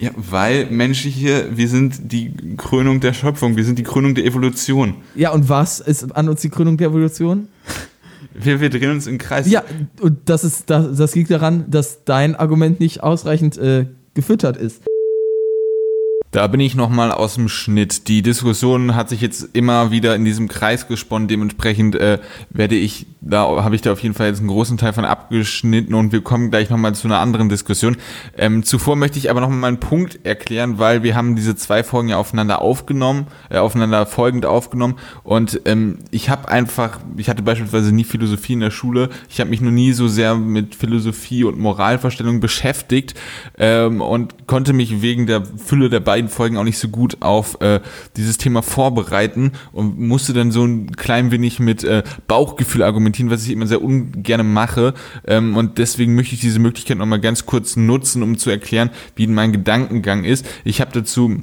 Ja, 0.04 0.12
weil 0.18 0.66
menschliche, 0.66 1.48
wir 1.56 1.70
sind 1.70 2.12
die 2.12 2.34
Krönung 2.58 3.00
der 3.00 3.13
Schöpfung, 3.13 3.56
wir 3.56 3.63
sind 3.63 3.80
die 3.80 3.84
Krönung 3.84 4.16
der 4.16 4.26
Evolution. 4.26 4.96
Ja, 5.16 5.32
und 5.32 5.48
was 5.48 5.80
ist 5.80 6.13
an 6.13 6.28
uns 6.28 6.42
die 6.42 6.50
Krönung 6.50 6.76
der 6.76 6.89
Evolution? 6.89 7.48
Wir, 8.34 8.60
wir 8.60 8.70
drehen 8.70 8.92
uns 8.92 9.08
im 9.08 9.18
Kreis. 9.18 9.50
Ja, 9.50 9.63
und 10.02 10.18
das 10.26 10.44
ist 10.44 10.70
das, 10.70 10.98
das 10.98 11.16
liegt 11.16 11.32
daran, 11.32 11.70
dass 11.70 12.04
dein 12.04 12.36
Argument 12.36 12.82
nicht 12.82 13.02
ausreichend 13.02 13.58
äh, 13.58 13.86
gefüttert 14.13 14.58
ist. 14.58 14.82
Da 16.34 16.48
bin 16.48 16.60
ich 16.60 16.74
nochmal 16.74 17.12
aus 17.12 17.36
dem 17.36 17.48
Schnitt. 17.48 18.08
Die 18.08 18.24
Diskussion 18.24 18.96
hat 18.96 19.08
sich 19.08 19.22
jetzt 19.22 19.50
immer 19.54 19.91
wieder 19.91 20.15
in 20.15 20.26
diesem 20.26 20.48
Kreis 20.48 20.88
gesponnen. 20.88 21.28
Dementsprechend 21.28 21.93
äh, 21.93 22.17
werde 22.50 22.74
ich, 22.74 23.06
da 23.22 23.63
habe 23.63 23.76
ich 23.76 23.84
da 23.84 23.91
auf 23.91 24.00
jeden 24.00 24.15
Fall 24.15 24.30
jetzt 24.30 24.39
einen 24.39 24.48
großen 24.48 24.78
Teil 24.78 24.93
von 24.93 25.06
abgeschnitten 25.06 25.93
und 25.93 26.12
wir 26.12 26.22
kommen 26.22 26.50
gleich 26.50 26.72
nochmal 26.72 26.96
zu 26.96 27.08
einer 27.08 27.19
anderen 27.19 27.50
Diskussion. 27.50 27.98
Ähm, 28.36 28.63
zuvor 28.63 28.96
möchte 28.96 29.19
ich 29.19 29.30
aber 29.30 29.41
nochmal 29.41 29.60
meinen 29.60 29.80
Punkt 29.80 30.26
erklären, 30.26 30.80
weil 30.80 31.04
wir 31.04 31.15
haben 31.15 31.36
diese 31.36 31.56
zwei 31.56 31.84
Folgen 31.84 32.10
ja 32.10 32.17
aufeinander 32.17 32.63
aufgenommen, 32.63 33.28
äh, 33.52 33.58
aufeinander 33.60 34.08
folgend 34.08 34.48
aufgenommen 34.48 34.96
und 35.24 35.62
ähm, 35.65 36.00
ich 36.10 36.32
habe 36.32 36.50
einfach, 36.50 36.98
ich 37.15 37.30
hatte 37.30 37.43
beispielsweise 37.43 37.93
nie 37.93 38.06
Philosophie 38.06 38.54
in 38.54 38.62
der 38.62 38.72
Schule. 38.72 39.10
Ich 39.30 39.39
habe 39.39 39.52
mich 39.52 39.62
noch 39.62 39.69
nie 39.69 39.93
so 39.93 40.08
sehr 40.08 40.34
mit 40.34 40.74
Philosophie 40.74 41.43
und 41.43 41.60
Moralvorstellungen 41.60 42.39
beschäftigt 42.39 43.13
ähm, 43.60 44.02
und 44.02 44.48
konnte 44.48 44.74
mich 44.74 45.04
wegen 45.04 45.28
der 45.28 45.43
Fülle 45.46 45.91
der 45.91 46.00
beiden 46.00 46.22
Folgen 46.29 46.57
auch 46.57 46.63
nicht 46.63 46.77
so 46.77 46.88
gut 46.88 47.17
auf 47.21 47.62
äh, 47.62 47.79
dieses 48.17 48.38
Thema 48.38 48.62
vorbereiten 48.62 49.53
und 49.71 49.99
musste 49.99 50.33
dann 50.33 50.51
so 50.51 50.65
ein 50.65 50.91
klein 50.95 51.31
wenig 51.31 51.59
mit 51.59 51.83
äh, 51.83 52.03
Bauchgefühl 52.27 52.83
argumentieren, 52.83 53.29
was 53.29 53.45
ich 53.45 53.51
immer 53.51 53.67
sehr 53.67 53.81
ungern 53.81 54.51
mache. 54.51 54.93
Ähm, 55.25 55.55
und 55.57 55.77
deswegen 55.77 56.15
möchte 56.15 56.36
ich 56.36 56.41
diese 56.41 56.59
Möglichkeit 56.59 56.97
nochmal 56.97 57.19
ganz 57.21 57.45
kurz 57.45 57.75
nutzen, 57.75 58.23
um 58.23 58.38
zu 58.38 58.49
erklären, 58.49 58.89
wie 59.15 59.27
mein 59.27 59.51
Gedankengang 59.51 60.23
ist. 60.23 60.45
Ich 60.63 60.81
habe 60.81 60.91
dazu 60.91 61.41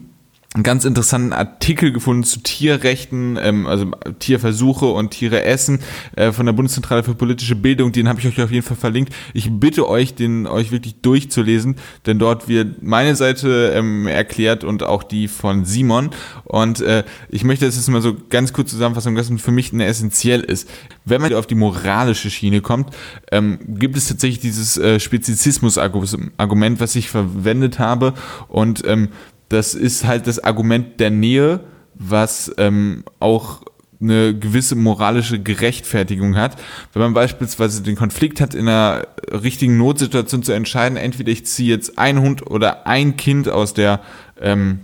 einen 0.53 0.65
ganz 0.65 0.85
interessanten 0.85 1.33
Artikel 1.33 1.93
gefunden 1.93 2.25
zu 2.25 2.41
Tierrechten, 2.41 3.39
ähm, 3.41 3.69
also 3.69 3.93
Tierversuche 4.19 4.87
und 4.87 5.11
Tiere 5.11 5.45
essen 5.45 5.79
äh, 6.17 6.33
von 6.33 6.45
der 6.45 6.53
Bundeszentrale 6.53 7.05
für 7.05 7.15
politische 7.15 7.55
Bildung. 7.55 7.93
Den 7.93 8.09
habe 8.09 8.19
ich 8.19 8.27
euch 8.27 8.43
auf 8.43 8.51
jeden 8.51 8.67
Fall 8.67 8.77
verlinkt. 8.77 9.15
Ich 9.33 9.49
bitte 9.49 9.89
euch, 9.89 10.17
den 10.17 10.49
euch 10.49 10.73
wirklich 10.73 10.97
durchzulesen, 11.03 11.77
denn 12.05 12.19
dort 12.19 12.49
wird 12.49 12.83
meine 12.83 13.15
Seite 13.15 13.73
ähm, 13.77 14.09
erklärt 14.09 14.65
und 14.65 14.83
auch 14.83 15.05
die 15.05 15.29
von 15.29 15.65
Simon. 15.65 16.11
Und 16.43 16.81
äh, 16.81 17.05
ich 17.29 17.45
möchte 17.45 17.67
das 17.67 17.77
jetzt 17.77 17.89
mal 17.89 18.03
so 18.03 18.17
ganz 18.29 18.53
kurz 18.53 18.71
zusammenfassen, 18.71 19.15
was 19.15 19.31
für 19.41 19.53
mich 19.53 19.73
eine 19.73 19.87
essentiell 19.87 20.41
ist. 20.41 20.69
Wenn 21.05 21.21
man 21.21 21.33
auf 21.33 21.47
die 21.47 21.55
moralische 21.55 22.29
Schiene 22.29 22.61
kommt, 22.61 22.93
ähm, 23.31 23.61
gibt 23.69 23.97
es 23.97 24.09
tatsächlich 24.09 24.41
dieses 24.41 24.77
äh, 24.79 24.99
Spezizismus-Argument, 24.99 26.81
was 26.81 26.97
ich 26.97 27.09
verwendet 27.09 27.79
habe 27.79 28.15
und 28.49 28.83
ähm, 28.85 29.11
das 29.51 29.75
ist 29.75 30.07
halt 30.07 30.27
das 30.27 30.43
Argument 30.43 30.99
der 30.99 31.11
Nähe, 31.11 31.61
was 31.95 32.51
ähm, 32.57 33.05
auch 33.19 33.63
eine 34.01 34.35
gewisse 34.35 34.77
moralische 34.77 35.41
Gerechtfertigung 35.41 36.37
hat. 36.37 36.57
Wenn 36.95 37.03
man 37.03 37.15
beispielsweise 37.15 37.83
den 37.83 37.97
Konflikt 37.97 38.41
hat, 38.41 38.55
in 38.55 38.67
einer 38.67 39.07
richtigen 39.31 39.77
Notsituation 39.77 40.43
zu 40.43 40.53
entscheiden, 40.53 40.97
entweder 40.97 41.31
ich 41.31 41.45
ziehe 41.45 41.69
jetzt 41.69 41.99
ein 41.99 42.21
Hund 42.21 42.47
oder 42.47 42.87
ein 42.87 43.17
Kind 43.17 43.49
aus 43.51 43.75
der 43.75 44.01
ähm, 44.41 44.81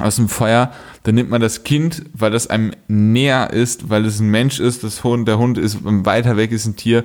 aus 0.00 0.16
dem 0.16 0.28
Feuer, 0.28 0.72
dann 1.04 1.14
nimmt 1.14 1.30
man 1.30 1.40
das 1.40 1.62
Kind, 1.62 2.02
weil 2.14 2.32
das 2.32 2.48
einem 2.48 2.72
näher 2.88 3.52
ist, 3.52 3.90
weil 3.90 4.04
es 4.06 4.18
ein 4.18 4.28
Mensch 4.28 4.58
ist, 4.58 4.82
das 4.82 5.04
Hund, 5.04 5.28
der 5.28 5.38
Hund 5.38 5.56
ist 5.56 5.78
weiter 5.82 6.36
weg, 6.36 6.50
ist 6.50 6.66
ein 6.66 6.74
Tier, 6.74 7.04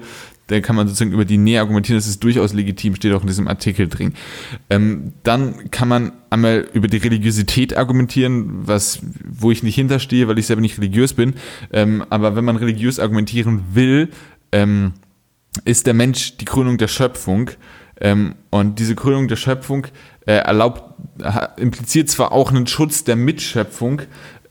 da 0.50 0.60
kann 0.62 0.76
man 0.76 0.88
sozusagen 0.88 1.12
über 1.12 1.26
die 1.26 1.38
Nähe 1.38 1.60
argumentieren, 1.60 1.98
das 1.98 2.08
ist 2.08 2.24
durchaus 2.24 2.54
legitim, 2.54 2.96
steht 2.96 3.14
auch 3.14 3.22
in 3.22 3.28
diesem 3.28 3.48
Artikel 3.48 3.88
drin. 3.88 4.14
Ähm, 4.70 5.14
dann 5.24 5.70
kann 5.70 5.88
man 5.88 6.12
einmal 6.32 6.68
über 6.74 6.88
die 6.88 6.98
Religiosität 6.98 7.78
argumentieren, 7.78 8.68
was, 8.68 9.00
wo 9.24 9.52
ich 9.52 9.62
nicht 9.62 9.76
hinterstehe, 9.76 10.28
weil 10.28 10.40
ich 10.40 10.48
selber 10.48 10.62
nicht 10.62 10.78
religiös 10.78 11.14
bin. 11.14 11.36
Ähm, 11.72 12.04
aber 12.10 12.36
wenn 12.36 12.46
man 12.46 12.56
religiös 12.56 13.00
argumentieren 13.00 13.64
will, 13.74 14.10
ähm, 14.52 14.94
ist 15.66 15.86
der 15.86 15.94
Mensch 15.94 16.38
die 16.38 16.46
Krönung 16.46 16.80
der 16.80 16.88
Schöpfung. 16.88 17.52
Ähm, 18.02 18.36
und 18.50 18.80
diese 18.80 18.96
Krönung 18.96 19.28
der 19.28 19.36
Schöpfung 19.36 19.86
äh, 20.26 20.34
erlaubt, 20.34 20.84
impliziert 21.58 22.10
zwar 22.10 22.32
auch 22.32 22.50
einen 22.50 22.66
Schutz 22.66 23.04
der 23.04 23.16
Mitschöpfung, 23.16 24.02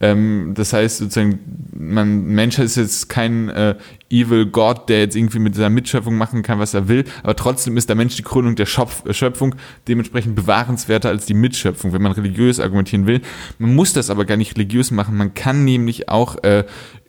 ähm, 0.01 0.53
das 0.55 0.73
heißt 0.73 0.99
sozusagen, 0.99 1.41
man, 1.77 2.25
Mensch 2.25 2.59
ist 2.59 2.77
jetzt 2.77 3.09
kein 3.09 3.49
äh, 3.49 3.75
Evil 4.11 4.47
God, 4.47 4.89
der 4.89 5.01
jetzt 5.01 5.17
irgendwie 5.17 5.39
mit 5.39 5.55
seiner 5.55 5.71
Mitschöpfung 5.71 6.17
machen 6.17 6.43
kann, 6.43 6.59
was 6.59 6.75
er 6.75 6.89
will, 6.89 7.05
aber 7.23 7.37
trotzdem 7.37 7.77
ist 7.77 7.89
der 7.89 7.97
Mensch 7.97 8.17
die 8.17 8.23
Krönung 8.23 8.57
der 8.57 8.67
Schöpf 8.67 9.03
Schöpfung, 9.11 9.55
dementsprechend 9.87 10.35
bewahrenswerter 10.35 11.09
als 11.11 11.27
die 11.27 11.35
Mitschöpfung, 11.35 11.93
wenn 11.93 12.03
man 12.03 12.13
religiös 12.13 12.61
argumentieren 12.61 13.07
will. 13.07 13.21
Man 13.59 13.75
muss 13.75 13.93
das 13.93 14.11
aber 14.11 14.25
gar 14.25 14.37
nicht 14.37 14.57
religiös 14.57 14.91
machen, 14.91 15.17
man 15.17 15.35
kann 15.35 15.65
nämlich 15.65 16.09
auch 16.09 16.43
äh, 16.43 16.65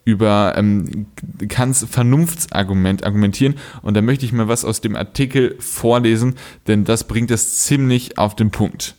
über 0.05 0.55
ähm, 0.57 1.05
Kants 1.47 1.85
Vernunftsargument 1.89 3.05
argumentieren 3.05 3.55
und 3.81 3.95
da 3.95 4.01
möchte 4.01 4.25
ich 4.25 4.33
mal 4.33 4.47
was 4.47 4.65
aus 4.65 4.81
dem 4.81 4.95
Artikel 4.95 5.55
vorlesen, 5.59 6.35
denn 6.67 6.83
das 6.83 7.05
bringt 7.05 7.31
es 7.31 7.59
ziemlich 7.59 8.17
auf 8.17 8.35
den 8.35 8.51
Punkt. 8.51 8.95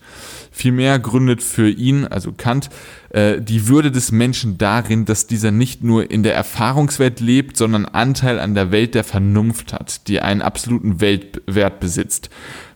Vielmehr 0.61 0.99
gründet 0.99 1.43
für 1.43 1.71
ihn, 1.71 2.05
also 2.05 2.33
Kant, 2.37 2.69
äh, 3.09 3.41
die 3.41 3.67
Würde 3.67 3.91
des 3.91 4.13
Menschen 4.13 4.59
darin, 4.59 5.07
dass 5.07 5.27
dieser 5.27 5.53
nicht 5.53 5.83
nur 5.83 6.11
in 6.11 6.23
der 6.23 6.35
Erfahrungswelt 6.35 7.19
lebt, 7.21 7.57
sondern 7.57 7.87
Anteil 7.87 8.39
an 8.39 8.55
der 8.55 8.71
Welt 8.71 8.95
der 8.95 9.05
Vernunft 9.05 9.73
hat, 9.73 10.07
die 10.07 10.21
einen 10.21 10.43
absoluten 10.43 11.01
Weltwert 11.01 11.81
besitzt. 11.81 12.29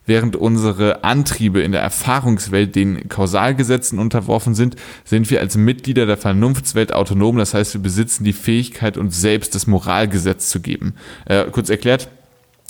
Während 0.06 0.34
unsere 0.34 1.04
Antriebe 1.04 1.60
in 1.60 1.72
der 1.72 1.82
Erfahrungswelt 1.82 2.74
den 2.74 3.06
Kausalgesetzen 3.10 3.98
unterworfen 3.98 4.54
sind, 4.54 4.76
sind 5.04 5.30
wir 5.30 5.40
als 5.40 5.54
Mitglieder 5.58 6.06
der 6.06 6.16
Vernunftswelt 6.16 6.94
autonom, 6.94 7.36
das 7.36 7.52
heißt, 7.52 7.74
wir 7.74 7.82
besitzen 7.82 8.24
die 8.24 8.32
Fähigkeit, 8.32 8.96
uns 8.96 9.20
selbst 9.20 9.54
das 9.54 9.66
Moralgesetz 9.66 10.48
zu 10.48 10.60
geben. 10.60 10.94
Äh, 11.26 11.44
kurz 11.50 11.68
erklärt, 11.68 12.08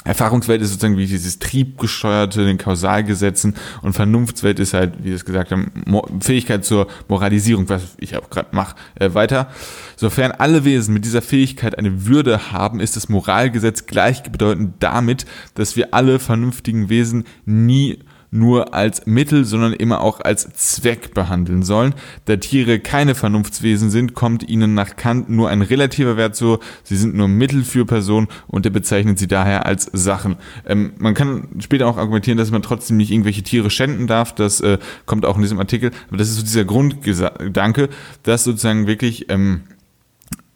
Erfahrungswelt 0.05 0.61
ist 0.61 0.69
sozusagen 0.69 0.99
wie 0.99 1.07
dieses 1.07 1.39
triebgesteuerte, 1.39 2.45
den 2.45 2.59
Kausalgesetzen 2.59 3.57
und 3.83 3.95
Vernunftswelt 3.95 4.61
ist 4.61 4.75
halt, 4.75 4.99
wie 5.01 5.09
wir 5.09 5.15
es 5.15 5.25
gesagt 5.25 5.51
haben, 5.51 5.73
Fähigkeit 6.21 6.65
zur 6.65 6.89
Moralisierung, 7.09 7.69
was 7.71 7.97
ich 7.99 8.17
auch 8.17 8.29
gerade 8.29 8.55
mache, 8.55 8.77
äh, 8.97 9.15
weiter. 9.15 9.49
Sofern 9.97 10.33
alle 10.33 10.65
Wesen 10.65 10.93
mit 10.93 11.05
dieser 11.05 11.23
Fähigkeit 11.23 11.79
eine 11.79 12.07
Würde 12.07 12.53
haben, 12.53 12.81
ist 12.81 12.97
das 12.97 13.09
Moralgesetz 13.09 13.87
gleichbedeutend 13.87 14.75
damit, 14.81 15.25
dass 15.55 15.75
wir 15.75 15.95
alle 15.95 16.19
vernünftigen 16.19 16.91
Wesen 16.91 17.25
nie 17.47 18.01
nur 18.35 18.75
als 18.75 19.07
Mittel, 19.07 19.45
sondern 19.45 19.73
immer 19.73 20.01
auch 20.01 20.21
als 20.21 20.53
Zweck 20.55 21.15
behandeln 21.15 21.63
sollen. 21.63 21.95
Da 22.25 22.37
Tiere 22.37 22.81
keine 22.81 23.15
Vernunftswesen 23.15 23.91
sind, 23.91 24.15
kommt 24.15 24.49
ihnen 24.49 24.75
nach 24.75 24.97
Kant 24.97 25.31
nur 25.31 25.49
ein 25.49 25.63
relativer 25.63 26.17
Wert 26.17 26.35
zu. 26.35 26.59
Sie 26.83 26.97
sind 26.97 27.15
nur 27.15 27.29
Mittel 27.29 27.65
für 27.65 27.87
Personen 27.87 28.27
und 28.49 28.67
er 28.67 28.73
bezeichnet 28.73 29.19
sie 29.19 29.29
daher 29.29 29.67
als 29.67 29.89
Sachen. 29.93 30.37
Ähm, 30.67 30.95
man 30.99 31.15
kann 31.15 31.49
später 31.61 31.87
auch 31.87 31.97
argumentieren, 31.97 32.37
dass 32.37 32.51
man 32.51 32.63
trotzdem 32.63 32.97
nicht 32.97 33.13
irgendwelche 33.13 33.43
Tiere 33.43 33.71
schänden 33.71 34.09
darf. 34.09 34.35
Das 34.35 34.61
äh, 34.61 34.79
kommt 35.07 35.25
auch 35.25 35.37
in 35.37 35.43
diesem 35.43 35.61
Artikel. 35.61 35.93
Aber 36.09 36.17
das 36.17 36.29
ist 36.29 36.37
so 36.37 36.43
dieser 36.43 36.65
Grundgedanke, 36.65 37.89
dass 38.25 38.45
sozusagen 38.45 38.89
wirklich 38.89 39.31
ähm, 39.31 39.61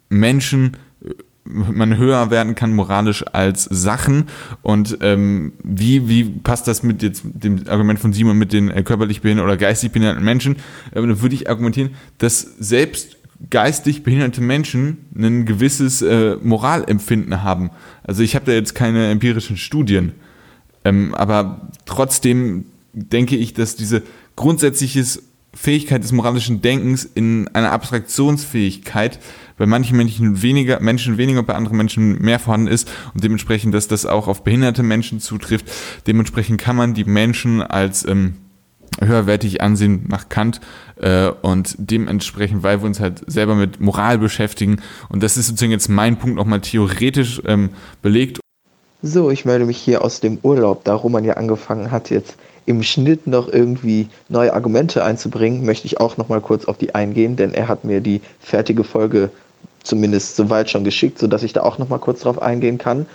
Menschen 0.08 0.76
man 1.48 1.96
höher 1.96 2.30
werden 2.30 2.54
kann 2.54 2.72
moralisch 2.74 3.24
als 3.32 3.64
Sachen. 3.64 4.24
Und 4.62 4.98
ähm, 5.00 5.52
wie, 5.62 6.08
wie 6.08 6.24
passt 6.24 6.68
das 6.68 6.82
mit 6.82 7.02
jetzt 7.02 7.22
dem 7.24 7.66
Argument 7.68 7.98
von 7.98 8.12
Simon 8.12 8.38
mit 8.38 8.52
den 8.52 8.70
äh, 8.70 8.82
körperlich 8.82 9.20
behinderten 9.20 9.48
oder 9.48 9.56
geistig 9.58 9.92
behinderten 9.92 10.24
Menschen, 10.24 10.56
äh, 10.92 11.00
dann 11.00 11.20
würde 11.22 11.34
ich 11.34 11.48
argumentieren, 11.48 11.90
dass 12.18 12.40
selbst 12.40 13.16
geistig 13.50 14.02
behinderte 14.02 14.40
Menschen 14.40 14.98
ein 15.16 15.46
gewisses 15.46 16.02
äh, 16.02 16.36
Moralempfinden 16.42 17.42
haben. 17.42 17.70
Also 18.02 18.22
ich 18.22 18.34
habe 18.34 18.46
da 18.46 18.52
jetzt 18.52 18.74
keine 18.74 19.10
empirischen 19.10 19.56
Studien, 19.56 20.12
ähm, 20.84 21.14
aber 21.14 21.68
trotzdem 21.86 22.66
denke 22.92 23.36
ich, 23.36 23.54
dass 23.54 23.76
diese 23.76 24.02
grundsätzliches 24.34 25.22
Fähigkeit 25.54 26.02
des 26.02 26.12
moralischen 26.12 26.60
Denkens 26.60 27.04
in 27.04 27.48
einer 27.48 27.72
Abstraktionsfähigkeit 27.72 29.18
bei 29.58 29.66
manchen 29.66 29.96
Menschen 29.96 30.40
weniger, 30.42 30.80
Menschen 30.80 31.18
weniger, 31.18 31.42
bei 31.42 31.54
anderen 31.54 31.76
Menschen 31.76 32.20
mehr 32.22 32.38
vorhanden 32.38 32.68
ist 32.68 32.90
und 33.12 33.22
dementsprechend, 33.22 33.74
dass 33.74 33.88
das 33.88 34.06
auch 34.06 34.28
auf 34.28 34.44
behinderte 34.44 34.82
Menschen 34.82 35.20
zutrifft. 35.20 35.66
Dementsprechend 36.06 36.60
kann 36.60 36.76
man 36.76 36.94
die 36.94 37.04
Menschen 37.04 37.60
als 37.60 38.06
ähm, 38.06 38.34
höherwertig 39.00 39.60
ansehen 39.60 40.06
nach 40.08 40.28
Kant 40.28 40.60
äh, 40.96 41.28
und 41.42 41.74
dementsprechend, 41.78 42.62
weil 42.62 42.80
wir 42.80 42.86
uns 42.86 43.00
halt 43.00 43.22
selber 43.26 43.54
mit 43.54 43.80
Moral 43.80 44.18
beschäftigen 44.18 44.80
und 45.08 45.22
das 45.22 45.36
ist 45.36 45.48
sozusagen 45.48 45.72
jetzt 45.72 45.88
mein 45.88 46.18
Punkt 46.18 46.36
nochmal 46.36 46.60
theoretisch 46.60 47.42
ähm, 47.46 47.70
belegt. 48.02 48.40
So, 49.02 49.30
ich 49.30 49.44
melde 49.44 49.64
mich 49.64 49.78
hier 49.78 50.02
aus 50.02 50.20
dem 50.20 50.38
Urlaub, 50.42 50.82
da 50.84 50.94
Roman 50.94 51.24
ja 51.24 51.34
angefangen 51.34 51.92
hat, 51.92 52.10
jetzt 52.10 52.36
im 52.66 52.82
Schnitt 52.82 53.26
noch 53.26 53.48
irgendwie 53.48 54.08
neue 54.28 54.52
Argumente 54.52 55.04
einzubringen, 55.04 55.64
möchte 55.64 55.86
ich 55.86 56.00
auch 56.00 56.16
noch 56.16 56.28
mal 56.28 56.40
kurz 56.40 56.66
auf 56.66 56.76
die 56.76 56.94
eingehen, 56.94 57.36
denn 57.36 57.54
er 57.54 57.68
hat 57.68 57.84
mir 57.84 58.00
die 58.00 58.20
fertige 58.40 58.84
Folge 58.84 59.30
zumindest 59.88 60.36
soweit 60.36 60.70
schon 60.70 60.84
geschickt, 60.84 61.18
sodass 61.18 61.42
ich 61.42 61.52
da 61.52 61.62
auch 61.62 61.78
noch 61.78 61.88
mal 61.88 61.98
kurz 61.98 62.20
drauf 62.20 62.40
eingehen 62.40 62.78
kann. 62.78 63.06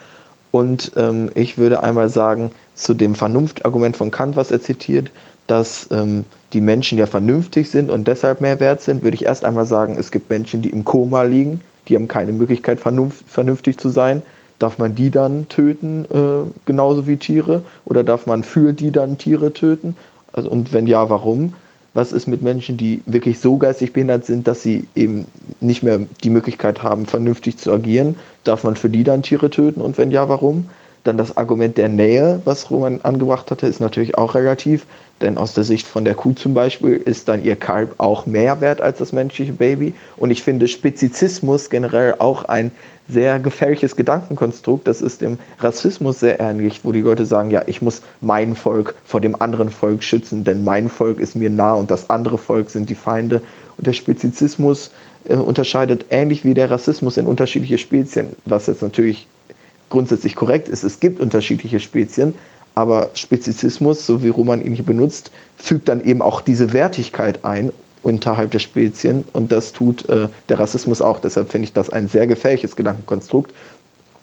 Und 0.52 0.92
ähm, 0.98 1.32
ich 1.34 1.58
würde 1.58 1.82
einmal 1.82 2.10
sagen, 2.10 2.52
zu 2.76 2.94
dem 2.94 3.16
Vernunftargument 3.16 3.98
von 3.98 4.12
Kant, 4.12 4.36
was 4.36 4.52
er 4.52 4.62
zitiert, 4.62 5.12
dass 5.48 5.90
ähm, 5.92 6.26
die 6.54 6.62
Menschen 6.62 6.98
ja 6.98 7.06
vernünftig 7.06 7.70
sind 7.70 7.90
und 7.90 8.08
deshalb 8.08 8.42
mehr 8.42 8.60
wert 8.60 8.82
sind, 8.82 9.04
würde 9.04 9.16
ich 9.16 9.26
erst 9.26 9.46
einmal 9.46 9.66
sagen, 9.66 9.98
es 9.98 10.12
gibt 10.12 10.30
Menschen, 10.30 10.62
die 10.62 10.70
im 10.70 10.84
Koma 10.84 11.24
liegen, 11.24 11.62
die 11.88 11.96
haben 11.96 12.08
keine 12.08 12.32
Möglichkeit, 12.32 12.80
vernünftig 12.80 13.78
zu 13.78 13.90
sein. 13.90 14.22
Darf 14.60 14.78
man 14.78 14.96
die 14.96 15.10
dann 15.10 15.50
töten, 15.50 16.06
äh, 16.06 16.50
genauso 16.66 17.08
wie 17.08 17.18
Tiere? 17.18 17.64
Oder 17.86 18.04
darf 18.04 18.28
man 18.28 18.44
für 18.44 18.72
die 18.72 18.92
dann 18.92 19.18
Tiere 19.18 19.52
töten? 19.54 19.96
Also, 20.32 20.50
und 20.50 20.72
wenn 20.72 20.88
ja, 20.88 21.10
warum? 21.10 21.54
Was 21.94 22.12
ist 22.12 22.28
mit 22.28 22.42
Menschen, 22.42 22.76
die 22.76 23.02
wirklich 23.06 23.40
so 23.40 23.58
geistig 23.58 23.94
behindert 23.94 24.26
sind, 24.26 24.48
dass 24.48 24.64
sie 24.64 24.88
eben 24.96 25.26
nicht 25.62 25.84
mehr 25.84 26.00
die 26.24 26.32
Möglichkeit 26.32 26.82
haben, 26.82 27.06
vernünftig 27.06 27.58
zu 27.58 27.72
agieren? 27.72 28.16
Darf 28.44 28.64
man 28.64 28.76
für 28.76 28.90
die 28.90 29.04
dann 29.04 29.22
Tiere 29.22 29.50
töten? 29.50 29.82
Und 29.82 29.98
wenn 29.98 30.10
ja, 30.10 30.28
warum? 30.28 30.70
Dann 31.04 31.18
das 31.18 31.38
Argument 31.38 31.78
der 31.78 31.90
Nähe, 31.90 32.42
was 32.46 32.72
Roman 32.72 33.02
angebracht 33.02 33.52
hatte, 33.52 33.68
ist 33.68 33.80
natürlich 33.80 34.18
auch 34.18 34.36
relativ, 34.36 34.86
denn 35.24 35.38
aus 35.38 35.54
der 35.54 35.64
Sicht 35.64 35.88
von 35.88 36.06
der 36.06 36.14
Kuh 36.14 36.34
zum 36.34 36.54
Beispiel 36.54 36.98
ist 36.98 37.28
dann 37.28 37.44
ihr 37.44 37.56
Kalb 37.56 37.96
auch 37.98 38.26
mehr 38.26 38.62
wert 38.62 38.82
als 38.82 39.00
das 39.00 39.14
menschliche 39.14 39.54
Baby. 39.54 39.94
Und 40.18 40.32
ich 40.32 40.44
finde 40.44 40.68
Spezizismus 40.68 41.70
generell 41.70 42.16
auch 42.20 42.44
ein 42.46 42.72
sehr 43.10 43.40
gefährliches 43.40 43.96
Gedankenkonstrukt. 43.96 44.88
Das 44.88 45.02
ist 45.02 45.22
dem 45.22 45.38
Rassismus 45.60 46.20
sehr 46.20 46.40
ähnlich, 46.40 46.82
wo 46.84 46.92
die 46.92 47.02
Leute 47.02 47.26
sagen, 47.26 47.52
ja, 47.52 47.64
ich 47.66 47.82
muss 47.82 48.02
mein 48.22 48.56
Volk 48.56 48.96
vor 49.06 49.22
dem 49.22 49.42
anderen 49.42 49.70
Volk 49.70 50.04
schützen, 50.04 50.44
denn 50.44 50.64
mein 50.64 50.90
Volk 50.90 51.20
ist 51.20 51.36
mir 51.36 51.50
nah 51.50 51.74
und 51.74 51.90
das 51.90 52.10
andere 52.10 52.38
Volk 52.38 52.70
sind 52.70 52.90
die 52.90 52.96
Feinde. 52.96 53.42
Und 53.78 53.88
der 53.88 53.94
Spezizismus 53.94 54.92
äh, 55.26 55.36
unterscheidet 55.36 56.06
ähnlich 56.10 56.46
wie 56.46 56.54
der 56.54 56.70
Rassismus 56.70 57.18
in 57.18 57.26
unterschiedliche 57.26 57.78
Spezien, 57.78 58.28
was 58.46 58.68
jetzt 58.68 58.82
natürlich 58.82 59.28
grundsätzlich 59.90 60.36
korrekt 60.36 60.70
ist. 60.70 60.84
Es 60.84 61.00
gibt 61.00 61.20
unterschiedliche 61.20 61.80
Spezien, 61.80 62.34
aber 62.76 63.12
Spezizismus, 63.14 64.06
so 64.06 64.24
wie 64.24 64.30
Roman 64.30 64.64
ihn 64.64 64.74
hier 64.74 64.86
benutzt, 64.86 65.32
fügt 65.58 65.90
dann 65.90 66.04
eben 66.04 66.22
auch 66.22 66.42
diese 66.42 66.74
Wertigkeit 66.74 67.46
ein 67.46 67.72
unterhalb 68.02 68.52
der 68.52 68.60
Spezien 68.60 69.24
und 69.34 69.52
das 69.52 69.72
tut 69.72 70.08
äh, 70.10 70.28
der 70.50 70.60
Rassismus 70.60 71.02
auch. 71.02 71.20
Deshalb 71.20 71.52
finde 71.52 71.66
ich 71.66 71.74
das 71.74 71.90
ein 71.90 72.08
sehr 72.08 72.28
gefährliches 72.28 72.76
Gedankenkonstrukt. 72.76 73.54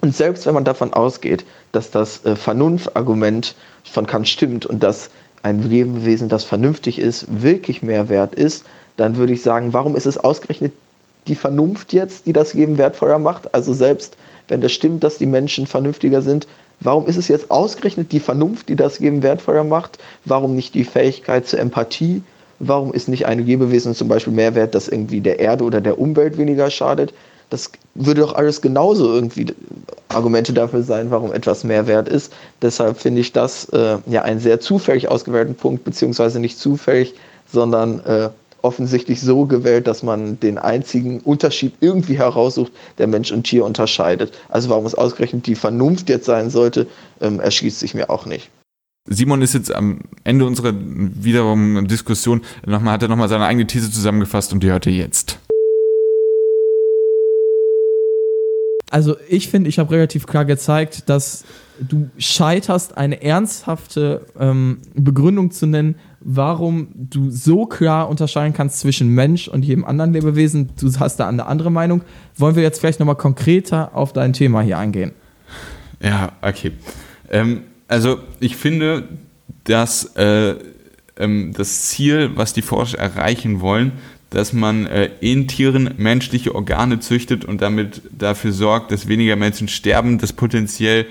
Und 0.03 0.15
selbst 0.15 0.47
wenn 0.47 0.55
man 0.55 0.65
davon 0.65 0.93
ausgeht, 0.93 1.45
dass 1.73 1.91
das 1.91 2.25
äh, 2.25 2.37
Vernunftargument 2.37 3.55
von 3.85 4.07
Kant 4.07 4.29
stimmt 4.29 4.67
und 4.67 4.83
dass 4.83 5.11
ein 5.43 5.63
Lebewesen, 5.63 6.29
das 6.29 6.45
vernünftig 6.45 6.99
ist, 6.99 7.27
wirklich 7.43 7.83
mehr 7.83 8.09
wert 8.09 8.35
ist, 8.35 8.65
dann 8.97 9.17
würde 9.17 9.33
ich 9.33 9.43
sagen, 9.43 9.73
warum 9.73 9.97
ist 9.97 10.07
es 10.07 10.19
ausgerechnet 10.19 10.73
die 11.27 11.35
Vernunft 11.35 11.93
jetzt, 11.93 12.27
die 12.27 12.33
das 12.33 12.55
Leben 12.55 12.77
wertvoller 12.77 13.19
macht? 13.19 13.55
Also 13.55 13.73
selbst 13.73 14.17
wenn 14.51 14.61
das 14.61 14.73
stimmt, 14.73 15.05
dass 15.05 15.19
die 15.19 15.27
Menschen 15.27 15.67
vernünftiger 15.67 16.23
sind, 16.23 16.47
warum 16.81 17.07
ist 17.07 17.17
es 17.17 17.29
jetzt 17.29 17.51
ausgerechnet 17.51 18.13
die 18.13 18.21
Vernunft, 18.21 18.69
die 18.69 18.77
das 18.77 18.99
Leben 19.01 19.23
wertvoller 19.23 19.65
macht? 19.65 19.99
Warum 20.25 20.55
nicht 20.55 20.75
die 20.75 20.85
Fähigkeit 20.85 21.47
zur 21.47 21.61
Empathie? 21.61 22.23
Warum 22.59 22.93
ist 22.93 23.09
nicht 23.09 23.27
ein 23.27 23.47
Lebewesen 23.47 23.95
zum 23.95 24.09
Beispiel 24.09 24.35
mehr 24.35 24.55
wert, 24.55 24.75
das 24.75 24.89
irgendwie 24.89 25.21
der 25.21 25.39
Erde 25.39 25.65
oder 25.65 25.81
der 25.81 25.99
Umwelt 25.99 26.37
weniger 26.37 26.71
schadet? 26.71 27.15
Das 27.49 27.71
würde 27.95 28.21
doch 28.21 28.35
alles 28.35 28.61
genauso 28.61 29.13
irgendwie 29.13 29.47
Argumente 30.09 30.53
dafür 30.53 30.83
sein, 30.83 31.11
warum 31.11 31.33
etwas 31.33 31.65
mehr 31.65 31.87
wert 31.87 32.09
ist. 32.09 32.33
Deshalb 32.63 32.99
finde 32.99 33.23
ich 33.23 33.33
das 33.33 33.69
äh, 33.71 33.97
ja 34.07 34.23
einen 34.23 34.41
sehr 34.41 34.61
zufällig 34.61 35.09
ausgewählten 35.09 35.55
Punkt, 35.55 35.85
beziehungsweise 35.85 36.39
nicht 36.39 36.59
zufällig, 36.59 37.15
sondern 37.53 38.05
äh, 38.05 38.29
offensichtlich 38.63 39.21
so 39.21 39.47
gewählt, 39.47 39.87
dass 39.87 40.03
man 40.03 40.39
den 40.41 40.59
einzigen 40.59 41.21
Unterschied 41.21 41.75
irgendwie 41.81 42.19
heraussucht, 42.19 42.73
der 42.99 43.07
Mensch 43.07 43.33
und 43.33 43.45
Tier 43.45 43.65
unterscheidet. 43.65 44.33
Also 44.49 44.69
warum 44.69 44.87
es 44.87 44.95
ausgerechnet 44.95 45.47
die 45.47 45.55
Vernunft 45.55 46.09
jetzt 46.09 46.27
sein 46.27 46.51
sollte, 46.51 46.87
ähm, 47.21 47.41
erschließt 47.41 47.79
sich 47.79 47.95
mir 47.95 48.11
auch 48.11 48.27
nicht. 48.27 48.51
Simon 49.09 49.43
ist 49.43 49.55
jetzt 49.55 49.75
am 49.75 50.01
Ende 50.25 50.45
unserer 50.45 50.73
wiederum 50.75 51.89
Diskussion 51.89 52.43
nochmal, 52.67 52.95
hat 52.95 53.03
er 53.03 53.09
nochmal 53.09 53.29
seine 53.29 53.47
eigene 53.47 53.67
These 53.67 53.91
zusammengefasst 53.91 54.53
und 54.53 54.63
die 54.63 54.71
hört 54.71 54.87
ihr 54.87 54.93
jetzt. 54.93 55.39
Also 58.91 59.17
ich 59.29 59.49
finde, 59.49 59.69
ich 59.69 59.79
habe 59.79 59.93
relativ 59.93 60.27
klar 60.27 60.45
gezeigt, 60.45 61.09
dass 61.09 61.45
du 61.81 62.11
scheiterst, 62.19 62.97
eine 62.97 63.23
ernsthafte 63.23 64.27
ähm, 64.39 64.79
Begründung 64.95 65.51
zu 65.51 65.67
nennen, 65.67 65.95
warum 66.21 66.89
du 66.95 67.31
so 67.31 67.67
klar 67.67 68.09
unterscheiden 68.09 68.53
kannst 68.53 68.81
zwischen 68.81 69.09
Mensch 69.09 69.49
und 69.49 69.65
jedem 69.65 69.85
anderen 69.85 70.13
Lebewesen. 70.13 70.71
Du 70.79 70.91
hast 70.99 71.17
da 71.17 71.29
eine 71.29 71.47
andere 71.47 71.71
Meinung. 71.71 72.03
Wollen 72.37 72.57
wir 72.57 72.63
jetzt 72.63 72.81
vielleicht 72.81 73.01
nochmal 73.01 73.17
konkreter 73.17 73.95
auf 73.95 74.13
dein 74.13 74.33
Thema 74.33 74.61
hier 74.61 74.79
eingehen? 74.79 75.13
Ja, 76.03 76.33
okay. 76.43 76.73
Ähm, 77.31 77.63
also 77.89 78.19
ich 78.39 78.57
finde, 78.57 79.09
dass 79.65 80.17
äh, 80.17 80.57
ähm, 81.17 81.53
das 81.57 81.89
Ziel, 81.89 82.31
was 82.35 82.53
die 82.53 82.63
Forscher 82.63 82.99
erreichen 82.99 83.61
wollen, 83.61 83.93
dass 84.31 84.53
man 84.53 84.87
äh, 84.87 85.11
in 85.21 85.49
Tieren 85.49 85.95
menschliche 85.97 86.55
Organe 86.55 87.01
züchtet 87.01 87.45
und 87.45 87.61
damit 87.61 88.03
dafür 88.17 88.53
sorgt, 88.53 88.93
dass 88.93 89.09
weniger 89.09 89.37
Menschen 89.37 89.69
sterben, 89.69 90.19
dass 90.19 90.33
potenziell 90.33 91.07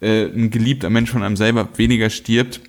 äh, 0.00 0.26
ein 0.26 0.50
geliebter 0.50 0.90
Mensch 0.90 1.10
von 1.10 1.22
einem 1.22 1.36
selber 1.36 1.68
weniger 1.76 2.08
stirbt. 2.08 2.60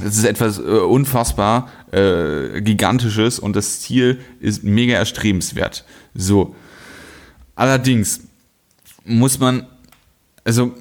Das 0.00 0.16
ist 0.16 0.24
etwas 0.24 0.58
äh, 0.58 0.62
unfassbar 0.62 1.70
äh, 1.92 2.60
gigantisches 2.62 3.38
und 3.38 3.54
das 3.54 3.80
Ziel 3.80 4.20
ist 4.40 4.64
mega 4.64 4.94
erstrebenswert. 4.94 5.84
So. 6.14 6.56
Allerdings 7.54 8.20
muss 9.04 9.38
man, 9.38 9.66
also 10.44 10.74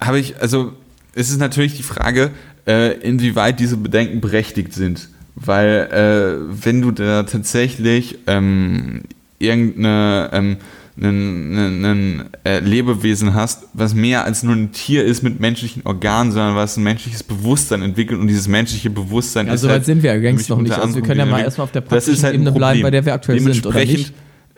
habe 0.00 0.18
ich, 0.18 0.40
also 0.40 0.74
es 1.14 1.30
ist 1.30 1.38
natürlich 1.38 1.76
die 1.76 1.82
Frage, 1.82 2.32
äh, 2.66 2.98
inwieweit 3.00 3.60
diese 3.60 3.76
Bedenken 3.76 4.20
berechtigt 4.20 4.74
sind. 4.74 5.08
Weil 5.34 5.88
äh, 5.90 6.64
wenn 6.64 6.82
du 6.82 6.90
da 6.90 7.22
tatsächlich 7.22 8.18
ähm, 8.26 9.02
irgendeine 9.38 10.30
ähm, 10.32 10.56
ein, 11.02 11.84
ein 11.84 12.24
äh, 12.44 12.60
Lebewesen 12.60 13.34
hast, 13.34 13.64
was 13.72 13.94
mehr 13.94 14.24
als 14.24 14.42
nur 14.42 14.54
ein 14.54 14.72
Tier 14.72 15.04
ist 15.04 15.22
mit 15.22 15.40
menschlichen 15.40 15.82
Organen, 15.84 16.32
sondern 16.32 16.54
was 16.54 16.76
ein 16.76 16.82
menschliches 16.82 17.22
Bewusstsein 17.22 17.82
entwickelt 17.82 18.20
und 18.20 18.28
dieses 18.28 18.48
menschliche 18.48 18.90
Bewusstsein 18.90 19.46
ja, 19.46 19.54
ist. 19.54 19.62
so 19.62 19.68
weit 19.68 19.74
halt 19.74 19.84
sind 19.86 20.02
wir 20.02 20.14
ja 20.14 20.20
längst 20.20 20.48
noch 20.48 20.60
nicht. 20.60 20.78
Also 20.78 20.96
wir 20.96 21.02
können 21.02 21.20
ja 21.20 21.26
mal 21.26 21.40
erstmal 21.40 21.64
auf 21.64 21.72
der 21.72 21.80
praktischen 21.80 22.22
halt 22.22 22.34
Ebene 22.34 22.52
bleiben, 22.52 22.82
bei 22.82 22.90
der 22.90 23.04
wir 23.04 23.14
aktuell 23.14 23.40
sind, 23.40 23.66
oder 23.66 23.80
nicht? 23.80 24.12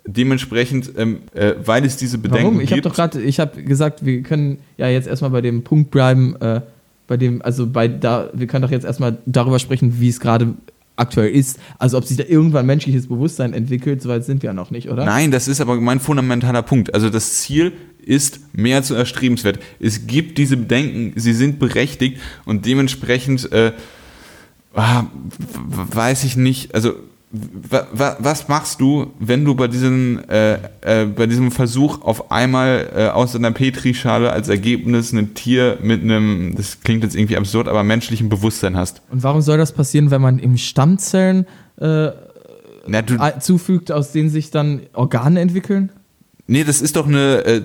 Dementsprechend, 0.06 0.92
ähm, 0.98 1.20
äh, 1.32 1.54
weil 1.64 1.84
es 1.84 1.96
diese 1.96 2.18
Bedenken 2.18 2.44
Warum? 2.44 2.60
Ich 2.60 2.70
habe 2.72 2.82
doch 2.82 2.94
gerade, 2.94 3.22
ich 3.22 3.40
habe 3.40 3.62
gesagt, 3.62 4.04
wir 4.04 4.22
können 4.22 4.58
ja 4.76 4.88
jetzt 4.88 5.08
erstmal 5.08 5.30
bei 5.30 5.40
dem 5.40 5.64
Punkt 5.64 5.90
bleiben, 5.90 6.36
äh, 6.40 6.60
bei 7.06 7.16
dem, 7.16 7.40
also 7.40 7.66
bei 7.66 7.88
da, 7.88 8.28
wir 8.34 8.46
können 8.46 8.62
doch 8.62 8.70
jetzt 8.70 8.84
erstmal 8.84 9.16
darüber 9.24 9.58
sprechen, 9.58 10.00
wie 10.00 10.08
es 10.08 10.20
gerade 10.20 10.54
aktuell 10.96 11.30
ist. 11.30 11.58
Also 11.78 11.98
ob 11.98 12.04
sich 12.04 12.16
da 12.16 12.24
irgendwann 12.24 12.66
menschliches 12.66 13.08
Bewusstsein 13.08 13.52
entwickelt, 13.52 14.02
so 14.02 14.08
weit 14.08 14.24
sind 14.24 14.42
wir 14.42 14.50
ja 14.50 14.54
noch 14.54 14.70
nicht, 14.70 14.90
oder? 14.90 15.04
Nein, 15.04 15.30
das 15.30 15.48
ist 15.48 15.60
aber 15.60 15.80
mein 15.80 16.00
fundamentaler 16.00 16.62
Punkt. 16.62 16.94
Also 16.94 17.10
das 17.10 17.40
Ziel 17.40 17.72
ist 18.00 18.40
mehr 18.54 18.82
zu 18.82 18.94
erstrebenswert. 18.94 19.58
Es 19.80 20.06
gibt 20.06 20.38
diese 20.38 20.56
Bedenken, 20.56 21.18
sie 21.18 21.32
sind 21.32 21.58
berechtigt 21.58 22.20
und 22.44 22.66
dementsprechend 22.66 23.50
äh, 23.52 23.72
ah, 24.74 25.04
weiß 25.68 26.24
ich 26.24 26.36
nicht, 26.36 26.74
also 26.74 26.94
was 27.92 28.48
machst 28.48 28.80
du, 28.80 29.12
wenn 29.18 29.44
du 29.44 29.54
bei 29.54 29.66
diesem, 29.66 30.20
äh, 30.28 30.54
äh, 30.82 31.06
bei 31.06 31.26
diesem 31.26 31.50
Versuch 31.50 32.02
auf 32.02 32.30
einmal 32.30 32.90
äh, 32.94 33.08
aus 33.08 33.34
einer 33.34 33.50
Petrischale 33.50 34.30
als 34.32 34.48
Ergebnis 34.48 35.12
ein 35.12 35.34
Tier 35.34 35.78
mit 35.82 36.02
einem, 36.02 36.54
das 36.56 36.80
klingt 36.80 37.02
jetzt 37.02 37.16
irgendwie 37.16 37.36
absurd, 37.36 37.66
aber 37.66 37.82
menschlichem 37.82 38.28
Bewusstsein 38.28 38.76
hast? 38.76 39.02
Und 39.10 39.22
warum 39.22 39.40
soll 39.40 39.58
das 39.58 39.72
passieren, 39.72 40.10
wenn 40.10 40.22
man 40.22 40.38
im 40.38 40.56
Stammzellen 40.56 41.46
äh, 41.80 42.10
Na, 42.86 43.40
zufügt, 43.40 43.90
aus 43.90 44.12
denen 44.12 44.30
sich 44.30 44.50
dann 44.50 44.82
Organe 44.92 45.40
entwickeln? 45.40 45.90
Nee, 46.46 46.62
das 46.62 46.80
ist 46.82 46.96
doch 46.96 47.08
eine, 47.08 47.44
äh, 47.44 47.62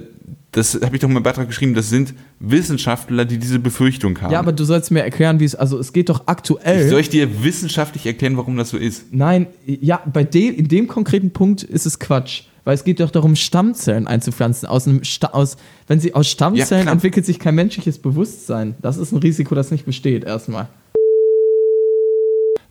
das 0.51 0.79
habe 0.81 0.95
ich 0.95 1.01
doch 1.01 1.07
mal 1.07 1.17
im 1.17 1.23
Beitrag 1.23 1.47
geschrieben, 1.47 1.75
das 1.75 1.89
sind 1.89 2.13
Wissenschaftler, 2.39 3.25
die 3.25 3.37
diese 3.37 3.59
Befürchtung 3.59 4.19
haben. 4.21 4.33
Ja, 4.33 4.39
aber 4.39 4.51
du 4.51 4.63
sollst 4.63 4.89
mir 4.89 5.03
erklären, 5.03 5.39
wie 5.39 5.45
es, 5.45 5.53
also 5.53 5.77
es 5.77 5.93
geht 5.93 6.09
doch 6.09 6.23
aktuell. 6.25 6.85
Ich 6.85 6.89
soll 6.89 7.01
ich 7.01 7.09
dir 7.09 7.43
wissenschaftlich 7.43 8.05
erklären, 8.05 8.35
warum 8.35 8.57
das 8.57 8.69
so 8.69 8.77
ist? 8.77 9.05
Nein, 9.11 9.47
ja, 9.65 10.01
bei 10.11 10.23
dem, 10.23 10.55
in 10.55 10.67
dem 10.67 10.87
konkreten 10.87 11.31
Punkt 11.31 11.63
ist 11.63 11.85
es 11.85 11.99
Quatsch. 11.99 12.43
Weil 12.65 12.75
es 12.75 12.83
geht 12.83 12.99
doch 12.99 13.09
darum, 13.09 13.35
Stammzellen 13.35 14.05
einzupflanzen. 14.05 14.67
Aus 14.67 14.87
einem 14.87 15.03
Sta 15.03 15.29
aus, 15.29 15.57
wenn 15.87 15.99
sie 15.99 16.13
aus 16.13 16.29
Stammzellen 16.29 16.85
ja, 16.85 16.91
entwickelt 16.91 17.25
sich 17.25 17.39
kein 17.39 17.55
menschliches 17.55 17.97
Bewusstsein. 17.97 18.75
Das 18.81 18.97
ist 18.97 19.11
ein 19.11 19.17
Risiko, 19.19 19.55
das 19.55 19.71
nicht 19.71 19.85
besteht, 19.85 20.23
erstmal. 20.23 20.67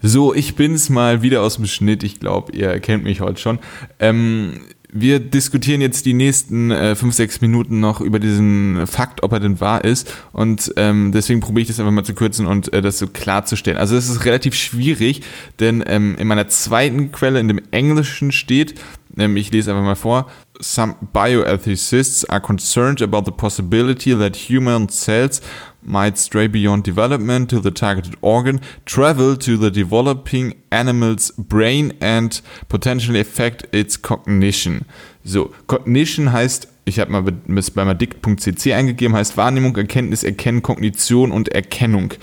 So, 0.01 0.33
ich 0.35 0.55
bin's 0.55 0.91
mal 0.91 1.23
wieder 1.23 1.43
aus 1.43 1.57
dem 1.57 1.67
Schnitt. 1.67 2.05
Ich 2.05 2.21
glaube, 2.21 2.53
ihr 2.53 2.69
erkennt 2.69 3.03
mich 3.03 3.21
heute 3.21 3.41
schon. 3.41 3.59
Ähm, 3.99 4.61
wir 4.91 5.21
diskutieren 5.21 5.81
jetzt 5.81 6.07
die 6.07 6.15
nächsten 6.15 6.71
äh, 6.71 6.95
fünf, 6.95 7.15
sechs 7.15 7.41
Minuten 7.41 7.81
noch 7.81 8.01
über 8.01 8.19
diesen 8.19 8.87
Fakt, 8.87 9.23
ob 9.23 9.33
er 9.33 9.41
denn 9.41 9.61
wahr 9.61 9.85
ist. 9.85 10.13
Und 10.33 10.73
ähm, 10.77 11.13
deswegen 11.13 11.41
probiere 11.41 11.63
ich 11.63 11.69
das 11.69 11.79
einfach 11.79 11.93
mal 11.93 12.05
zu 12.05 12.15
kürzen 12.15 12.47
und 12.47 12.73
äh, 12.73 12.81
das 12.81 12.99
so 12.99 13.07
klarzustellen. 13.07 13.79
Also 13.79 13.97
es 13.97 14.09
ist 14.09 14.25
relativ 14.25 14.55
schwierig, 14.55 15.23
denn 15.61 15.85
ähm, 15.87 16.17
in 16.19 16.27
meiner 16.27 16.49
zweiten 16.49 17.13
Quelle, 17.13 17.39
in 17.41 17.49
dem 17.49 17.61
Englischen 17.71 18.33
steht, 18.33 18.81
ähm, 19.19 19.37
ich 19.37 19.53
lese 19.53 19.73
einfach 19.73 19.85
mal 19.85 19.95
vor, 19.95 20.31
Some 20.61 20.97
bioethicists 21.13 22.25
are 22.29 22.41
concerned 22.41 23.01
about 23.01 23.23
the 23.27 23.31
possibility 23.31 24.13
that 24.13 24.35
human 24.35 24.89
cells 24.89 25.41
might 25.83 26.19
stray 26.19 26.49
beyond 26.49 26.85
development 26.85 27.51
to 27.51 27.61
the 27.61 27.71
targeted 27.71 28.17
organ, 28.21 28.61
travel 28.85 29.37
to 29.37 29.57
the 29.57 29.71
developing 29.71 30.55
animal's 30.71 31.31
brain 31.33 31.93
and 32.01 32.41
potentially 32.69 33.21
affect 33.21 33.67
its 33.73 33.97
cognition. 34.01 34.85
So, 35.25 35.53
Cognition 35.67 36.33
heißt, 36.33 36.69
ich 36.85 36.99
habe 36.99 37.13
mal 37.13 37.23
bei 37.23 37.85
madic.cc 37.85 38.75
eingegeben, 38.75 39.15
heißt 39.15 39.37
Wahrnehmung, 39.37 39.77
Erkenntnis, 39.77 40.25
Erkennen, 40.25 40.63
Kognition 40.63 41.33
und 41.33 41.49
Erkennung. 41.51 42.15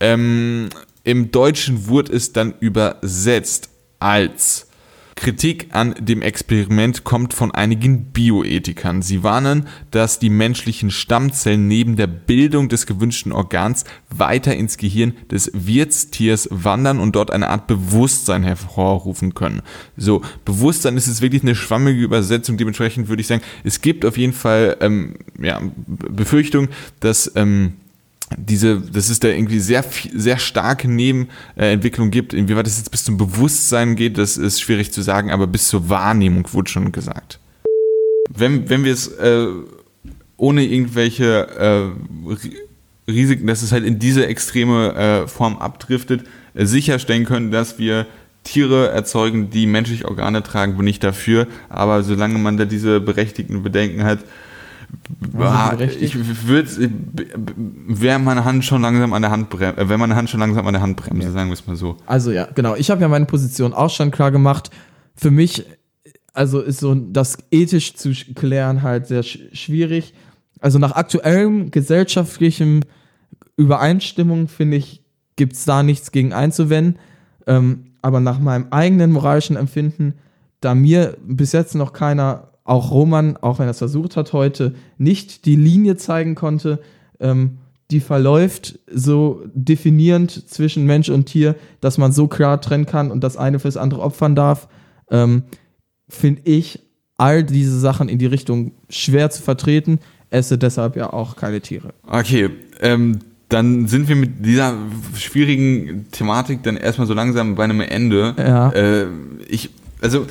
Ähm, 0.00 0.68
Im 1.04 1.30
Deutschen 1.30 1.88
wurde 1.88 2.12
es 2.12 2.32
dann 2.32 2.54
übersetzt 2.60 3.70
als 3.98 4.65
Kritik 5.16 5.68
an 5.72 5.94
dem 5.98 6.20
Experiment 6.20 7.02
kommt 7.02 7.32
von 7.32 7.50
einigen 7.50 8.12
Bioethikern. 8.12 9.00
Sie 9.00 9.22
warnen, 9.22 9.66
dass 9.90 10.18
die 10.18 10.28
menschlichen 10.28 10.90
Stammzellen 10.90 11.66
neben 11.66 11.96
der 11.96 12.06
Bildung 12.06 12.68
des 12.68 12.86
gewünschten 12.86 13.32
Organs 13.32 13.84
weiter 14.10 14.54
ins 14.54 14.76
Gehirn 14.76 15.14
des 15.30 15.50
Wirtstiers 15.54 16.48
wandern 16.52 17.00
und 17.00 17.16
dort 17.16 17.30
eine 17.30 17.48
Art 17.48 17.66
Bewusstsein 17.66 18.42
hervorrufen 18.42 19.32
können. 19.34 19.62
So, 19.96 20.20
Bewusstsein 20.44 20.98
ist 20.98 21.08
jetzt 21.08 21.22
wirklich 21.22 21.42
eine 21.42 21.54
schwammige 21.54 22.00
Übersetzung. 22.00 22.58
Dementsprechend 22.58 23.08
würde 23.08 23.22
ich 23.22 23.26
sagen, 23.26 23.42
es 23.64 23.80
gibt 23.80 24.04
auf 24.04 24.18
jeden 24.18 24.34
Fall 24.34 24.76
ähm, 24.80 25.16
ja, 25.40 25.62
Befürchtung, 25.86 26.68
dass 27.00 27.32
ähm, 27.36 27.72
diese, 28.36 28.80
dass 28.80 29.08
es 29.08 29.20
da 29.20 29.28
irgendwie 29.28 29.60
sehr, 29.60 29.84
sehr 30.14 30.38
starke 30.38 30.88
Nebenentwicklung 30.88 32.10
gibt. 32.10 32.34
Inwieweit 32.34 32.66
es 32.66 32.78
jetzt 32.78 32.90
bis 32.90 33.04
zum 33.04 33.16
Bewusstsein 33.16 33.94
geht, 33.96 34.18
das 34.18 34.36
ist 34.36 34.60
schwierig 34.60 34.92
zu 34.92 35.02
sagen, 35.02 35.30
aber 35.30 35.46
bis 35.46 35.68
zur 35.68 35.88
Wahrnehmung 35.88 36.46
wurde 36.52 36.70
schon 36.70 36.92
gesagt. 36.92 37.38
Wenn, 38.28 38.68
wenn 38.68 38.84
wir 38.84 38.92
es 38.92 39.06
äh, 39.08 39.46
ohne 40.36 40.64
irgendwelche 40.64 41.94
äh, 43.08 43.10
Risiken, 43.10 43.46
dass 43.46 43.62
es 43.62 43.72
halt 43.72 43.84
in 43.84 43.98
diese 43.98 44.26
extreme 44.26 44.94
äh, 44.94 45.28
Form 45.28 45.58
abdriftet, 45.58 46.24
äh, 46.54 46.66
sicherstellen 46.66 47.24
können, 47.24 47.50
dass 47.50 47.78
wir 47.78 48.06
Tiere 48.42 48.88
erzeugen, 48.88 49.50
die 49.50 49.66
menschliche 49.66 50.06
Organe 50.06 50.42
tragen, 50.42 50.76
bin 50.76 50.86
ich 50.86 51.00
dafür. 51.00 51.46
Aber 51.68 52.02
solange 52.02 52.38
man 52.38 52.56
da 52.56 52.64
diese 52.64 53.00
berechtigten 53.00 53.62
Bedenken 53.62 54.04
hat, 54.04 54.20
ah, 55.38 55.76
ich 55.78 56.46
würde, 56.46 56.90
wäre 57.86 58.18
meine 58.18 58.44
Hand 58.44 58.64
schon 58.64 58.82
langsam 58.82 59.12
an 59.12 59.22
der 59.22 59.30
Handbremse, 59.30 59.80
äh, 59.80 59.88
wäre 59.88 59.98
meine 59.98 60.16
Hand 60.16 60.30
schon 60.30 60.40
langsam 60.40 60.66
an 60.66 60.72
der 60.72 60.82
Handbremse, 60.82 61.32
sagen 61.32 61.48
wir 61.48 61.54
es 61.54 61.66
mal 61.66 61.76
so. 61.76 61.96
Also 62.06 62.30
ja, 62.32 62.48
genau. 62.54 62.74
Ich 62.74 62.90
habe 62.90 63.00
ja 63.00 63.08
meine 63.08 63.26
Position 63.26 63.72
auch 63.72 63.90
schon 63.90 64.10
klar 64.10 64.30
gemacht. 64.30 64.70
Für 65.14 65.30
mich, 65.30 65.64
also 66.32 66.60
ist 66.60 66.80
so 66.80 66.94
das 66.94 67.38
ethisch 67.50 67.94
zu 67.94 68.12
klären 68.34 68.82
halt 68.82 69.06
sehr 69.06 69.22
sch 69.22 69.38
schwierig. 69.52 70.14
Also 70.60 70.78
nach 70.78 70.92
aktuellem 70.92 71.70
gesellschaftlichem 71.70 72.80
Übereinstimmung, 73.56 74.48
finde 74.48 74.76
ich, 74.78 75.02
gibt 75.36 75.54
es 75.54 75.64
da 75.64 75.82
nichts 75.82 76.12
gegen 76.12 76.32
einzuwenden. 76.32 76.98
Ähm, 77.46 77.92
aber 78.02 78.20
nach 78.20 78.38
meinem 78.38 78.68
eigenen 78.70 79.12
moralischen 79.12 79.56
Empfinden, 79.56 80.14
da 80.60 80.74
mir 80.74 81.16
bis 81.26 81.52
jetzt 81.52 81.74
noch 81.74 81.92
keiner, 81.92 82.52
auch 82.66 82.90
Roman, 82.90 83.36
auch 83.36 83.58
wenn 83.58 83.66
er 83.66 83.70
es 83.70 83.78
versucht 83.78 84.16
hat 84.16 84.32
heute, 84.32 84.74
nicht 84.98 85.46
die 85.46 85.56
Linie 85.56 85.96
zeigen 85.96 86.34
konnte, 86.34 86.80
ähm, 87.20 87.58
die 87.90 88.00
verläuft 88.00 88.80
so 88.92 89.42
definierend 89.54 90.50
zwischen 90.50 90.84
Mensch 90.86 91.08
und 91.08 91.26
Tier, 91.26 91.54
dass 91.80 91.98
man 91.98 92.12
so 92.12 92.26
klar 92.26 92.60
trennen 92.60 92.86
kann 92.86 93.10
und 93.10 93.22
das 93.22 93.36
eine 93.36 93.60
fürs 93.60 93.76
andere 93.76 94.02
opfern 94.02 94.34
darf, 94.34 94.68
ähm, 95.10 95.44
finde 96.08 96.42
ich 96.44 96.80
all 97.16 97.44
diese 97.44 97.78
Sachen 97.78 98.08
in 98.08 98.18
die 98.18 98.26
Richtung 98.26 98.72
schwer 98.90 99.30
zu 99.30 99.42
vertreten, 99.42 100.00
esse 100.30 100.58
deshalb 100.58 100.96
ja 100.96 101.12
auch 101.12 101.36
keine 101.36 101.60
Tiere. 101.60 101.94
Okay, 102.06 102.50
ähm, 102.80 103.20
dann 103.48 103.86
sind 103.86 104.08
wir 104.08 104.16
mit 104.16 104.44
dieser 104.44 104.74
schwierigen 105.14 106.06
Thematik 106.10 106.64
dann 106.64 106.76
erstmal 106.76 107.06
so 107.06 107.14
langsam 107.14 107.54
bei 107.54 107.64
einem 107.64 107.80
Ende. 107.80 108.34
Ja. 108.36 108.70
Äh, 108.70 109.06
ich, 109.48 109.70
also, 110.00 110.26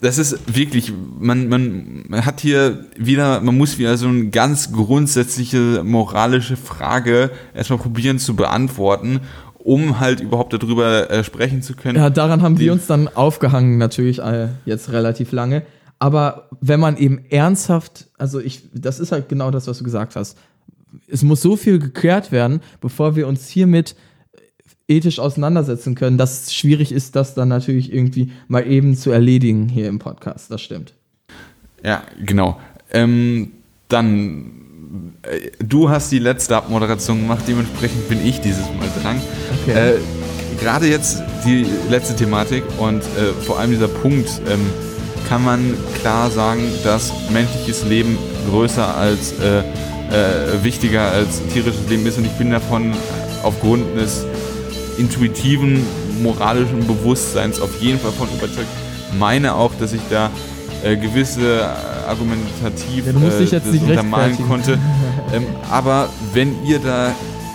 das 0.00 0.18
ist 0.18 0.38
wirklich, 0.56 0.92
man, 1.18 1.48
man, 1.48 2.04
hat 2.24 2.40
hier 2.40 2.86
wieder, 2.96 3.40
man 3.40 3.56
muss 3.56 3.78
wieder 3.78 3.96
so 3.96 4.08
eine 4.08 4.28
ganz 4.30 4.72
grundsätzliche 4.72 5.82
moralische 5.84 6.56
Frage 6.56 7.30
erstmal 7.54 7.78
probieren 7.78 8.18
zu 8.18 8.34
beantworten, 8.34 9.20
um 9.58 10.00
halt 10.00 10.20
überhaupt 10.20 10.52
darüber 10.54 11.10
äh, 11.10 11.22
sprechen 11.22 11.62
zu 11.62 11.74
können. 11.74 11.98
Ja, 11.98 12.08
daran 12.10 12.40
haben 12.42 12.56
Die- 12.56 12.62
wir 12.66 12.72
uns 12.72 12.86
dann 12.86 13.08
aufgehangen, 13.08 13.76
natürlich 13.78 14.20
äh, 14.20 14.48
jetzt 14.64 14.90
relativ 14.92 15.32
lange. 15.32 15.62
Aber 15.98 16.48
wenn 16.62 16.80
man 16.80 16.96
eben 16.96 17.18
ernsthaft, 17.28 18.06
also 18.16 18.40
ich, 18.40 18.62
das 18.72 19.00
ist 19.00 19.12
halt 19.12 19.28
genau 19.28 19.50
das, 19.50 19.66
was 19.66 19.78
du 19.78 19.84
gesagt 19.84 20.16
hast. 20.16 20.38
Es 21.08 21.22
muss 21.22 21.42
so 21.42 21.56
viel 21.56 21.78
geklärt 21.78 22.32
werden, 22.32 22.60
bevor 22.80 23.16
wir 23.16 23.28
uns 23.28 23.48
hiermit 23.48 23.94
ethisch 24.90 25.18
auseinandersetzen 25.18 25.94
können, 25.94 26.18
dass 26.18 26.42
es 26.42 26.54
schwierig 26.54 26.92
ist, 26.92 27.16
das 27.16 27.34
dann 27.34 27.48
natürlich 27.48 27.92
irgendwie 27.92 28.32
mal 28.48 28.66
eben 28.66 28.96
zu 28.96 29.10
erledigen 29.10 29.68
hier 29.68 29.88
im 29.88 29.98
Podcast. 29.98 30.50
Das 30.50 30.60
stimmt. 30.60 30.92
Ja, 31.82 32.02
genau. 32.24 32.58
Ähm, 32.92 33.52
dann, 33.88 35.14
äh, 35.22 35.50
du 35.64 35.88
hast 35.88 36.12
die 36.12 36.18
letzte 36.18 36.56
Abmoderation 36.56 37.20
gemacht, 37.20 37.44
dementsprechend 37.46 38.08
bin 38.08 38.26
ich 38.26 38.40
dieses 38.40 38.66
Mal 38.66 38.88
dran. 39.02 39.20
Okay. 39.62 39.94
Äh, 39.94 39.98
Gerade 40.60 40.88
jetzt 40.88 41.22
die 41.46 41.64
letzte 41.88 42.14
Thematik 42.14 42.62
und 42.78 43.00
äh, 43.00 43.32
vor 43.46 43.58
allem 43.58 43.70
dieser 43.70 43.88
Punkt, 43.88 44.28
ähm, 44.46 44.60
kann 45.26 45.42
man 45.42 45.74
klar 46.00 46.28
sagen, 46.28 46.60
dass 46.84 47.12
menschliches 47.30 47.86
Leben 47.86 48.18
größer 48.50 48.94
als, 48.94 49.32
äh, 49.38 49.60
äh, 49.60 50.62
wichtiger 50.62 51.12
als 51.12 51.40
tierisches 51.46 51.88
Leben 51.88 52.04
ist 52.04 52.18
und 52.18 52.26
ich 52.26 52.32
bin 52.32 52.50
davon 52.50 52.92
aufgrund 53.42 53.96
des 53.96 54.26
intuitiven, 55.00 55.84
moralischen 56.22 56.86
Bewusstseins 56.86 57.60
auf 57.60 57.80
jeden 57.80 57.98
Fall 57.98 58.12
von 58.12 58.28
überzeugt. 58.28 58.68
Meine 59.18 59.54
auch, 59.54 59.72
dass 59.80 59.92
ich 59.92 60.02
da 60.10 60.30
äh, 60.84 60.96
gewisse 60.96 61.60
äh, 61.60 62.08
argumentativ 62.08 63.06
äh, 63.06 63.12
das 63.12 63.64
nicht 63.64 63.82
untermalen 63.82 64.36
konnte. 64.46 64.78
ähm, 65.34 65.46
aber 65.70 66.08
wenn 66.32 66.54
ihr 66.64 66.78
da 66.78 67.12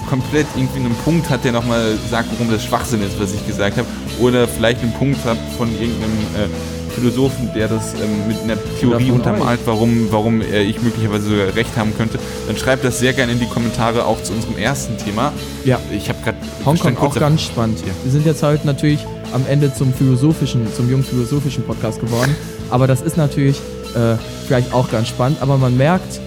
komplett 0.09 0.45
irgendwie 0.55 0.79
einen 0.79 0.95
Punkt 1.03 1.29
habt, 1.29 1.45
der 1.45 1.51
nochmal 1.51 1.97
sagt, 2.09 2.29
warum 2.33 2.51
das 2.51 2.63
Schwachsinn 2.63 3.01
ist, 3.01 3.19
was 3.19 3.33
ich 3.33 3.45
gesagt 3.47 3.77
habe, 3.77 3.87
oder 4.19 4.47
vielleicht 4.47 4.81
einen 4.81 4.93
Punkt 4.93 5.19
habt 5.25 5.39
von 5.57 5.71
irgendeinem 5.71 6.19
äh, 6.35 6.74
Philosophen, 6.95 7.49
der 7.53 7.67
das 7.67 7.93
ähm, 7.93 8.27
mit 8.27 8.41
einer 8.43 8.57
Theorie 8.79 9.11
untermalt, 9.11 9.59
warum, 9.65 10.07
warum 10.11 10.41
äh, 10.41 10.63
ich 10.63 10.81
möglicherweise 10.81 11.29
sogar 11.29 11.55
recht 11.55 11.75
haben 11.77 11.93
könnte, 11.97 12.19
dann 12.47 12.57
schreibt 12.57 12.83
das 12.83 12.99
sehr 12.99 13.13
gerne 13.13 13.33
in 13.33 13.39
die 13.39 13.47
Kommentare 13.47 14.05
auch 14.05 14.21
zu 14.23 14.33
unserem 14.33 14.57
ersten 14.57 14.97
Thema. 14.97 15.33
Ja. 15.63 15.79
Ich 15.91 16.09
habe 16.09 16.19
gerade 16.23 16.37
Hongkong 16.65 16.97
auch 16.97 17.15
ganz 17.15 17.41
spannend. 17.41 17.79
Ja. 17.81 17.93
Wir 18.03 18.11
sind 18.11 18.25
jetzt 18.25 18.41
halt 18.43 18.65
natürlich 18.65 19.05
am 19.33 19.43
Ende 19.47 19.73
zum 19.73 19.93
philosophischen, 19.93 20.65
zum 20.73 20.89
jungen 20.89 21.03
philosophischen 21.03 21.63
Podcast 21.63 21.99
geworden. 21.99 22.35
Aber 22.69 22.87
das 22.87 23.01
ist 23.01 23.17
natürlich 23.17 23.57
äh, 23.95 24.15
vielleicht 24.47 24.73
auch 24.73 24.89
ganz 24.89 25.09
spannend. 25.09 25.41
Aber 25.41 25.57
man 25.57 25.75
merkt, 25.77 26.19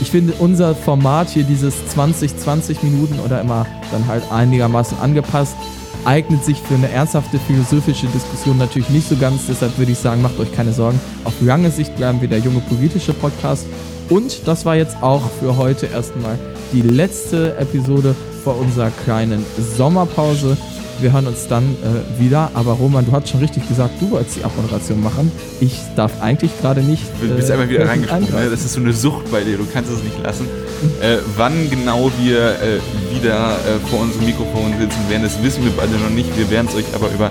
ich 0.00 0.10
finde 0.10 0.32
unser 0.38 0.74
Format 0.74 1.28
hier, 1.28 1.44
dieses 1.44 1.86
20, 1.88 2.36
20 2.38 2.82
Minuten 2.82 3.20
oder 3.20 3.40
immer 3.40 3.66
dann 3.92 4.06
halt 4.06 4.24
einigermaßen 4.32 4.98
angepasst, 4.98 5.54
eignet 6.04 6.44
sich 6.44 6.60
für 6.60 6.74
eine 6.74 6.90
ernsthafte 6.90 7.38
philosophische 7.38 8.06
Diskussion 8.06 8.58
natürlich 8.58 8.90
nicht 8.90 9.08
so 9.08 9.16
ganz. 9.16 9.46
Deshalb 9.48 9.78
würde 9.78 9.92
ich 9.92 9.98
sagen, 9.98 10.22
macht 10.22 10.38
euch 10.38 10.52
keine 10.52 10.72
Sorgen. 10.72 11.00
Auf 11.24 11.34
lange 11.40 11.70
Sicht 11.70 11.96
bleiben 11.96 12.20
wir 12.20 12.28
der 12.28 12.38
junge 12.38 12.60
politische 12.60 13.14
Podcast. 13.14 13.66
Und 14.10 14.46
das 14.46 14.64
war 14.64 14.76
jetzt 14.76 15.02
auch 15.02 15.22
für 15.40 15.56
heute 15.56 15.86
erstmal 15.86 16.38
die 16.72 16.82
letzte 16.82 17.56
Episode 17.56 18.14
vor 18.42 18.58
unserer 18.58 18.90
kleinen 19.04 19.44
Sommerpause. 19.76 20.56
Wir 21.00 21.12
hören 21.12 21.26
uns 21.26 21.48
dann 21.48 21.64
äh, 21.64 22.20
wieder. 22.20 22.50
Aber 22.54 22.72
Roman, 22.72 23.04
du 23.04 23.12
hast 23.12 23.28
schon 23.28 23.40
richtig 23.40 23.66
gesagt, 23.68 24.00
du 24.00 24.10
wolltest 24.10 24.36
die 24.36 24.44
Abmoderation 24.44 25.02
machen. 25.02 25.30
Ich 25.60 25.78
darf 25.96 26.22
eigentlich 26.22 26.50
gerade 26.60 26.82
nicht. 26.82 27.04
Du 27.20 27.28
bist 27.28 27.50
äh, 27.50 27.54
einfach 27.54 27.68
wieder 27.68 27.88
reingesprungen. 27.88 28.32
Ne? 28.32 28.50
Das 28.50 28.64
ist 28.64 28.74
so 28.74 28.80
eine 28.80 28.92
Sucht 28.92 29.30
bei 29.30 29.42
dir, 29.42 29.56
du 29.56 29.66
kannst 29.72 29.90
es 29.90 30.02
nicht 30.02 30.22
lassen. 30.22 30.46
Äh, 31.00 31.18
wann 31.36 31.70
genau 31.70 32.10
wir 32.20 32.50
äh, 32.60 32.80
wieder 33.14 33.52
äh, 33.52 33.78
vor 33.90 34.00
unserem 34.00 34.26
Mikrofon 34.26 34.74
sitzen 34.78 35.08
werden, 35.08 35.22
das 35.22 35.42
wissen 35.42 35.64
wir 35.64 35.72
beide 35.72 35.92
noch 35.92 36.10
nicht. 36.10 36.36
Wir 36.36 36.50
werden 36.50 36.68
es 36.68 36.74
euch 36.74 36.86
aber 36.94 37.10
über 37.10 37.30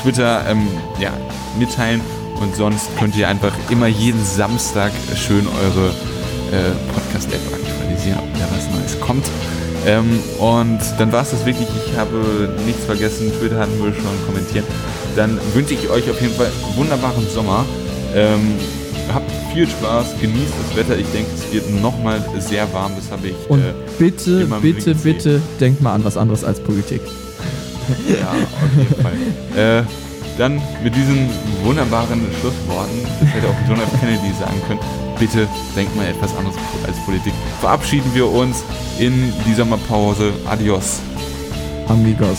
Twitter 0.00 0.44
ähm, 0.48 0.66
ja, 1.00 1.10
mitteilen. 1.58 2.00
Und 2.40 2.56
sonst 2.56 2.88
könnt 2.98 3.16
ihr 3.16 3.28
einfach 3.28 3.52
immer 3.68 3.86
jeden 3.86 4.24
Samstag 4.24 4.92
schön 5.14 5.46
eure 5.46 5.88
äh, 6.50 6.70
Podcast-App 6.94 7.40
aktualisieren, 7.52 8.18
ob 8.18 8.32
da 8.34 8.46
was 8.56 8.70
Neues 8.74 9.00
kommt. 9.00 9.26
Ähm, 9.86 10.20
und 10.38 10.78
dann 10.98 11.12
war 11.12 11.22
es 11.22 11.30
das 11.30 11.44
wirklich. 11.46 11.68
Ich 11.86 11.96
habe 11.96 12.52
nichts 12.66 12.84
vergessen. 12.84 13.32
Twitter 13.38 13.58
hatten 13.58 13.78
wir 13.82 13.92
schon 13.94 14.26
kommentiert. 14.26 14.64
Dann 15.16 15.38
wünsche 15.54 15.74
ich 15.74 15.88
euch 15.88 16.08
auf 16.10 16.20
jeden 16.20 16.34
Fall 16.34 16.46
einen 16.46 16.76
wunderbaren 16.76 17.26
Sommer. 17.28 17.64
Ähm, 18.14 18.54
habt 19.12 19.30
viel 19.52 19.66
Spaß, 19.66 20.14
genießt 20.20 20.52
das 20.68 20.76
Wetter. 20.76 20.98
Ich 20.98 21.06
denke, 21.12 21.30
es 21.34 21.52
wird 21.52 21.70
nochmal 21.80 22.22
sehr 22.38 22.72
warm. 22.72 22.92
Das 22.96 23.10
habe 23.10 23.28
ich. 23.28 23.34
Und 23.48 23.60
äh, 23.60 23.72
bitte, 23.98 24.46
bitte, 24.60 24.94
bitte 24.94 25.42
denkt 25.58 25.80
mal 25.80 25.94
an 25.94 26.04
was 26.04 26.16
anderes 26.16 26.44
als 26.44 26.60
Politik. 26.60 27.00
Ja, 28.08 28.30
auf 28.30 28.76
jeden 28.76 29.02
Fall. 29.02 29.12
Äh, 29.56 29.82
dann 30.38 30.60
mit 30.82 30.94
diesen 30.94 31.28
wunderbaren 31.62 32.20
Schlussworten, 32.40 33.02
das 33.20 33.28
hätte 33.30 33.48
auch 33.48 33.68
John 33.68 33.80
F. 33.80 34.00
Kennedy 34.00 34.32
sagen 34.38 34.60
können, 34.66 34.80
bitte 35.18 35.46
denkt 35.76 35.94
mal 35.96 36.06
etwas 36.06 36.34
anderes 36.36 36.56
als 36.86 36.96
Politik. 37.04 37.32
Verabschieden 37.60 38.10
wir 38.14 38.26
uns 38.26 38.64
in 38.98 39.32
die 39.46 39.54
Sommerpause. 39.54 40.32
Adios. 40.48 41.00
Amigos. 41.88 42.38